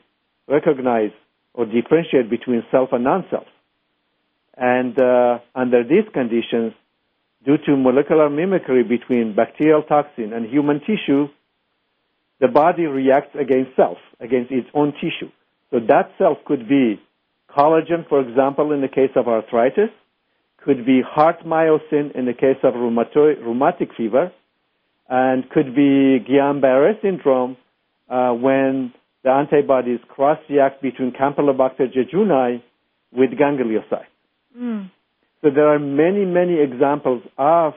recognize 0.49 1.11
or 1.53 1.67
differentiate 1.67 2.31
between 2.31 2.63
self 2.71 2.89
and 2.93 3.05
non-self. 3.05 3.47
And 4.57 4.99
uh, 4.99 5.39
under 5.55 5.85
these 5.85 6.09
conditions, 6.13 6.73
due 7.45 7.59
to 7.67 7.77
molecular 7.77 8.31
mimicry 8.31 8.83
between 8.83 9.35
bacterial 9.37 9.83
toxin 9.83 10.33
and 10.33 10.47
human 10.47 10.81
tissue, 10.81 11.29
the 12.41 12.49
body 12.49 12.87
reacts 12.87 13.37
against 13.39 13.77
self, 13.77 13.99
against 14.21 14.51
its 14.51 14.69
own 14.75 14.93
tissue. 14.95 15.31
So 15.71 15.81
that 15.89 16.13
self 16.19 16.39
could 16.47 16.69
be 16.69 17.01
collagen, 17.51 18.09
for 18.09 18.21
example, 18.21 18.73
in 18.73 18.81
the 18.81 18.89
case 18.89 19.11
of 19.17 19.29
arthritis, 19.29 19.91
could 20.64 20.87
be 20.87 21.03
heart 21.03 21.44
myosin 21.44 22.14
in 22.16 22.24
the 22.24 22.33
case 22.33 22.57
of 22.62 22.74
rheumatic 22.74 23.88
fever, 23.96 24.33
and 25.09 25.48
could 25.50 25.74
be 25.74 26.18
Guillain-Barré 26.27 27.00
syndrome 27.03 27.57
uh, 28.09 28.31
when 28.33 28.92
the 29.22 29.31
antibodies 29.31 30.00
cross-react 30.09 30.81
between 30.83 31.12
Campylobacter 31.12 31.87
jejuni 31.94 32.62
with 33.12 33.31
gangliosides. 33.31 34.07
Mm. 34.59 34.90
So 35.42 35.50
there 35.50 35.68
are 35.68 35.79
many, 35.79 36.24
many 36.24 36.61
examples 36.61 37.22
of 37.37 37.74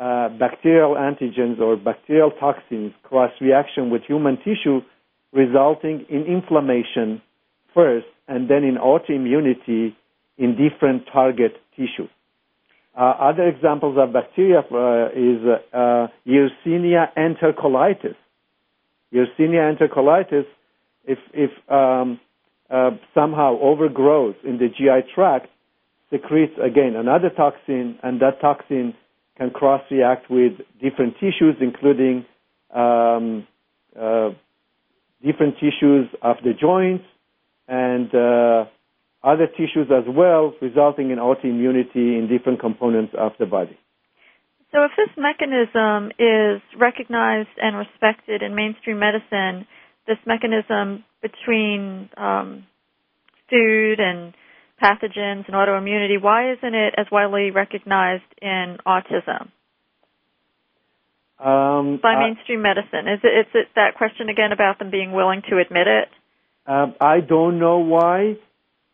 uh, 0.00 0.28
bacterial 0.30 0.94
antigens 0.94 1.60
or 1.60 1.76
bacterial 1.76 2.30
toxins 2.32 2.92
cross-reaction 3.02 3.90
with 3.90 4.02
human 4.02 4.38
tissue 4.38 4.80
resulting 5.32 6.06
in 6.08 6.22
inflammation 6.22 7.22
first 7.74 8.06
and 8.26 8.48
then 8.50 8.64
in 8.64 8.76
autoimmunity 8.76 9.94
in 10.40 10.56
different 10.56 11.04
target 11.12 11.52
tissues. 11.76 12.10
Uh, 12.98 13.14
other 13.20 13.46
examples 13.46 13.96
of 13.98 14.12
bacteria 14.12 14.60
uh, 14.60 15.08
is 15.14 15.38
uh, 15.72 16.08
Yersinia 16.26 17.12
enterocolitis. 17.16 18.16
Yersinia 19.14 19.76
enterocolitis, 19.76 20.46
if, 21.04 21.18
if 21.32 21.50
um, 21.70 22.18
uh, 22.70 22.90
somehow 23.14 23.58
overgrows 23.60 24.34
in 24.42 24.58
the 24.58 24.68
GI 24.68 25.12
tract, 25.14 25.48
secretes 26.10 26.54
again 26.60 26.96
another 26.96 27.30
toxin, 27.30 27.98
and 28.02 28.20
that 28.20 28.40
toxin 28.40 28.94
can 29.36 29.50
cross-react 29.50 30.30
with 30.30 30.52
different 30.82 31.14
tissues, 31.14 31.56
including 31.60 32.24
um, 32.74 33.46
uh, 33.98 34.30
different 35.24 35.54
tissues 35.56 36.08
of 36.22 36.36
the 36.42 36.52
joints 36.58 37.04
and 37.68 38.12
uh, 38.14 38.64
other 39.22 39.46
tissues 39.46 39.88
as 39.90 40.04
well, 40.08 40.54
resulting 40.60 41.10
in 41.10 41.18
autoimmunity 41.18 42.18
in 42.18 42.28
different 42.30 42.60
components 42.60 43.14
of 43.18 43.32
the 43.38 43.46
body. 43.46 43.78
So 44.72 44.84
if 44.84 44.92
this 44.96 45.10
mechanism 45.16 46.12
is 46.18 46.62
recognized 46.78 47.50
and 47.60 47.76
respected 47.76 48.42
in 48.42 48.54
mainstream 48.54 48.98
medicine, 48.98 49.66
this 50.06 50.18
mechanism 50.26 51.04
between 51.20 52.08
um, 52.16 52.66
food 53.50 53.98
and 53.98 54.32
pathogens 54.82 55.46
and 55.46 55.54
autoimmunity, 55.54 56.20
why 56.20 56.52
isn't 56.52 56.74
it 56.74 56.94
as 56.96 57.06
widely 57.10 57.50
recognized 57.50 58.22
in 58.40 58.78
autism? 58.86 59.50
Um, 61.38 61.98
by 62.02 62.18
mainstream 62.18 62.62
medicine? 62.62 63.08
Is 63.08 63.20
it, 63.24 63.46
is 63.46 63.46
it 63.54 63.68
that 63.74 63.96
question 63.96 64.28
again 64.28 64.52
about 64.52 64.78
them 64.78 64.90
being 64.90 65.12
willing 65.12 65.42
to 65.48 65.58
admit 65.58 65.86
it? 65.86 66.08
Um, 66.66 66.94
I 67.00 67.20
don't 67.20 67.58
know 67.58 67.78
why, 67.78 68.36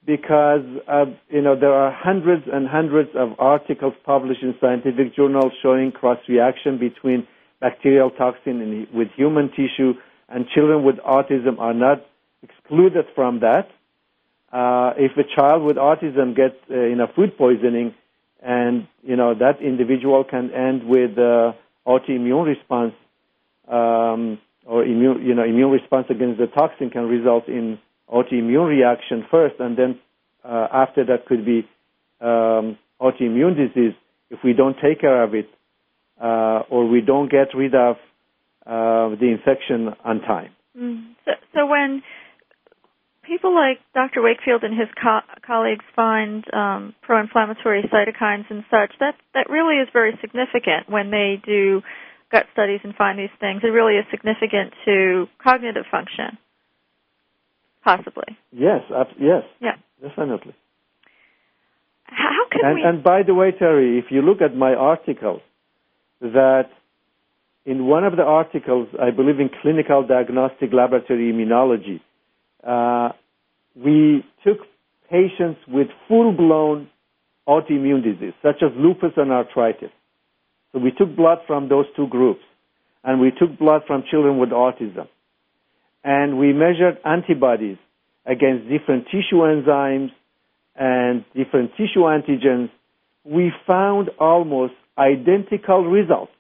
because 0.07 0.65
uh, 0.87 1.07
you 1.29 1.43
know 1.43 1.59
there 1.59 1.75
are 1.75 1.93
hundreds 1.93 2.45
and 2.51 2.69
hundreds 2.69 3.11
of 3.17 3.31
articles 3.39 3.93
published 4.05 4.43
in 4.43 4.55
scientific 4.61 5.15
journals 5.17 5.53
showing 5.63 5.91
cross 5.91 6.19
reaction 6.29 6.79
between 6.79 7.27
bacterial 7.61 8.11
toxin 8.11 8.61
in, 8.63 8.87
with 8.95 9.09
human 9.17 9.51
tissue, 9.51 9.95
and 10.29 10.47
children 10.55 10.85
with 10.85 10.97
autism 10.99 11.59
are 11.59 11.75
not 11.75 12.07
excluded 12.43 13.07
from 13.15 13.41
that. 13.41 13.69
Uh, 14.53 14.93
if 14.97 15.13
a 15.17 15.25
child 15.35 15.65
with 15.65 15.77
autism 15.77 16.37
gets 16.37 16.57
uh, 16.71 16.75
you 16.75 16.95
know 16.95 17.09
food 17.17 17.37
poisoning, 17.37 17.93
and 18.41 18.87
you 19.03 19.17
know 19.17 19.35
that 19.35 19.61
individual 19.61 20.23
can 20.23 20.53
end 20.53 20.85
with 20.87 21.19
uh, 21.19 21.53
autoimmune 21.87 22.47
response. 22.47 22.95
Um, 23.69 24.39
or 24.65 24.85
immune, 24.85 25.25
you 25.25 25.33
know, 25.33 25.45
immune 25.45 25.71
response 25.71 26.07
against 26.11 26.41
the 26.41 26.49
toxin 26.49 26.91
can 26.91 27.07
result 27.07 27.47
in 27.47 27.79
autoimmune 28.13 28.69
reaction 28.69 29.25
first, 29.31 29.57
and 29.59 29.77
then 29.77 29.99
uh, 30.45 30.69
after 30.73 31.05
that 31.07 31.27
could 31.27 31.45
be 31.45 31.67
um, 32.21 32.79
autoimmune 33.01 33.57
disease 33.57 33.95
if 34.31 34.39
we 34.45 34.53
don't 34.53 34.77
take 34.83 35.01
care 35.01 35.23
of 35.23 35.35
it 35.35 35.49
uh, 36.21 36.63
or 36.71 36.89
we 36.89 37.01
don't 37.01 37.31
get 37.31 37.49
rid 37.55 37.75
of 37.75 37.97
uh, 38.67 39.15
the 39.17 39.29
infection 39.31 39.95
on 40.05 40.21
time. 40.21 40.51
Mm. 40.77 41.15
So, 41.25 41.33
so 41.55 41.67
when 41.67 42.03
people 43.27 43.55
like 43.55 43.79
Dr. 43.95 44.23
Wakefield 44.23 44.63
and 44.63 44.73
his 44.79 44.89
co- 45.01 45.27
colleagues 45.47 45.85
find 45.95 46.45
um, 46.55 46.95
pro-inflammatory 47.03 47.83
cytokines 47.93 48.45
and 48.51 48.65
such, 48.71 48.93
that 49.01 49.15
that 49.35 49.51
really 49.51 49.77
is 49.77 49.89
very 49.93 50.17
significant 50.21 50.89
when 50.89 51.11
they 51.11 51.41
do 51.45 51.83
gut 52.31 52.47
studies 52.53 52.81
and 52.83 52.95
find 52.95 53.19
these 53.19 53.35
things. 53.41 53.61
It 53.63 53.69
really 53.69 53.95
is 53.97 54.05
significant 54.11 54.73
to 54.85 55.27
cognitive 55.43 55.85
function, 55.91 56.39
possibly. 57.87 58.37
Yes, 58.51 58.83
yes, 59.19 59.45
Yeah. 59.61 59.77
definitely. 60.03 60.55
How, 62.05 62.29
how 62.37 62.47
can 62.51 62.61
And, 62.65 62.75
we? 62.75 62.83
and 62.83 63.03
by 63.05 63.23
the 63.23 63.35
way, 63.35 63.53
Teri, 63.53 63.99
if 63.99 64.07
you 64.11 64.23
look 64.23 64.41
at 64.43 64.57
my 64.57 64.75
article, 64.75 65.41
that 66.21 66.69
in 67.65 67.87
one 67.87 68.05
of 68.05 68.17
the 68.17 68.23
articles, 68.25 68.89
I 69.01 69.11
believe 69.13 69.39
in 69.39 69.51
Clinical 69.63 70.05
Diagnostic 70.07 70.73
Laboratory 70.73 71.33
Immunology, 71.33 72.01
uh, 72.65 73.13
we 73.77 74.25
took 74.45 74.59
patients 75.11 75.61
with 75.69 75.89
full-blown 76.09 76.89
autoimmune 77.47 78.03
disease, 78.03 78.35
such 78.43 78.63
as 78.63 78.71
lupus 78.77 79.13
and 79.17 79.31
arthritis. 79.31 79.91
So 80.73 80.81
we 80.81 80.91
took 80.91 81.15
blood 81.15 81.39
from 81.47 81.69
those 81.69 81.87
two 81.95 82.09
groups, 82.09 82.43
and 83.05 83.21
we 83.21 83.31
took 83.31 83.57
blood 83.59 83.83
from 83.87 84.03
children 84.11 84.39
with 84.39 84.51
autism, 84.51 85.07
and 86.07 86.39
we 86.39 86.53
measured 86.53 86.99
antibodies 87.05 87.79
against 88.25 88.69
different 88.69 89.07
tissue 89.07 89.43
enzymes 89.43 90.11
and 90.77 91.25
different 91.35 91.73
tissue 91.73 92.07
antigens. 92.07 92.71
We 93.25 93.51
found 93.67 94.11
almost 94.21 94.75
identical 94.97 95.85
results. 95.85 96.31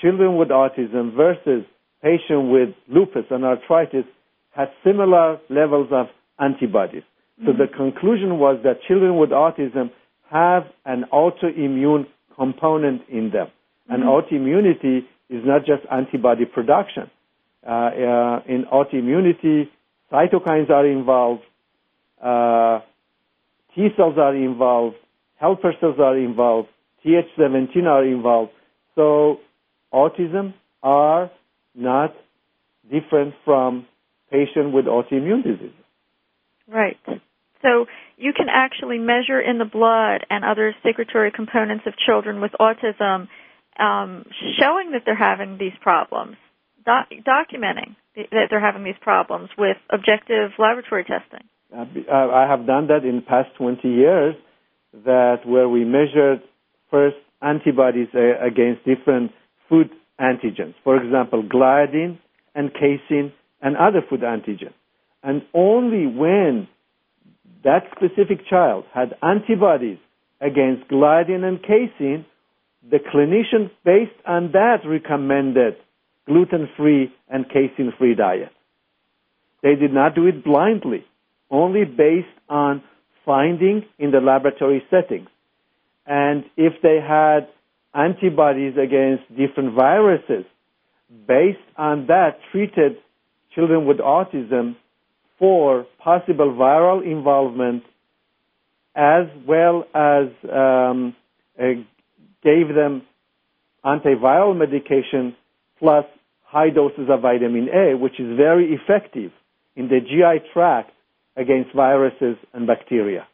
Children 0.00 0.36
with 0.36 0.48
autism 0.48 1.16
versus 1.16 1.64
patients 2.00 2.48
with 2.52 2.68
lupus 2.88 3.24
and 3.30 3.44
arthritis 3.44 4.04
had 4.52 4.68
similar 4.84 5.40
levels 5.50 5.88
of 5.90 6.06
antibodies. 6.38 7.02
So 7.44 7.50
mm-hmm. 7.50 7.60
the 7.60 7.66
conclusion 7.76 8.38
was 8.38 8.60
that 8.62 8.82
children 8.86 9.18
with 9.18 9.30
autism 9.30 9.90
have 10.30 10.62
an 10.84 11.06
autoimmune 11.12 12.06
component 12.36 13.02
in 13.08 13.30
them. 13.32 13.48
And 13.88 14.04
mm-hmm. 14.04 14.34
autoimmunity 14.36 14.98
is 15.28 15.42
not 15.44 15.66
just 15.66 15.82
antibody 15.90 16.44
production. 16.44 17.10
Uh, 17.64 17.70
uh, 17.70 18.42
in 18.48 18.64
autoimmunity, 18.72 19.68
cytokines 20.12 20.68
are 20.68 20.86
involved, 20.86 21.42
uh, 22.20 22.80
T 23.74 23.88
cells 23.96 24.18
are 24.18 24.34
involved, 24.34 24.96
helper 25.36 25.72
cells 25.80 25.98
are 25.98 26.18
involved, 26.18 26.68
Th17 27.04 27.84
are 27.84 28.04
involved. 28.04 28.52
So 28.94 29.38
autism 29.92 30.54
are 30.82 31.30
not 31.74 32.14
different 32.90 33.34
from 33.44 33.86
patient 34.30 34.72
with 34.72 34.86
autoimmune 34.86 35.44
disease. 35.44 35.72
Right. 36.66 36.98
So 37.62 37.86
you 38.16 38.32
can 38.32 38.48
actually 38.50 38.98
measure 38.98 39.40
in 39.40 39.58
the 39.58 39.64
blood 39.64 40.26
and 40.28 40.44
other 40.44 40.74
secretory 40.84 41.30
components 41.30 41.84
of 41.86 41.94
children 41.96 42.40
with 42.40 42.52
autism, 42.60 43.28
um, 43.78 44.26
showing 44.58 44.92
that 44.92 45.02
they're 45.06 45.16
having 45.16 45.58
these 45.58 45.72
problems, 45.80 46.36
doc- 46.84 47.10
documenting 47.26 47.96
that 48.14 48.48
they're 48.50 48.60
having 48.60 48.84
these 48.84 49.00
problems 49.00 49.48
with 49.56 49.76
objective 49.90 50.50
laboratory 50.58 51.04
testing. 51.04 51.46
I 51.74 52.46
have 52.48 52.66
done 52.66 52.88
that 52.88 53.04
in 53.04 53.16
the 53.16 53.22
past 53.22 53.48
20 53.56 53.88
years, 53.88 54.34
that 55.04 55.46
where 55.46 55.68
we 55.68 55.84
measured 55.84 56.42
first 56.90 57.16
antibodies 57.40 58.08
uh, 58.14 58.44
against 58.44 58.84
different 58.84 59.32
food 59.68 59.90
antigens. 60.20 60.74
For 60.84 61.02
example, 61.02 61.42
gliadin 61.42 62.18
and 62.54 62.70
casein 62.72 63.32
and 63.60 63.76
other 63.76 64.00
food 64.08 64.20
antigens. 64.20 64.74
And 65.22 65.42
only 65.54 66.06
when 66.06 66.68
that 67.64 67.84
specific 67.96 68.46
child 68.48 68.84
had 68.92 69.14
antibodies 69.22 69.98
against 70.40 70.88
gliadin 70.90 71.44
and 71.44 71.60
casein, 71.62 72.26
the 72.88 72.98
clinician 72.98 73.70
based 73.84 74.18
on 74.26 74.52
that 74.52 74.78
recommended 74.84 75.76
gluten-free 76.26 77.12
and 77.28 77.48
casein-free 77.48 78.14
diet. 78.14 78.52
They 79.62 79.74
did 79.74 79.92
not 79.92 80.14
do 80.14 80.26
it 80.26 80.44
blindly, 80.44 81.04
only 81.50 81.84
based 81.84 82.26
on 82.48 82.82
finding 83.24 83.84
in 83.98 84.10
the 84.10 84.20
laboratory 84.20 84.82
settings. 84.90 85.28
And 86.06 86.44
if 86.56 86.74
they 86.82 86.98
had 87.00 87.48
antibodies 87.94 88.74
against 88.76 89.28
different 89.36 89.74
viruses, 89.74 90.44
based 91.28 91.58
on 91.76 92.06
that, 92.08 92.38
treated 92.50 92.96
children 93.54 93.86
with 93.86 93.98
autism 93.98 94.76
for 95.38 95.86
possible 96.02 96.52
viral 96.52 97.04
involvement 97.04 97.84
as 98.94 99.26
well 99.46 99.84
as 99.94 100.28
um, 100.50 101.14
uh, 101.58 101.64
gave 102.42 102.74
them 102.74 103.02
antiviral 103.84 104.56
medication 104.56 105.34
plus 105.82 106.04
high 106.44 106.70
doses 106.70 107.08
of 107.10 107.22
vitamin 107.22 107.68
A, 107.68 107.96
which 107.98 108.20
is 108.20 108.36
very 108.36 108.72
effective 108.72 109.32
in 109.74 109.88
the 109.88 109.98
GI 110.00 110.48
tract 110.52 110.92
against 111.36 111.74
viruses 111.74 112.36
and 112.54 112.66
bacteria. 112.68 113.26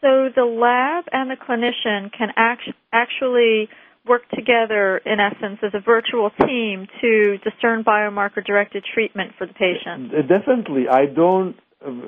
So 0.00 0.30
the 0.34 0.44
lab 0.44 1.04
and 1.12 1.30
the 1.30 1.36
clinician 1.36 2.10
can 2.16 2.30
act- 2.36 2.70
actually 2.90 3.68
work 4.06 4.22
together, 4.30 4.96
in 5.04 5.20
essence, 5.20 5.58
as 5.62 5.72
a 5.74 5.80
virtual 5.80 6.30
team 6.46 6.86
to 7.02 7.36
discern 7.38 7.84
biomarker 7.84 8.42
directed 8.42 8.82
treatment 8.94 9.32
for 9.36 9.46
the 9.46 9.52
patient. 9.52 10.10
Uh, 10.14 10.22
Definitely, 10.22 10.88
I 10.90 11.04
don't 11.04 11.56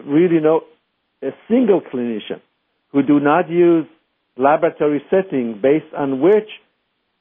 really 0.07 0.41
know 0.41 0.63
a 1.23 1.33
single 1.49 1.83
clinician 1.83 2.41
who 2.93 3.03
do 3.03 3.21
not 3.21 3.51
use 3.51 3.87
laboratory 4.39 5.03
setting 5.11 5.61
based 5.61 5.93
on 5.97 6.21
which 6.21 6.49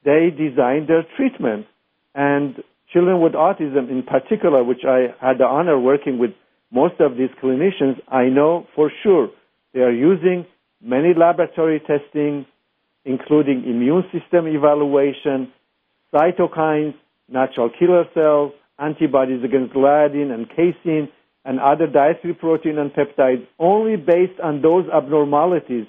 they 0.06 0.30
design 0.32 0.88
their 0.88 1.06
treatment. 1.18 1.66
And 2.14 2.56
children 2.92 3.22
with 3.22 3.34
autism 3.34 3.90
in 3.90 4.04
particular, 4.04 4.64
which 4.64 4.84
I 4.88 5.14
had 5.20 5.38
the 5.38 5.46
honor 5.46 5.80
working 5.80 6.18
with 6.18 6.32
most 6.72 6.96
of 7.00 7.18
these 7.18 7.30
clinicians, 7.42 8.00
I 8.08 8.26
know 8.26 8.68
for 8.76 8.92
sure 9.04 9.30
they 9.74 9.82
are 9.82 9.92
using 9.92 10.46
many 10.82 11.14
laboratory 11.14 11.80
testing, 11.80 12.46
including 13.06 13.64
immune 13.66 14.04
system 14.12 14.48
evaluation, 14.48 15.52
cytokines, 16.14 16.96
natural 17.30 17.70
killer 17.78 18.06
cells, 18.14 18.54
antibodies 18.80 19.44
against 19.44 19.74
gliadin 19.74 20.32
and 20.32 20.50
casein, 20.50 21.10
and 21.46 21.60
other 21.60 21.88
dietary 21.88 22.34
protein 22.34 22.78
and 22.78 22.92
peptides, 22.92 23.48
only 23.58 23.96
based 23.96 24.40
on 24.44 24.62
those 24.62 24.86
abnormalities 24.94 25.88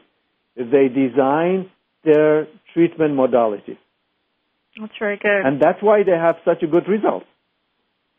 they 0.57 0.89
design 0.89 1.71
their 2.05 2.47
treatment 2.75 3.15
modality. 3.15 3.79
That's 4.81 4.93
very 4.99 5.17
good. 5.17 5.45
And 5.45 5.61
that's 5.61 5.83
why 5.83 6.03
they 6.03 6.13
have 6.13 6.37
such 6.45 6.63
a 6.63 6.67
good 6.67 6.89
result. 6.89 7.25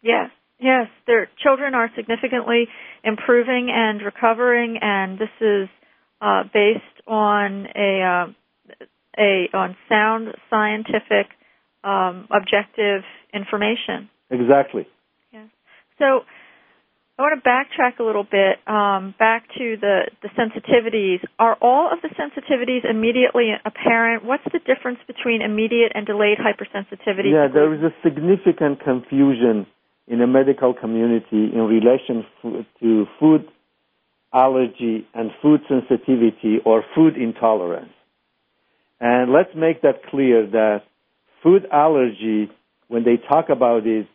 Yes, 0.02 0.30
yes. 0.60 0.88
Their 1.08 1.30
children 1.42 1.74
are 1.74 1.90
significantly 1.96 2.68
improving 3.04 3.72
and 3.74 4.02
recovering, 4.02 4.78
and 4.82 5.18
this 5.18 5.30
is 5.42 5.70
uh, 6.22 6.44
based 6.54 7.08
on 7.08 7.68
a 7.76 8.02
uh, 8.02 8.86
a 9.18 9.50
on 9.54 9.76
sound 9.90 10.30
scientific 10.50 11.28
um, 11.84 12.28
objective 12.32 13.04
information. 13.34 14.10
Exactly. 14.30 14.88
Yes. 15.32 15.48
So 16.00 16.22
I 17.18 17.22
want 17.22 17.44
to 17.44 17.48
backtrack 17.48 18.00
a 18.00 18.04
little 18.04 18.24
bit 18.24 18.58
um, 18.66 19.14
back 19.20 19.48
to 19.60 19.78
the, 19.80 20.10
the 20.24 20.30
sensitivities. 20.30 21.20
Are 21.38 21.56
all 21.62 21.92
of 21.94 22.00
the 22.02 22.10
sensitivities 22.10 22.90
immediately 22.90 23.52
apparent? 23.64 24.26
What's 24.26 24.44
the 24.46 24.58
difference 24.58 24.98
between 25.06 25.44
immediate 25.44 25.92
and 25.94 26.08
delayed 26.08 26.40
hypersensitivity? 26.40 27.32
Yeah, 27.32 27.50
there 27.54 27.72
is 27.72 27.82
a 27.84 27.94
significant 28.04 28.84
confusion 28.84 29.68
in 30.08 30.20
the 30.20 30.28
medical 30.28 30.74
community 30.74 31.54
in 31.54 31.62
relation 31.62 32.26
to 32.82 33.06
food 33.20 33.46
allergy 34.34 35.08
and 35.14 35.30
food 35.40 35.62
sensitivity 35.70 36.58
or 36.66 36.84
food 36.96 37.16
intolerance. 37.16 37.94
And 39.00 39.32
let's 39.32 39.54
make 39.56 39.84
that 39.84 40.04
clear 40.10 40.48
that 40.48 40.82
food 41.44 41.68
allergy, 41.72 42.50
when 42.88 43.04
they 43.04 43.18
talk 43.18 43.50
about 43.50 43.86
it, 43.86 44.08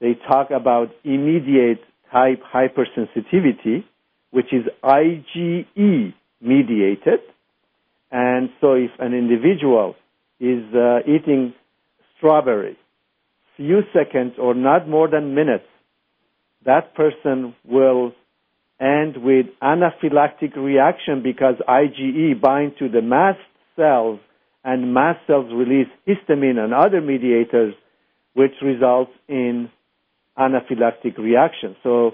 they 0.00 0.12
talk 0.28 0.50
about 0.50 0.90
immediate 1.04 1.80
type 2.14 2.42
hypersensitivity, 2.42 3.84
which 4.30 4.52
is 4.52 4.64
IgE 4.84 6.14
mediated. 6.40 7.20
And 8.12 8.50
so 8.60 8.74
if 8.74 8.92
an 9.00 9.12
individual 9.12 9.96
is 10.38 10.62
uh, 10.72 11.00
eating 11.00 11.54
strawberry, 12.16 12.78
few 13.56 13.80
seconds 13.92 14.34
or 14.38 14.54
not 14.54 14.88
more 14.88 15.08
than 15.08 15.34
minutes, 15.34 15.64
that 16.64 16.94
person 16.94 17.54
will 17.64 18.12
end 18.80 19.16
with 19.16 19.46
anaphylactic 19.62 20.56
reaction 20.56 21.22
because 21.22 21.56
IgE 21.68 22.40
binds 22.40 22.78
to 22.78 22.88
the 22.88 23.02
mast 23.02 23.40
cells 23.76 24.20
and 24.62 24.94
mast 24.94 25.18
cells 25.26 25.52
release 25.52 25.88
histamine 26.06 26.58
and 26.58 26.72
other 26.72 27.00
mediators, 27.00 27.74
which 28.34 28.52
results 28.62 29.12
in 29.28 29.70
anaphylactic 30.38 31.18
reaction. 31.18 31.76
So 31.82 32.12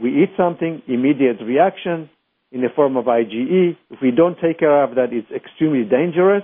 we 0.00 0.22
eat 0.22 0.30
something, 0.36 0.82
immediate 0.86 1.40
reaction 1.42 2.10
in 2.52 2.62
the 2.62 2.68
form 2.74 2.96
of 2.96 3.04
IgE. 3.06 3.76
If 3.90 4.00
we 4.00 4.10
don't 4.10 4.38
take 4.40 4.58
care 4.58 4.82
of 4.82 4.96
that, 4.96 5.12
it's 5.12 5.30
extremely 5.30 5.84
dangerous. 5.84 6.42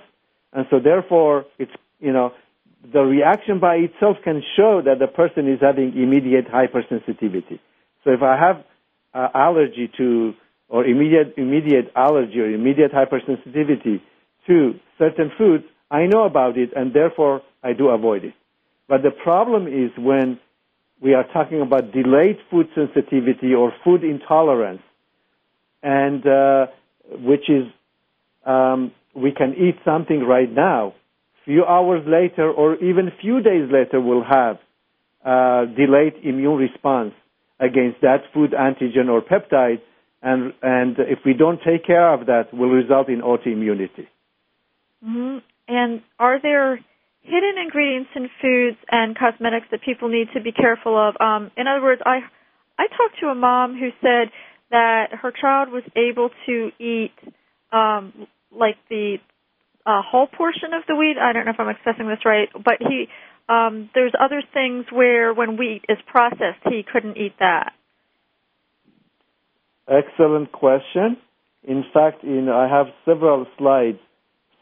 And 0.53 0.67
so 0.71 0.79
therefore, 0.79 1.45
it's, 1.59 1.73
you 2.01 2.13
know, 2.13 2.33
the 2.93 3.01
reaction 3.01 3.59
by 3.59 3.77
itself 3.77 4.19
can 4.23 4.43
show 4.57 4.81
that 4.85 4.99
the 4.99 5.09
person 5.09 5.53
is 5.53 5.61
having 5.61 5.97
immediate 5.97 6.47
hypersensitivity. 6.47 7.59
So 8.05 8.13
if 8.13 8.23
I 8.23 8.37
have 8.39 8.65
uh, 9.13 9.29
allergy 9.35 9.91
to, 9.99 10.35
or 10.69 10.85
immediate, 10.85 11.35
immediate 11.37 11.91
allergy 11.97 12.41
or 12.41 12.51
immediate 12.51 12.93
hypersensitivity 12.93 14.01
to 14.47 14.75
certain 14.99 15.33
foods, 15.37 15.65
I 15.91 16.07
know 16.07 16.25
about 16.25 16.57
it 16.57 16.71
and 16.77 16.93
therefore 16.93 17.43
I 17.63 17.73
do 17.73 17.89
avoid 17.89 18.25
it. 18.25 18.35
But 18.89 19.03
the 19.03 19.11
problem 19.11 19.67
is 19.67 19.91
when 19.99 20.39
we 21.01 21.15
are 21.15 21.25
talking 21.33 21.61
about 21.61 21.93
delayed 21.93 22.39
food 22.51 22.69
sensitivity 22.75 23.55
or 23.55 23.73
food 23.85 24.03
intolerance, 24.03 24.83
and 25.83 26.27
uh, 26.27 26.67
which 27.11 27.49
is 27.49 27.67
um, 28.45 28.93
we 29.15 29.33
can 29.33 29.55
eat 29.55 29.77
something 29.85 30.21
right 30.21 30.51
now, 30.51 30.95
few 31.45 31.65
hours 31.65 32.03
later 32.07 32.51
or 32.51 32.77
even 32.77 33.11
few 33.21 33.41
days 33.41 33.71
later 33.71 34.01
we'll 34.01 34.25
have 34.25 34.59
uh, 35.25 35.65
delayed 35.65 36.15
immune 36.23 36.57
response 36.57 37.13
against 37.59 38.01
that 38.03 38.23
food 38.33 38.53
antigen 38.53 39.09
or 39.09 39.23
peptide, 39.23 39.81
and 40.23 40.53
and 40.63 40.97
if 40.99 41.21
we 41.25 41.33
don't 41.35 41.61
take 41.63 41.85
care 41.87 42.13
of 42.13 42.27
that, 42.27 42.53
will 42.53 42.69
result 42.69 43.09
in 43.09 43.21
autoimmunity. 43.21 44.07
Mm-hmm. 45.05 45.39
And 45.69 46.03
are 46.19 46.41
there 46.41 46.81
hidden 47.27 47.59
ingredients 47.61 48.11
in 48.15 48.31
foods 48.41 48.79
and 48.91 49.19
cosmetics 49.19 49.67
that 49.71 49.83
people 49.83 50.09
need 50.09 50.29
to 50.35 50.41
be 50.41 50.53
careful 50.53 50.97
of? 50.97 51.15
Um, 51.21 51.51
in 51.57 51.67
other 51.67 51.83
words, 51.83 52.01
I 52.07 52.21
I 52.79 52.87
talked 52.89 53.19
to 53.21 53.27
a 53.27 53.35
mom 53.35 53.77
who 53.79 53.91
said 54.01 54.31
that 54.71 55.11
her 55.13 55.33
child 55.33 55.71
was 55.71 55.83
able 55.97 56.31
to 56.47 56.71
eat 56.79 57.15
um, 57.73 58.27
like 58.51 58.77
the 58.89 59.17
uh, 59.85 60.03
whole 60.03 60.27
portion 60.27 60.73
of 60.73 60.83
the 60.89 60.95
wheat. 60.95 61.17
I 61.21 61.33
don't 61.33 61.45
know 61.45 61.53
if 61.53 61.61
I'm 61.61 61.69
expressing 61.69 62.09
this 62.09 62.25
right, 62.25 62.49
but 62.53 62.79
he 62.81 63.07
um, 63.49 63.91
there's 63.95 64.13
other 64.19 64.43
things 64.53 64.87
where 64.91 65.33
when 65.33 65.57
wheat 65.57 65.85
is 65.89 65.99
processed, 66.07 66.63
he 66.65 66.83
couldn't 66.83 67.17
eat 67.17 67.35
that. 67.39 67.73
Excellent 69.89 70.51
question. 70.51 71.17
In 71.63 71.85
fact, 71.95 72.25
in, 72.25 72.49
I 72.49 72.69
have 72.69 72.87
several 73.05 73.47
slides 73.57 73.99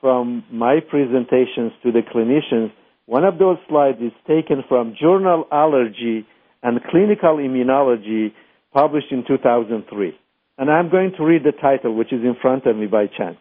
from 0.04 0.44
my 0.52 0.80
presentations 0.86 1.72
to 1.82 1.90
the 1.90 2.02
clinicians. 2.02 2.70
One 3.06 3.24
of 3.24 3.38
those 3.38 3.56
slides 3.70 3.96
is 4.02 4.12
taken 4.26 4.62
from 4.68 4.94
Journal 5.00 5.46
Allergy 5.50 6.26
and 6.62 6.78
Clinical 6.90 7.38
Immunology, 7.38 8.34
published 8.74 9.06
in 9.10 9.24
2003. 9.26 10.14
And 10.58 10.70
I'm 10.70 10.90
going 10.90 11.12
to 11.16 11.24
read 11.24 11.42
the 11.42 11.52
title, 11.52 11.94
which 11.94 12.12
is 12.12 12.20
in 12.22 12.36
front 12.42 12.66
of 12.66 12.76
me 12.76 12.86
by 12.86 13.06
chance. 13.06 13.38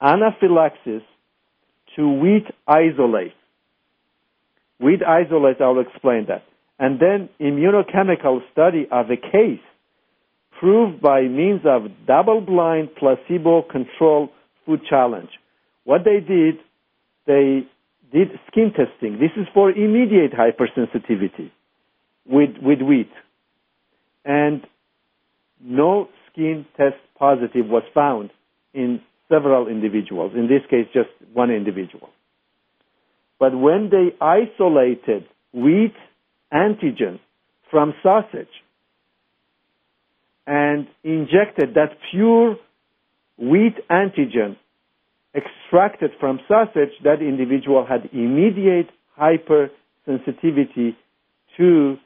Anaphylaxis 0.00 1.02
to 1.96 2.08
wheat 2.10 2.46
isolate. 2.66 3.34
Wheat 4.80 5.02
isolate, 5.06 5.60
I'll 5.60 5.78
explain 5.78 6.24
that. 6.28 6.44
And 6.78 6.98
then 6.98 7.28
immunochemical 7.38 8.40
study 8.50 8.86
of 8.90 9.10
a 9.10 9.16
case 9.16 9.60
proved 10.58 11.02
by 11.02 11.24
means 11.24 11.60
of 11.66 11.82
double-blind 12.06 12.94
placebo-controlled 12.98 14.30
food 14.64 14.80
challenge. 14.88 15.28
What 15.84 16.02
they 16.04 16.20
did, 16.20 16.56
they 17.26 17.66
did 18.12 18.28
skin 18.50 18.72
testing. 18.72 19.18
This 19.18 19.30
is 19.36 19.46
for 19.54 19.70
immediate 19.70 20.32
hypersensitivity 20.32 21.50
with, 22.26 22.50
with 22.62 22.80
wheat. 22.80 23.10
And 24.24 24.62
no 25.60 26.08
skin 26.30 26.66
test 26.76 26.96
positive 27.18 27.66
was 27.66 27.82
found 27.94 28.30
in 28.74 29.00
several 29.28 29.68
individuals. 29.68 30.32
In 30.34 30.48
this 30.48 30.62
case, 30.70 30.86
just 30.92 31.08
one 31.32 31.50
individual. 31.50 32.10
But 33.38 33.56
when 33.58 33.90
they 33.90 34.14
isolated 34.20 35.26
wheat 35.52 35.94
antigen 36.52 37.18
from 37.70 37.94
sausage 38.02 38.46
and 40.46 40.86
injected 41.02 41.74
that 41.74 41.96
pure 42.10 42.56
wheat 43.38 43.74
antigen 43.90 44.56
extracted 45.34 46.10
from 46.20 46.40
sausage, 46.46 46.92
that 47.04 47.20
individual 47.20 47.86
had 47.86 48.10
immediate 48.12 48.88
hypersensitivity 49.18 50.96
to 51.56 51.96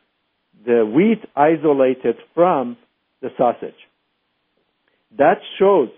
the 0.64 0.84
wheat 0.84 1.20
isolated 1.34 2.16
from 2.34 2.76
the 3.20 3.28
sausage. 3.36 3.74
That 5.18 5.38
shows 5.58 5.88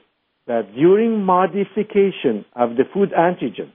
that 0.46 0.74
during 0.74 1.22
modification 1.22 2.44
of 2.54 2.70
the 2.76 2.84
food 2.92 3.10
antigen, 3.10 3.72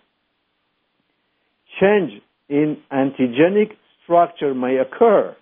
change 1.79 2.21
in 2.49 2.77
antigenic 2.91 3.71
structure 4.03 4.53
may 4.53 4.77
occur. 4.77 5.35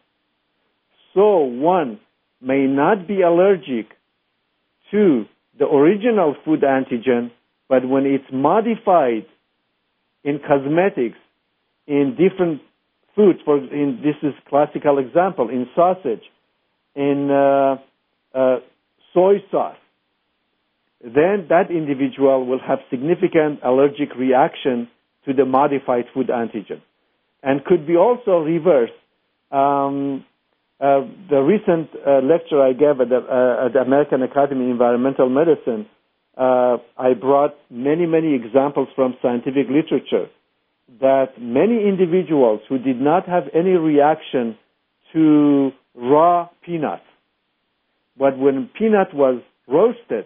So 1.14 1.40
one 1.40 2.00
may 2.42 2.66
not 2.66 3.08
be 3.08 3.22
allergic 3.22 3.88
to 4.92 5.26
the 5.58 5.66
original 5.66 6.36
food 6.44 6.62
antigen 6.62 7.32
but 7.72 7.88
when 7.88 8.06
it's 8.06 8.26
modified 8.34 9.26
in 10.26 10.40
cosmetics, 10.46 11.18
in 11.88 12.18
different 12.20 12.62
foods, 13.16 13.40
for 13.46 13.60
in, 13.60 14.02
this 14.04 14.18
is 14.22 14.34
classical 14.50 14.98
example, 14.98 15.48
in 15.48 15.66
sausage, 15.74 16.24
in 16.98 17.32
uh, 17.32 17.78
uh, 18.38 18.58
soy 19.14 19.36
sauce, 19.50 19.78
then 21.02 21.48
that 21.48 21.72
individual 21.72 22.46
will 22.46 22.60
have 22.60 22.80
significant 22.90 23.62
allergic 23.64 24.16
reaction 24.18 24.90
to 25.24 25.32
the 25.34 25.46
modified 25.46 26.04
food 26.14 26.28
antigen, 26.28 26.82
and 27.42 27.64
could 27.64 27.88
be 27.88 27.96
also 27.96 28.40
reversed. 28.40 29.00
Um, 29.50 30.26
uh, 30.82 31.08
the 31.30 31.40
recent 31.40 31.90
uh, 32.06 32.20
lecture 32.20 32.62
I 32.62 32.74
gave 32.74 33.00
at 33.00 33.08
the, 33.08 33.18
uh, 33.18 33.68
at 33.68 33.74
the 33.74 33.80
American 33.80 34.24
Academy 34.24 34.66
of 34.66 34.72
Environmental 34.72 35.30
Medicine 35.30 35.88
uh, 36.38 36.78
I 36.98 37.14
brought 37.14 37.56
many, 37.70 38.06
many 38.06 38.36
examples 38.36 38.88
from 38.96 39.16
scientific 39.22 39.68
literature 39.70 40.28
that 41.00 41.40
many 41.40 41.88
individuals 41.88 42.62
who 42.68 42.78
did 42.78 43.00
not 43.00 43.28
have 43.28 43.44
any 43.54 43.72
reaction 43.72 44.58
to 45.14 45.72
raw 45.96 46.50
peanuts, 46.66 47.04
but 48.18 48.38
when 48.38 48.70
peanut 48.78 49.14
was 49.14 49.42
roasted, 49.68 50.26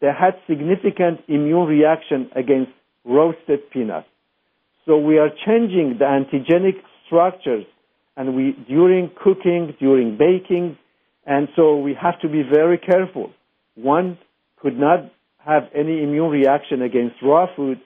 they 0.00 0.08
had 0.08 0.34
significant 0.48 1.20
immune 1.28 1.66
reaction 1.66 2.30
against 2.34 2.72
roasted 3.04 3.70
peanuts. 3.70 4.08
So 4.84 4.98
we 4.98 5.18
are 5.18 5.28
changing 5.46 5.96
the 5.98 6.04
antigenic 6.04 6.82
structures 7.06 7.64
and 8.16 8.34
we, 8.34 8.56
during 8.68 9.10
cooking, 9.22 9.74
during 9.78 10.18
baking, 10.18 10.76
and 11.24 11.48
so 11.56 11.78
we 11.78 11.94
have 12.00 12.20
to 12.20 12.28
be 12.28 12.42
very 12.42 12.78
careful. 12.78 13.30
One 13.74 14.18
could 14.60 14.78
not 14.78 15.10
have 15.44 15.64
any 15.74 16.02
immune 16.02 16.30
reaction 16.30 16.82
against 16.82 17.16
raw 17.22 17.46
food 17.54 17.80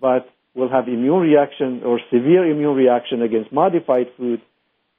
but 0.00 0.28
will 0.54 0.68
have 0.68 0.86
immune 0.86 1.20
reaction 1.20 1.82
or 1.84 2.00
severe 2.12 2.48
immune 2.50 2.76
reaction 2.76 3.22
against 3.22 3.52
modified 3.52 4.06
food, 4.16 4.40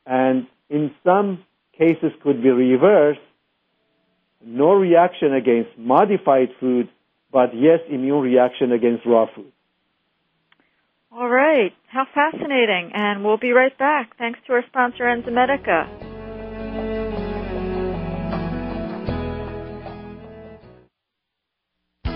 and 0.05 0.47
in 0.69 0.91
some 1.03 1.43
cases 1.77 2.11
could 2.23 2.41
be 2.41 2.49
reversed. 2.49 3.19
No 4.43 4.73
reaction 4.73 5.33
against 5.33 5.77
modified 5.77 6.49
food, 6.59 6.89
but 7.31 7.55
yes, 7.55 7.79
immune 7.89 8.21
reaction 8.21 8.71
against 8.71 9.05
raw 9.05 9.25
food. 9.33 9.51
All 11.11 11.29
right. 11.29 11.71
How 11.87 12.05
fascinating. 12.13 12.91
And 12.93 13.23
we'll 13.23 13.37
be 13.37 13.51
right 13.51 13.75
back. 13.77 14.17
Thanks 14.17 14.39
to 14.47 14.53
our 14.53 14.63
sponsor, 14.67 15.03
Enzymedica. 15.03 16.14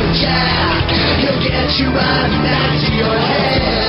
and 0.00 0.14
Jack, 0.14 0.88
he'll 1.20 1.42
get 1.42 1.78
you 1.78 1.88
out 1.88 2.30
to 2.80 2.94
your 2.96 3.18
head. 3.18 3.81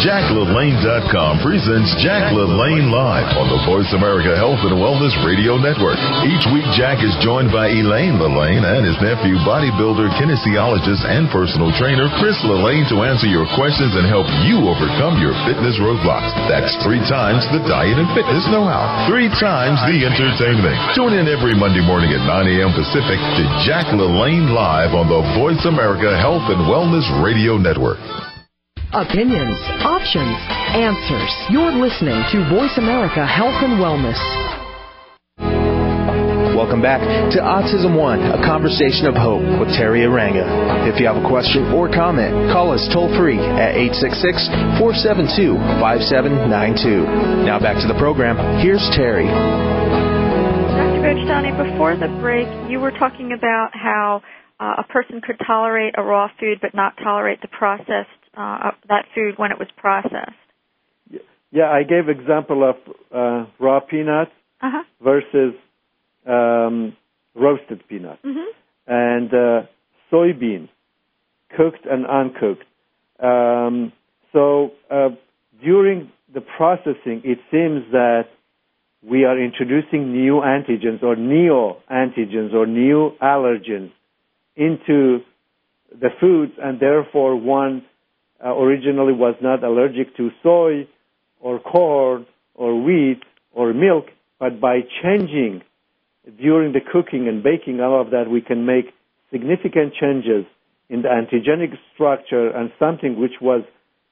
JackLaLanne.com 0.00 1.44
presents 1.44 1.92
Jack 2.00 2.32
LaLanne 2.32 2.88
Live 2.88 3.36
on 3.36 3.52
the 3.52 3.60
Voice 3.68 3.92
America 3.92 4.32
Health 4.32 4.64
and 4.64 4.80
Wellness 4.80 5.12
Radio 5.28 5.60
Network. 5.60 6.00
Each 6.24 6.40
week, 6.56 6.64
Jack 6.72 7.04
is 7.04 7.12
joined 7.20 7.52
by 7.52 7.68
Elaine 7.68 8.16
LaLanne 8.16 8.64
and 8.64 8.80
his 8.88 8.96
nephew, 9.04 9.36
bodybuilder, 9.44 10.08
kinesiologist, 10.16 11.04
and 11.04 11.28
personal 11.28 11.68
trainer 11.76 12.08
Chris 12.16 12.40
LaLanne 12.48 12.88
to 12.88 13.04
answer 13.04 13.28
your 13.28 13.44
questions 13.52 13.92
and 13.92 14.08
help 14.08 14.24
you 14.48 14.72
overcome 14.72 15.20
your 15.20 15.36
fitness 15.44 15.76
roadblocks. 15.76 16.32
That's 16.48 16.72
three 16.80 17.04
times 17.04 17.44
the 17.52 17.60
diet 17.68 18.00
and 18.00 18.08
fitness 18.16 18.48
know-how. 18.48 19.04
Three 19.04 19.28
times 19.36 19.84
the 19.84 20.00
entertainment. 20.00 20.80
Tune 20.96 21.12
in 21.12 21.28
every 21.28 21.52
Monday 21.52 21.84
morning 21.84 22.16
at 22.16 22.24
9 22.24 22.48
a.m. 22.56 22.72
Pacific 22.72 23.20
to 23.36 23.44
Jack 23.68 23.92
LaLanne 23.92 24.48
Live 24.56 24.96
on 24.96 25.12
the 25.12 25.20
Voice 25.36 25.60
America 25.68 26.16
Health 26.16 26.48
and 26.48 26.64
Wellness 26.64 27.04
Radio 27.20 27.60
Network. 27.60 28.29
Opinions, 28.90 29.54
options, 29.86 30.34
answers. 30.74 31.30
You're 31.46 31.70
listening 31.78 32.18
to 32.34 32.42
Voice 32.50 32.74
America 32.74 33.22
Health 33.22 33.62
and 33.62 33.78
Wellness. 33.78 34.18
Welcome 36.58 36.82
back 36.82 36.98
to 37.30 37.38
Autism 37.38 37.94
One, 37.94 38.18
a 38.18 38.42
conversation 38.42 39.06
of 39.06 39.14
hope 39.14 39.46
with 39.62 39.70
Teri 39.78 40.02
Arranga. 40.02 40.90
If 40.90 40.98
you 40.98 41.06
have 41.06 41.14
a 41.14 41.22
question 41.22 41.70
or 41.70 41.86
comment, 41.86 42.50
call 42.50 42.72
us 42.74 42.82
toll 42.92 43.06
free 43.14 43.38
at 43.38 43.78
866 43.78 44.82
472 44.82 45.54
5792. 45.78 47.46
Now 47.46 47.62
back 47.62 47.78
to 47.78 47.86
the 47.86 47.94
program. 47.94 48.42
Here's 48.58 48.82
Teri. 48.90 49.30
Dr. 49.30 50.98
Vojdani, 50.98 51.54
before 51.54 51.94
the 51.94 52.10
break, 52.18 52.50
you 52.68 52.80
were 52.80 52.90
talking 52.90 53.38
about 53.38 53.70
how 53.70 54.22
uh, 54.58 54.82
a 54.82 54.84
person 54.90 55.20
could 55.22 55.38
tolerate 55.46 55.94
a 55.96 56.02
raw 56.02 56.26
food 56.40 56.58
but 56.60 56.74
not 56.74 56.98
tolerate 56.98 57.40
the 57.40 57.48
processed 57.54 58.10
uh, 58.40 58.70
that 58.88 59.04
food 59.14 59.34
when 59.36 59.50
it 59.52 59.58
was 59.58 59.68
processed. 59.76 60.48
Yeah, 61.52 61.68
I 61.70 61.82
gave 61.82 62.08
example 62.08 62.60
of 62.70 62.76
uh, 63.12 63.46
raw 63.58 63.80
peanuts 63.80 64.30
Uh-huh. 64.62 64.82
versus 65.02 65.54
um, 66.26 66.96
roasted 67.34 67.80
peanuts, 67.88 68.22
Mhm. 68.24 68.46
and 68.86 69.34
uh, 69.34 69.62
soybeans, 70.12 70.68
cooked 71.56 71.84
and 71.86 72.06
uncooked. 72.06 72.66
Um, 73.18 73.92
so 74.32 74.72
uh, 74.90 75.10
during 75.62 76.10
the 76.32 76.40
processing, 76.42 77.18
it 77.24 77.38
seems 77.50 77.80
that 77.92 78.26
we 79.02 79.24
are 79.24 79.38
introducing 79.38 80.12
new 80.12 80.34
antigens 80.56 81.02
or 81.02 81.16
neo-antigens 81.16 82.52
or 82.54 82.66
new 82.66 83.12
allergens 83.22 83.90
into 84.56 85.22
the 86.02 86.10
foods, 86.20 86.52
and 86.62 86.78
therefore 86.78 87.34
one 87.36 87.84
uh, 88.44 88.56
originally 88.56 89.12
was 89.12 89.34
not 89.40 89.62
allergic 89.64 90.16
to 90.16 90.30
soy 90.42 90.86
or 91.40 91.58
corn 91.58 92.26
or 92.54 92.82
wheat 92.82 93.20
or 93.52 93.72
milk, 93.72 94.06
but 94.38 94.60
by 94.60 94.80
changing 95.02 95.62
during 96.40 96.72
the 96.72 96.80
cooking 96.80 97.28
and 97.28 97.42
baking 97.42 97.80
all 97.80 98.00
of 98.00 98.10
that, 98.10 98.30
we 98.30 98.40
can 98.40 98.66
make 98.66 98.86
significant 99.32 99.94
changes 99.94 100.44
in 100.88 101.02
the 101.02 101.08
antigenic 101.08 101.76
structure 101.94 102.50
and 102.50 102.70
something 102.78 103.18
which 103.18 103.40
was 103.40 103.62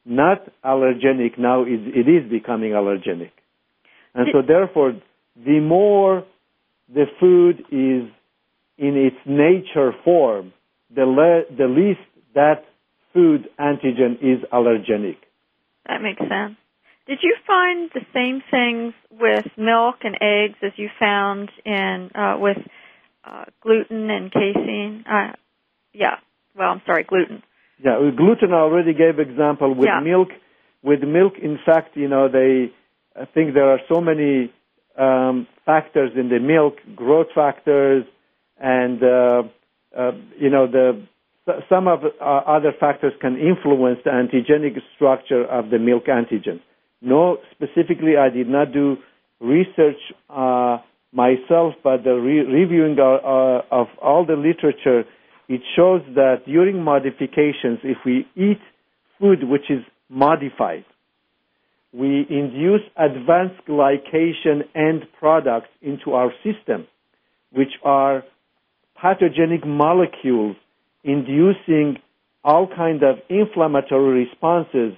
not 0.04 0.48
allergenic 0.64 1.38
now 1.38 1.62
is, 1.62 1.80
it 1.84 2.08
is 2.08 2.30
becoming 2.30 2.72
allergenic. 2.72 3.30
And 4.14 4.28
so 4.32 4.42
therefore, 4.46 4.94
the 5.36 5.60
more 5.60 6.24
the 6.92 7.04
food 7.20 7.60
is 7.70 8.10
in 8.78 8.96
its 8.96 9.16
nature 9.26 9.92
form, 10.04 10.52
the, 10.94 11.04
le- 11.04 11.54
the 11.54 11.66
least 11.66 12.00
that 12.34 12.64
food 13.12 13.48
antigen 13.58 14.18
is 14.20 14.42
allergenic. 14.52 15.16
That 15.86 16.02
makes 16.02 16.20
sense. 16.20 16.56
Did 17.06 17.20
you 17.22 17.36
find 17.46 17.90
the 17.94 18.04
same 18.12 18.42
things 18.50 18.92
with 19.10 19.46
milk 19.56 19.96
and 20.04 20.16
eggs 20.20 20.58
as 20.62 20.72
you 20.76 20.90
found 20.98 21.50
in 21.64 22.10
uh, 22.14 22.36
with 22.38 22.58
uh, 23.24 23.46
gluten 23.62 24.10
and 24.10 24.30
casein? 24.30 25.04
Uh, 25.10 25.32
yeah. 25.94 26.16
Well, 26.54 26.70
I'm 26.70 26.82
sorry, 26.84 27.04
gluten. 27.04 27.42
Yeah, 27.82 27.98
with 27.98 28.16
gluten 28.16 28.52
I 28.52 28.56
already 28.56 28.92
gave 28.92 29.18
example 29.18 29.74
with 29.74 29.86
Yeah. 29.86 30.00
milk. 30.00 30.28
With 30.82 31.02
milk, 31.02 31.38
in 31.38 31.58
fact, 31.64 31.96
you 31.96 32.08
know, 32.08 32.28
they 32.28 32.72
I 33.16 33.24
think 33.24 33.54
there 33.54 33.70
are 33.70 33.80
so 33.88 34.00
many 34.00 34.52
um, 34.96 35.46
factors 35.64 36.12
in 36.14 36.28
the 36.28 36.38
milk, 36.38 36.76
growth 36.94 37.28
factors, 37.34 38.04
and 38.60 39.02
uh, 39.02 39.42
uh, 39.96 40.12
you 40.38 40.50
know 40.50 40.66
the 40.66 41.02
some 41.68 41.88
of 41.88 42.00
uh, 42.04 42.24
other 42.24 42.72
factors 42.78 43.12
can 43.20 43.36
influence 43.38 43.98
the 44.04 44.10
antigenic 44.10 44.76
structure 44.94 45.44
of 45.44 45.70
the 45.70 45.78
milk 45.78 46.06
antigen. 46.06 46.60
No, 47.00 47.38
specifically, 47.52 48.16
I 48.16 48.28
did 48.28 48.48
not 48.48 48.72
do 48.72 48.96
research 49.40 49.98
uh, 50.28 50.78
myself, 51.12 51.74
but 51.82 52.04
the 52.04 52.14
re- 52.14 52.44
reviewing 52.44 52.96
uh, 52.98 53.04
uh, 53.04 53.62
of 53.70 53.86
all 54.02 54.26
the 54.26 54.34
literature, 54.34 55.04
it 55.48 55.60
shows 55.76 56.02
that 56.14 56.42
during 56.46 56.82
modifications, 56.82 57.78
if 57.84 57.98
we 58.04 58.26
eat 58.36 58.60
food 59.20 59.44
which 59.44 59.70
is 59.70 59.82
modified, 60.08 60.84
we 61.92 62.26
induce 62.28 62.82
advanced 62.96 63.60
glycation 63.66 64.62
end 64.74 65.04
products 65.18 65.68
into 65.80 66.12
our 66.12 66.32
system, 66.44 66.86
which 67.52 67.72
are 67.82 68.24
pathogenic 69.00 69.66
molecules 69.66 70.56
inducing 71.08 71.96
all 72.44 72.68
kinds 72.68 73.02
of 73.02 73.16
inflammatory 73.28 74.26
responses, 74.26 74.92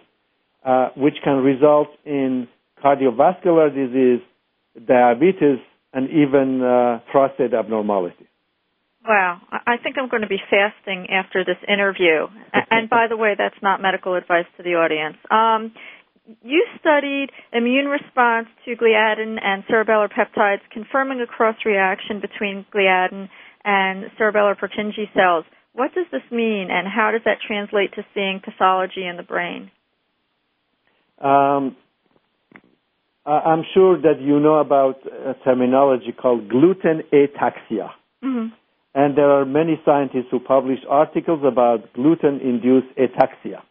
uh, 0.64 0.88
which 0.96 1.14
can 1.22 1.36
result 1.36 1.88
in 2.04 2.48
cardiovascular 2.84 3.72
disease, 3.72 4.20
diabetes, 4.86 5.58
and 5.92 6.10
even 6.10 6.62
uh, 6.62 7.00
prostate 7.10 7.54
abnormalities. 7.54 8.26
Wow. 9.06 9.40
I 9.50 9.76
think 9.82 9.96
I'm 9.98 10.10
going 10.10 10.22
to 10.22 10.28
be 10.28 10.42
fasting 10.50 11.06
after 11.10 11.42
this 11.44 11.56
interview. 11.66 12.26
And 12.70 12.90
by 12.90 13.06
the 13.08 13.16
way, 13.16 13.34
that's 13.36 13.60
not 13.62 13.80
medical 13.80 14.14
advice 14.14 14.44
to 14.58 14.62
the 14.62 14.74
audience. 14.74 15.16
Um, 15.30 15.72
you 16.42 16.66
studied 16.78 17.28
immune 17.52 17.86
response 17.86 18.48
to 18.64 18.76
gliadin 18.76 19.38
and 19.42 19.64
cerebellar 19.64 20.08
peptides, 20.12 20.60
confirming 20.70 21.20
a 21.20 21.26
cross 21.26 21.56
reaction 21.64 22.20
between 22.20 22.66
gliadin 22.74 23.28
and 23.64 24.04
cerebellar 24.18 24.54
Purkinje 24.56 25.12
cells. 25.14 25.44
What 25.72 25.94
does 25.94 26.06
this 26.10 26.22
mean, 26.30 26.68
and 26.70 26.86
how 26.88 27.10
does 27.12 27.22
that 27.24 27.38
translate 27.46 27.94
to 27.94 28.04
seeing 28.14 28.40
pathology 28.44 29.06
in 29.06 29.16
the 29.16 29.22
brain? 29.22 29.70
Um, 31.20 31.76
I'm 33.24 33.64
sure 33.74 34.00
that 34.00 34.20
you 34.20 34.40
know 34.40 34.56
about 34.56 35.00
a 35.06 35.34
terminology 35.44 36.12
called 36.12 36.48
gluten 36.48 37.02
ataxia. 37.12 37.90
Mm-hmm. 38.24 38.54
And 38.94 39.16
there 39.16 39.30
are 39.30 39.44
many 39.44 39.80
scientists 39.84 40.28
who 40.30 40.40
publish 40.40 40.80
articles 40.88 41.40
about 41.46 41.92
gluten 41.92 42.40
induced 42.40 42.88
ataxia, 42.98 43.62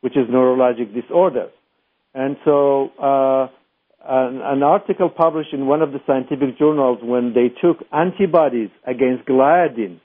which 0.00 0.16
is 0.16 0.28
neurologic 0.30 0.94
disorder. 0.94 1.48
And 2.14 2.36
so, 2.44 2.90
uh, 2.98 3.48
an, 4.08 4.40
an, 4.42 4.62
article 4.62 5.10
published 5.10 5.52
in 5.52 5.66
one 5.66 5.82
of 5.82 5.92
the 5.92 5.98
scientific 6.06 6.58
journals 6.58 7.00
when 7.02 7.34
they 7.34 7.48
took 7.60 7.84
antibodies 7.92 8.70
against 8.86 9.28
gliadin 9.28 10.00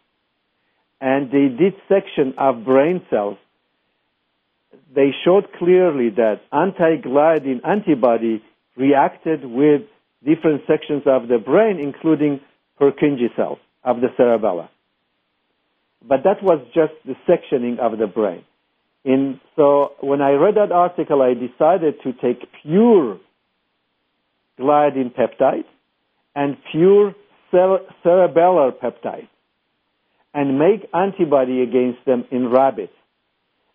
and 1.04 1.30
they 1.30 1.50
did 1.50 1.74
section 1.90 2.34
of 2.38 2.64
brain 2.64 3.02
cells, 3.10 3.38
they 4.96 5.12
showed 5.26 5.52
clearly 5.60 6.10
that 6.12 6.40
anti-gliadin 6.50 7.60
antibody 7.68 8.42
reacted 8.78 9.44
with 9.44 9.82
different 10.24 10.62
sections 10.66 11.04
of 11.06 11.28
the 11.28 11.40
brain, 11.40 11.78
including 11.78 12.40
Purkinje 12.80 13.36
cells 13.36 13.58
of 13.84 14.00
the 14.00 14.08
cerebellum. 14.16 14.70
But 16.08 16.24
that 16.24 16.42
was 16.42 16.66
just 16.74 16.94
the 17.06 17.16
sectioning 17.28 17.80
of 17.80 18.00
the 18.00 18.08
brain. 18.08 18.46
In, 19.04 19.42
so 19.58 19.96
when 20.00 20.22
I 20.22 20.32
read 20.32 20.56
that 20.56 20.72
article, 20.72 21.22
I 21.22 21.34
decided 21.34 21.96
to 22.04 22.14
take 22.14 22.48
pure 22.62 23.20
gliadin 24.58 25.14
peptide 25.14 25.66
and 26.34 26.56
pure 26.72 27.14
cerebellar 27.52 28.72
peptide 28.72 29.28
and 30.34 30.58
make 30.58 30.88
antibody 30.94 31.62
against 31.62 32.04
them 32.06 32.26
in 32.32 32.50
rabbits 32.50 32.94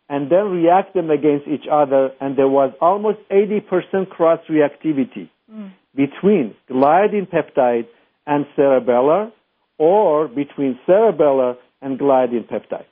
and 0.09 0.31
then 0.31 0.51
react 0.51 0.95
them 0.95 1.11
against 1.11 1.47
each 1.47 1.67
other 1.71 2.11
and 2.21 2.37
there 2.37 2.49
was 2.49 2.73
almost 2.81 3.19
80% 3.31 4.09
cross 4.11 4.41
reactivity 4.49 5.29
mm. 5.53 5.73
between 5.95 6.55
gliadin 6.71 7.29
peptide 7.29 7.87
and 8.27 8.47
cerebellar 8.57 9.31
or 9.77 10.29
between 10.29 10.79
cerebellar 10.89 11.57
and 11.81 11.99
gliadin 11.99 12.49
peptide. 12.49 12.87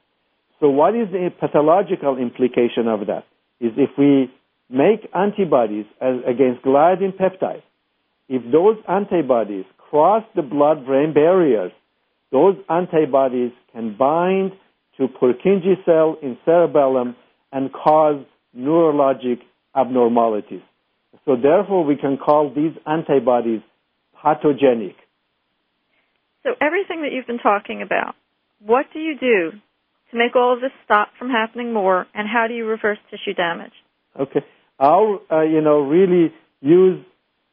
So 0.60 0.68
what 0.70 0.94
is 0.94 1.08
the 1.10 1.30
pathological 1.38 2.16
implication 2.18 2.88
of 2.88 3.06
that? 3.06 3.24
Is 3.60 3.72
if 3.76 3.90
we 3.98 4.30
make 4.70 5.08
antibodies 5.14 5.86
against 6.00 6.62
gliadin 6.62 7.16
peptide, 7.16 7.62
if 8.28 8.42
those 8.50 8.76
antibodies 8.88 9.64
cross 9.78 10.24
the 10.34 10.42
blood-brain 10.42 11.12
barriers, 11.12 11.72
those 12.32 12.56
antibodies 12.68 13.52
can 13.72 13.96
bind 13.96 14.52
to 14.98 15.08
Purkinje 15.08 15.84
cell 15.84 16.16
in 16.22 16.38
cerebellum 16.44 17.16
and 17.52 17.72
cause 17.72 18.24
neurologic 18.56 19.40
abnormalities. 19.74 20.62
So 21.24 21.36
therefore 21.36 21.84
we 21.84 21.96
can 21.96 22.16
call 22.16 22.52
these 22.54 22.72
antibodies 22.86 23.60
pathogenic. 24.20 24.96
So 26.42 26.50
everything 26.60 27.02
that 27.02 27.10
you've 27.12 27.26
been 27.26 27.38
talking 27.38 27.82
about, 27.82 28.14
what 28.64 28.86
do 28.92 29.00
you 29.00 29.18
do 29.18 29.50
to 30.10 30.16
make 30.16 30.36
all 30.36 30.54
of 30.54 30.60
this 30.60 30.70
stop 30.84 31.08
from 31.18 31.28
happening 31.28 31.72
more, 31.72 32.06
and 32.14 32.28
how 32.28 32.46
do 32.46 32.54
you 32.54 32.64
reverse 32.64 32.98
tissue 33.10 33.34
damage? 33.34 33.72
Okay, 34.18 34.40
I'll 34.78 35.20
uh, 35.30 35.42
you 35.42 35.60
know 35.60 35.80
really 35.80 36.32
use 36.60 37.04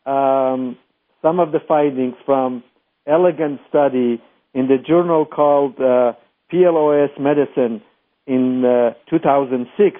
um, 0.05 0.77
some 1.21 1.39
of 1.39 1.51
the 1.51 1.59
findings 1.67 2.15
from 2.25 2.63
elegant 3.07 3.59
study 3.69 4.21
in 4.53 4.67
the 4.67 4.77
journal 4.77 5.25
called 5.25 5.75
uh, 5.79 6.13
PLOS 6.51 7.09
Medicine 7.19 7.81
in 8.27 8.63
uh, 8.65 8.93
2006, 9.09 9.97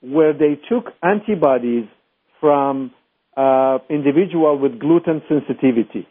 where 0.00 0.32
they 0.32 0.58
took 0.68 0.92
antibodies 1.02 1.86
from 2.40 2.92
uh, 3.36 3.78
individual 3.88 4.58
with 4.58 4.78
gluten 4.78 5.22
sensitivity 5.28 6.06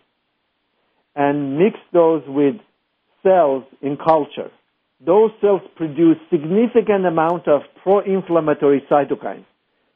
and 1.16 1.58
mixed 1.58 1.82
those 1.94 2.24
with 2.28 2.56
cells 3.24 3.64
in 3.82 3.98
culture 3.98 4.50
those 5.06 5.32
cells 5.42 5.62
produce 5.76 6.18
significant 6.30 7.06
amount 7.06 7.48
of 7.48 7.62
pro-inflammatory 7.82 8.84
cytokines, 8.90 9.46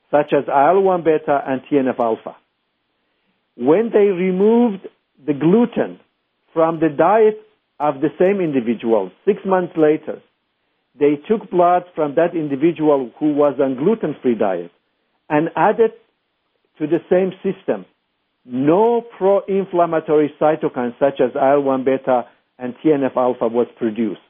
such 0.09 0.33
as 0.33 0.45
IL-1 0.47 1.03
beta 1.03 1.41
and 1.47 1.61
TNF-alpha. 1.71 2.35
When 3.55 3.91
they 3.93 4.07
removed 4.07 4.87
the 5.25 5.33
gluten 5.33 5.99
from 6.53 6.79
the 6.79 6.89
diet 6.89 7.39
of 7.79 7.95
the 8.01 8.09
same 8.19 8.39
individual 8.41 9.11
six 9.25 9.39
months 9.45 9.73
later, 9.77 10.21
they 10.97 11.15
took 11.27 11.49
blood 11.51 11.83
from 11.93 12.15
that 12.15 12.35
individual 12.35 13.11
who 13.19 13.33
was 13.33 13.59
on 13.59 13.75
gluten-free 13.75 14.35
diet 14.35 14.71
and 15.29 15.49
added 15.55 15.91
to 16.79 16.87
the 16.87 16.99
same 17.09 17.31
system 17.43 17.85
no 18.45 19.01
pro-inflammatory 19.17 20.31
cytokines 20.39 20.97
such 20.99 21.19
as 21.19 21.31
IL-1 21.33 21.83
beta 21.83 22.25
and 22.59 22.75
TNF-alpha 22.83 23.47
was 23.47 23.67
produced. 23.77 24.21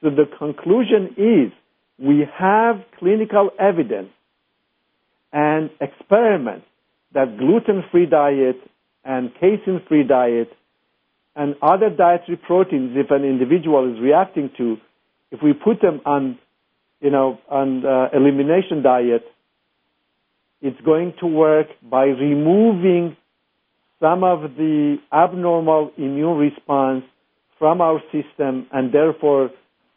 So 0.00 0.10
the 0.10 0.26
conclusion 0.38 1.14
is 1.16 1.52
we 1.98 2.24
have 2.38 2.76
clinical 2.98 3.50
evidence 3.58 4.10
and 5.32 5.70
experiments 5.80 6.66
that 7.12 7.36
gluten-free 7.36 8.06
diet 8.06 8.56
and 9.04 9.32
casein-free 9.34 10.04
diet 10.04 10.50
and 11.38 11.54
other 11.62 11.88
dietary 11.88 12.36
proteins, 12.36 12.96
if 12.96 13.12
an 13.12 13.24
individual 13.24 13.94
is 13.94 14.00
reacting 14.00 14.50
to, 14.58 14.76
if 15.30 15.40
we 15.40 15.52
put 15.52 15.80
them 15.80 16.00
on, 16.04 16.36
you 17.00 17.10
know, 17.10 17.38
on 17.48 17.86
uh, 17.86 18.08
elimination 18.12 18.82
diet, 18.82 19.22
it's 20.60 20.80
going 20.80 21.14
to 21.20 21.26
work 21.26 21.68
by 21.88 22.06
removing 22.06 23.16
some 24.00 24.24
of 24.24 24.40
the 24.56 24.96
abnormal 25.12 25.92
immune 25.96 26.36
response 26.36 27.04
from 27.56 27.80
our 27.80 28.00
system 28.10 28.66
and 28.72 28.92
therefore 28.92 29.50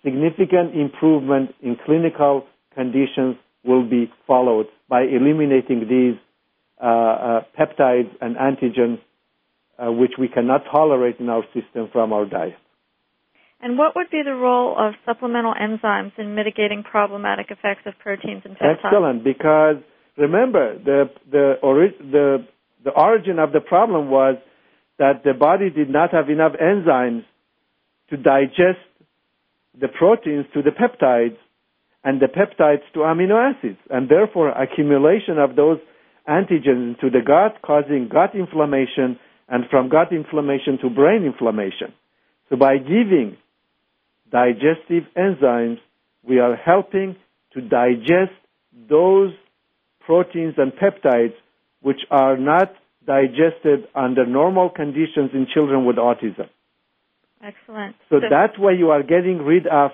significant 0.04 0.76
improvement 0.76 1.56
in 1.64 1.76
clinical 1.86 2.46
conditions 2.76 3.36
will 3.64 3.88
be 3.88 4.12
followed 4.28 4.68
by 4.88 5.02
eliminating 5.02 5.88
these 5.90 6.20
uh, 6.82 6.86
uh, 6.86 7.42
peptides 7.60 8.10
and 8.22 8.36
antigens 8.36 9.00
uh, 9.82 9.92
which 9.92 10.12
we 10.20 10.28
cannot 10.28 10.64
tolerate 10.72 11.20
in 11.20 11.30
our 11.30 11.44
system 11.54 11.90
from 11.92 12.14
our 12.14 12.26
diet. 12.26 12.54
And 13.62 13.78
what 13.78 13.96
would 13.96 14.10
be 14.10 14.22
the 14.24 14.34
role 14.34 14.76
of 14.78 14.94
supplemental 15.06 15.54
enzymes 15.54 16.12
in 16.18 16.34
mitigating 16.36 16.84
problematic 16.84 17.52
effects 17.52 17.82
of 17.86 17.94
proteins 18.00 18.42
and 18.44 18.58
peptides? 18.58 18.86
Excellent, 18.86 19.24
because 19.24 19.78
remember 20.18 20.78
the 20.80 21.10
the, 21.30 21.54
ori- 21.62 21.96
the 22.00 22.48
the 22.84 22.92
origin 22.92 23.38
of 23.38 23.52
the 23.52 23.60
problem 23.60 24.10
was 24.10 24.36
that 24.98 25.24
the 25.24 25.34
body 25.34 25.70
did 25.70 25.90
not 25.90 26.12
have 26.12 26.30
enough 26.30 26.54
enzymes 26.62 27.24
to 28.10 28.18
digest 28.18 28.82
the 29.80 29.88
proteins 29.88 30.46
to 30.54 30.62
the 30.62 30.72
peptides 30.72 31.38
and 32.04 32.20
the 32.20 32.26
peptides 32.26 32.82
to 32.94 33.00
amino 33.00 33.38
acids, 33.38 33.78
and 33.92 34.10
therefore 34.10 34.50
accumulation 34.50 35.38
of 35.38 35.56
those 35.56 35.78
antigens 36.28 36.96
into 36.96 37.10
the 37.12 37.22
gut 37.26 37.62
causing 37.62 38.10
gut 38.12 38.34
inflammation 38.36 39.20
and 39.52 39.66
from 39.70 39.90
gut 39.90 40.12
inflammation 40.14 40.80
to 40.82 40.90
brain 40.90 41.26
inflammation. 41.26 41.94
So 42.50 42.56
by 42.56 42.78
giving 42.78 43.38
digestive 44.32 45.04
enzymes, 45.16 45.80
we 46.24 46.40
are 46.40 46.56
helping 46.56 47.18
to 47.54 47.62
digest 47.62 48.32
those 48.90 49.34
proteins 50.06 50.56
and 50.58 50.72
peptides 50.72 51.34
which 51.82 52.00
are 52.10 52.38
not 52.38 52.74
digested 53.06 53.88
under 53.94 54.26
normal 54.26 54.70
conditions 54.70 55.32
in 55.34 55.48
children 55.54 55.86
with 55.86 55.98
autism. 55.98 56.48
Excellent. 57.44 57.96
So, 58.10 58.20
so 58.22 58.28
that 58.30 58.58
way 58.58 58.74
you 58.78 58.92
are 58.92 59.04
getting 59.04 59.40
rid 59.40 59.68
of 59.68 59.92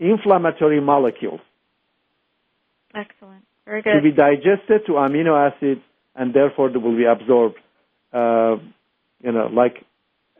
inflammatory 0.00 0.80
molecules. 0.80 1.40
Excellent. 2.94 3.44
Very 3.66 3.82
good. 3.82 3.94
To 3.94 4.02
be 4.02 4.12
digested 4.12 4.86
to 4.86 4.92
amino 4.92 5.50
acids 5.50 5.82
and 6.14 6.34
therefore 6.34 6.70
they 6.70 6.78
will 6.78 6.96
be 6.96 7.04
absorbed, 7.04 7.56
uh, 8.12 8.56
you 9.22 9.32
know, 9.32 9.48
like 9.52 9.84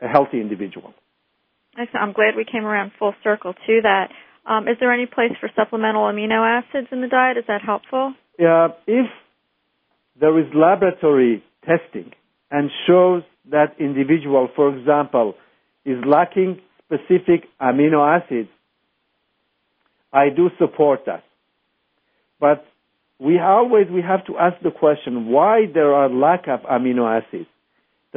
a 0.01 0.07
healthy 0.07 0.39
individual. 0.39 0.93
Excellent. 1.77 2.03
I'm 2.03 2.13
glad 2.13 2.35
we 2.35 2.45
came 2.45 2.65
around 2.65 2.91
full 2.97 3.13
circle 3.23 3.53
to 3.53 3.81
that. 3.83 4.09
Um, 4.45 4.67
is 4.67 4.77
there 4.79 4.93
any 4.93 5.05
place 5.05 5.31
for 5.39 5.49
supplemental 5.55 6.03
amino 6.03 6.41
acids 6.45 6.87
in 6.91 7.01
the 7.01 7.07
diet? 7.07 7.37
Is 7.37 7.43
that 7.47 7.61
helpful? 7.61 8.13
Yeah, 8.39 8.69
if 8.87 9.07
there 10.19 10.39
is 10.39 10.45
laboratory 10.53 11.43
testing 11.65 12.11
and 12.49 12.69
shows 12.87 13.23
that 13.51 13.75
individual, 13.79 14.49
for 14.55 14.75
example, 14.75 15.35
is 15.85 15.97
lacking 16.05 16.61
specific 16.85 17.45
amino 17.61 18.01
acids, 18.05 18.49
I 20.13 20.29
do 20.29 20.49
support 20.57 21.01
that. 21.05 21.23
But 22.39 22.65
we 23.19 23.39
always 23.39 23.87
we 23.91 24.01
have 24.01 24.25
to 24.27 24.37
ask 24.37 24.61
the 24.63 24.71
question 24.71 25.27
why 25.27 25.65
there 25.71 25.93
are 25.93 26.09
lack 26.09 26.47
of 26.47 26.61
amino 26.61 27.05
acids. 27.21 27.47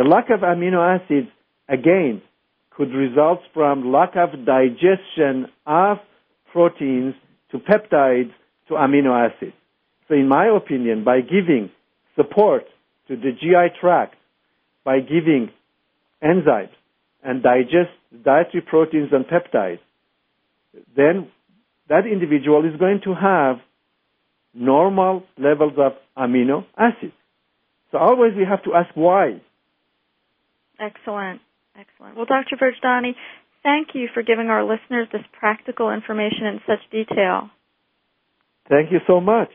The 0.01 0.09
lack 0.09 0.31
of 0.31 0.41
amino 0.41 0.81
acids 0.81 1.29
again 1.69 2.23
could 2.71 2.89
result 2.95 3.41
from 3.53 3.93
lack 3.93 4.17
of 4.17 4.47
digestion 4.47 5.49
of 5.67 5.99
proteins 6.51 7.15
to 7.51 7.59
peptides 7.59 8.31
to 8.69 8.75
amino 8.77 9.13
acids. 9.13 9.53
So 10.09 10.15
in 10.15 10.27
my 10.27 10.47
opinion, 10.47 11.05
by 11.05 11.21
giving 11.21 11.69
support 12.17 12.63
to 13.09 13.17
the 13.17 13.33
GI 13.39 13.79
tract, 13.79 14.15
by 14.85 15.01
giving 15.01 15.51
enzymes 16.25 16.71
and 17.23 17.43
digest 17.43 17.93
dietary 18.25 18.63
proteins 18.67 19.11
and 19.13 19.27
peptides, 19.27 19.81
then 20.97 21.29
that 21.91 22.07
individual 22.07 22.65
is 22.65 22.75
going 22.81 23.03
to 23.05 23.13
have 23.13 23.57
normal 24.55 25.25
levels 25.37 25.75
of 25.77 25.93
amino 26.17 26.65
acids. 26.79 27.13
So 27.93 27.99
always 27.99 28.33
we 28.35 28.47
have 28.49 28.63
to 28.65 28.73
ask 28.73 28.97
why. 28.97 29.43
Excellent. 30.81 31.41
Excellent. 31.79 32.17
Well, 32.17 32.27
Dr. 32.27 32.57
Vojdani, 32.57 33.15
thank 33.63 33.95
you 33.95 34.09
for 34.13 34.23
giving 34.23 34.49
our 34.49 34.65
listeners 34.65 35.07
this 35.13 35.23
practical 35.39 35.93
information 35.93 36.47
in 36.47 36.61
such 36.67 36.81
detail. 36.91 37.51
Thank 38.69 38.91
you 38.91 38.99
so 39.07 39.21
much. 39.21 39.51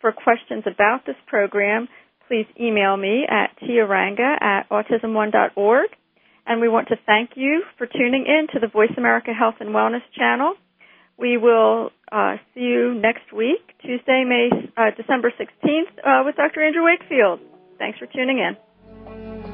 For 0.00 0.12
questions 0.12 0.62
about 0.66 1.06
this 1.06 1.16
program, 1.26 1.88
please 2.28 2.46
email 2.60 2.96
me 2.96 3.26
at 3.28 3.58
tiaranga 3.60 4.40
at 4.40 4.68
autismone.org. 4.68 5.90
And 6.46 6.60
we 6.60 6.68
want 6.68 6.86
to 6.88 6.96
thank 7.06 7.30
you 7.36 7.62
for 7.78 7.86
tuning 7.86 8.26
in 8.28 8.48
to 8.52 8.60
the 8.60 8.68
Voice 8.68 8.92
America 8.98 9.32
Health 9.32 9.54
and 9.60 9.70
Wellness 9.70 10.02
channel. 10.16 10.54
We 11.18 11.36
will 11.36 11.90
uh, 12.10 12.36
see 12.54 12.60
you 12.60 12.94
next 12.94 13.32
week, 13.32 13.60
Tuesday, 13.80 14.24
May 14.26 14.50
uh, 14.76 14.90
December 14.96 15.32
16th, 15.32 15.98
uh, 16.04 16.22
with 16.24 16.36
Dr. 16.36 16.62
Andrew 16.62 16.84
Wakefield. 16.84 17.40
Thanks 17.78 17.98
for 17.98 18.06
tuning 18.06 18.38
in. 18.38 19.53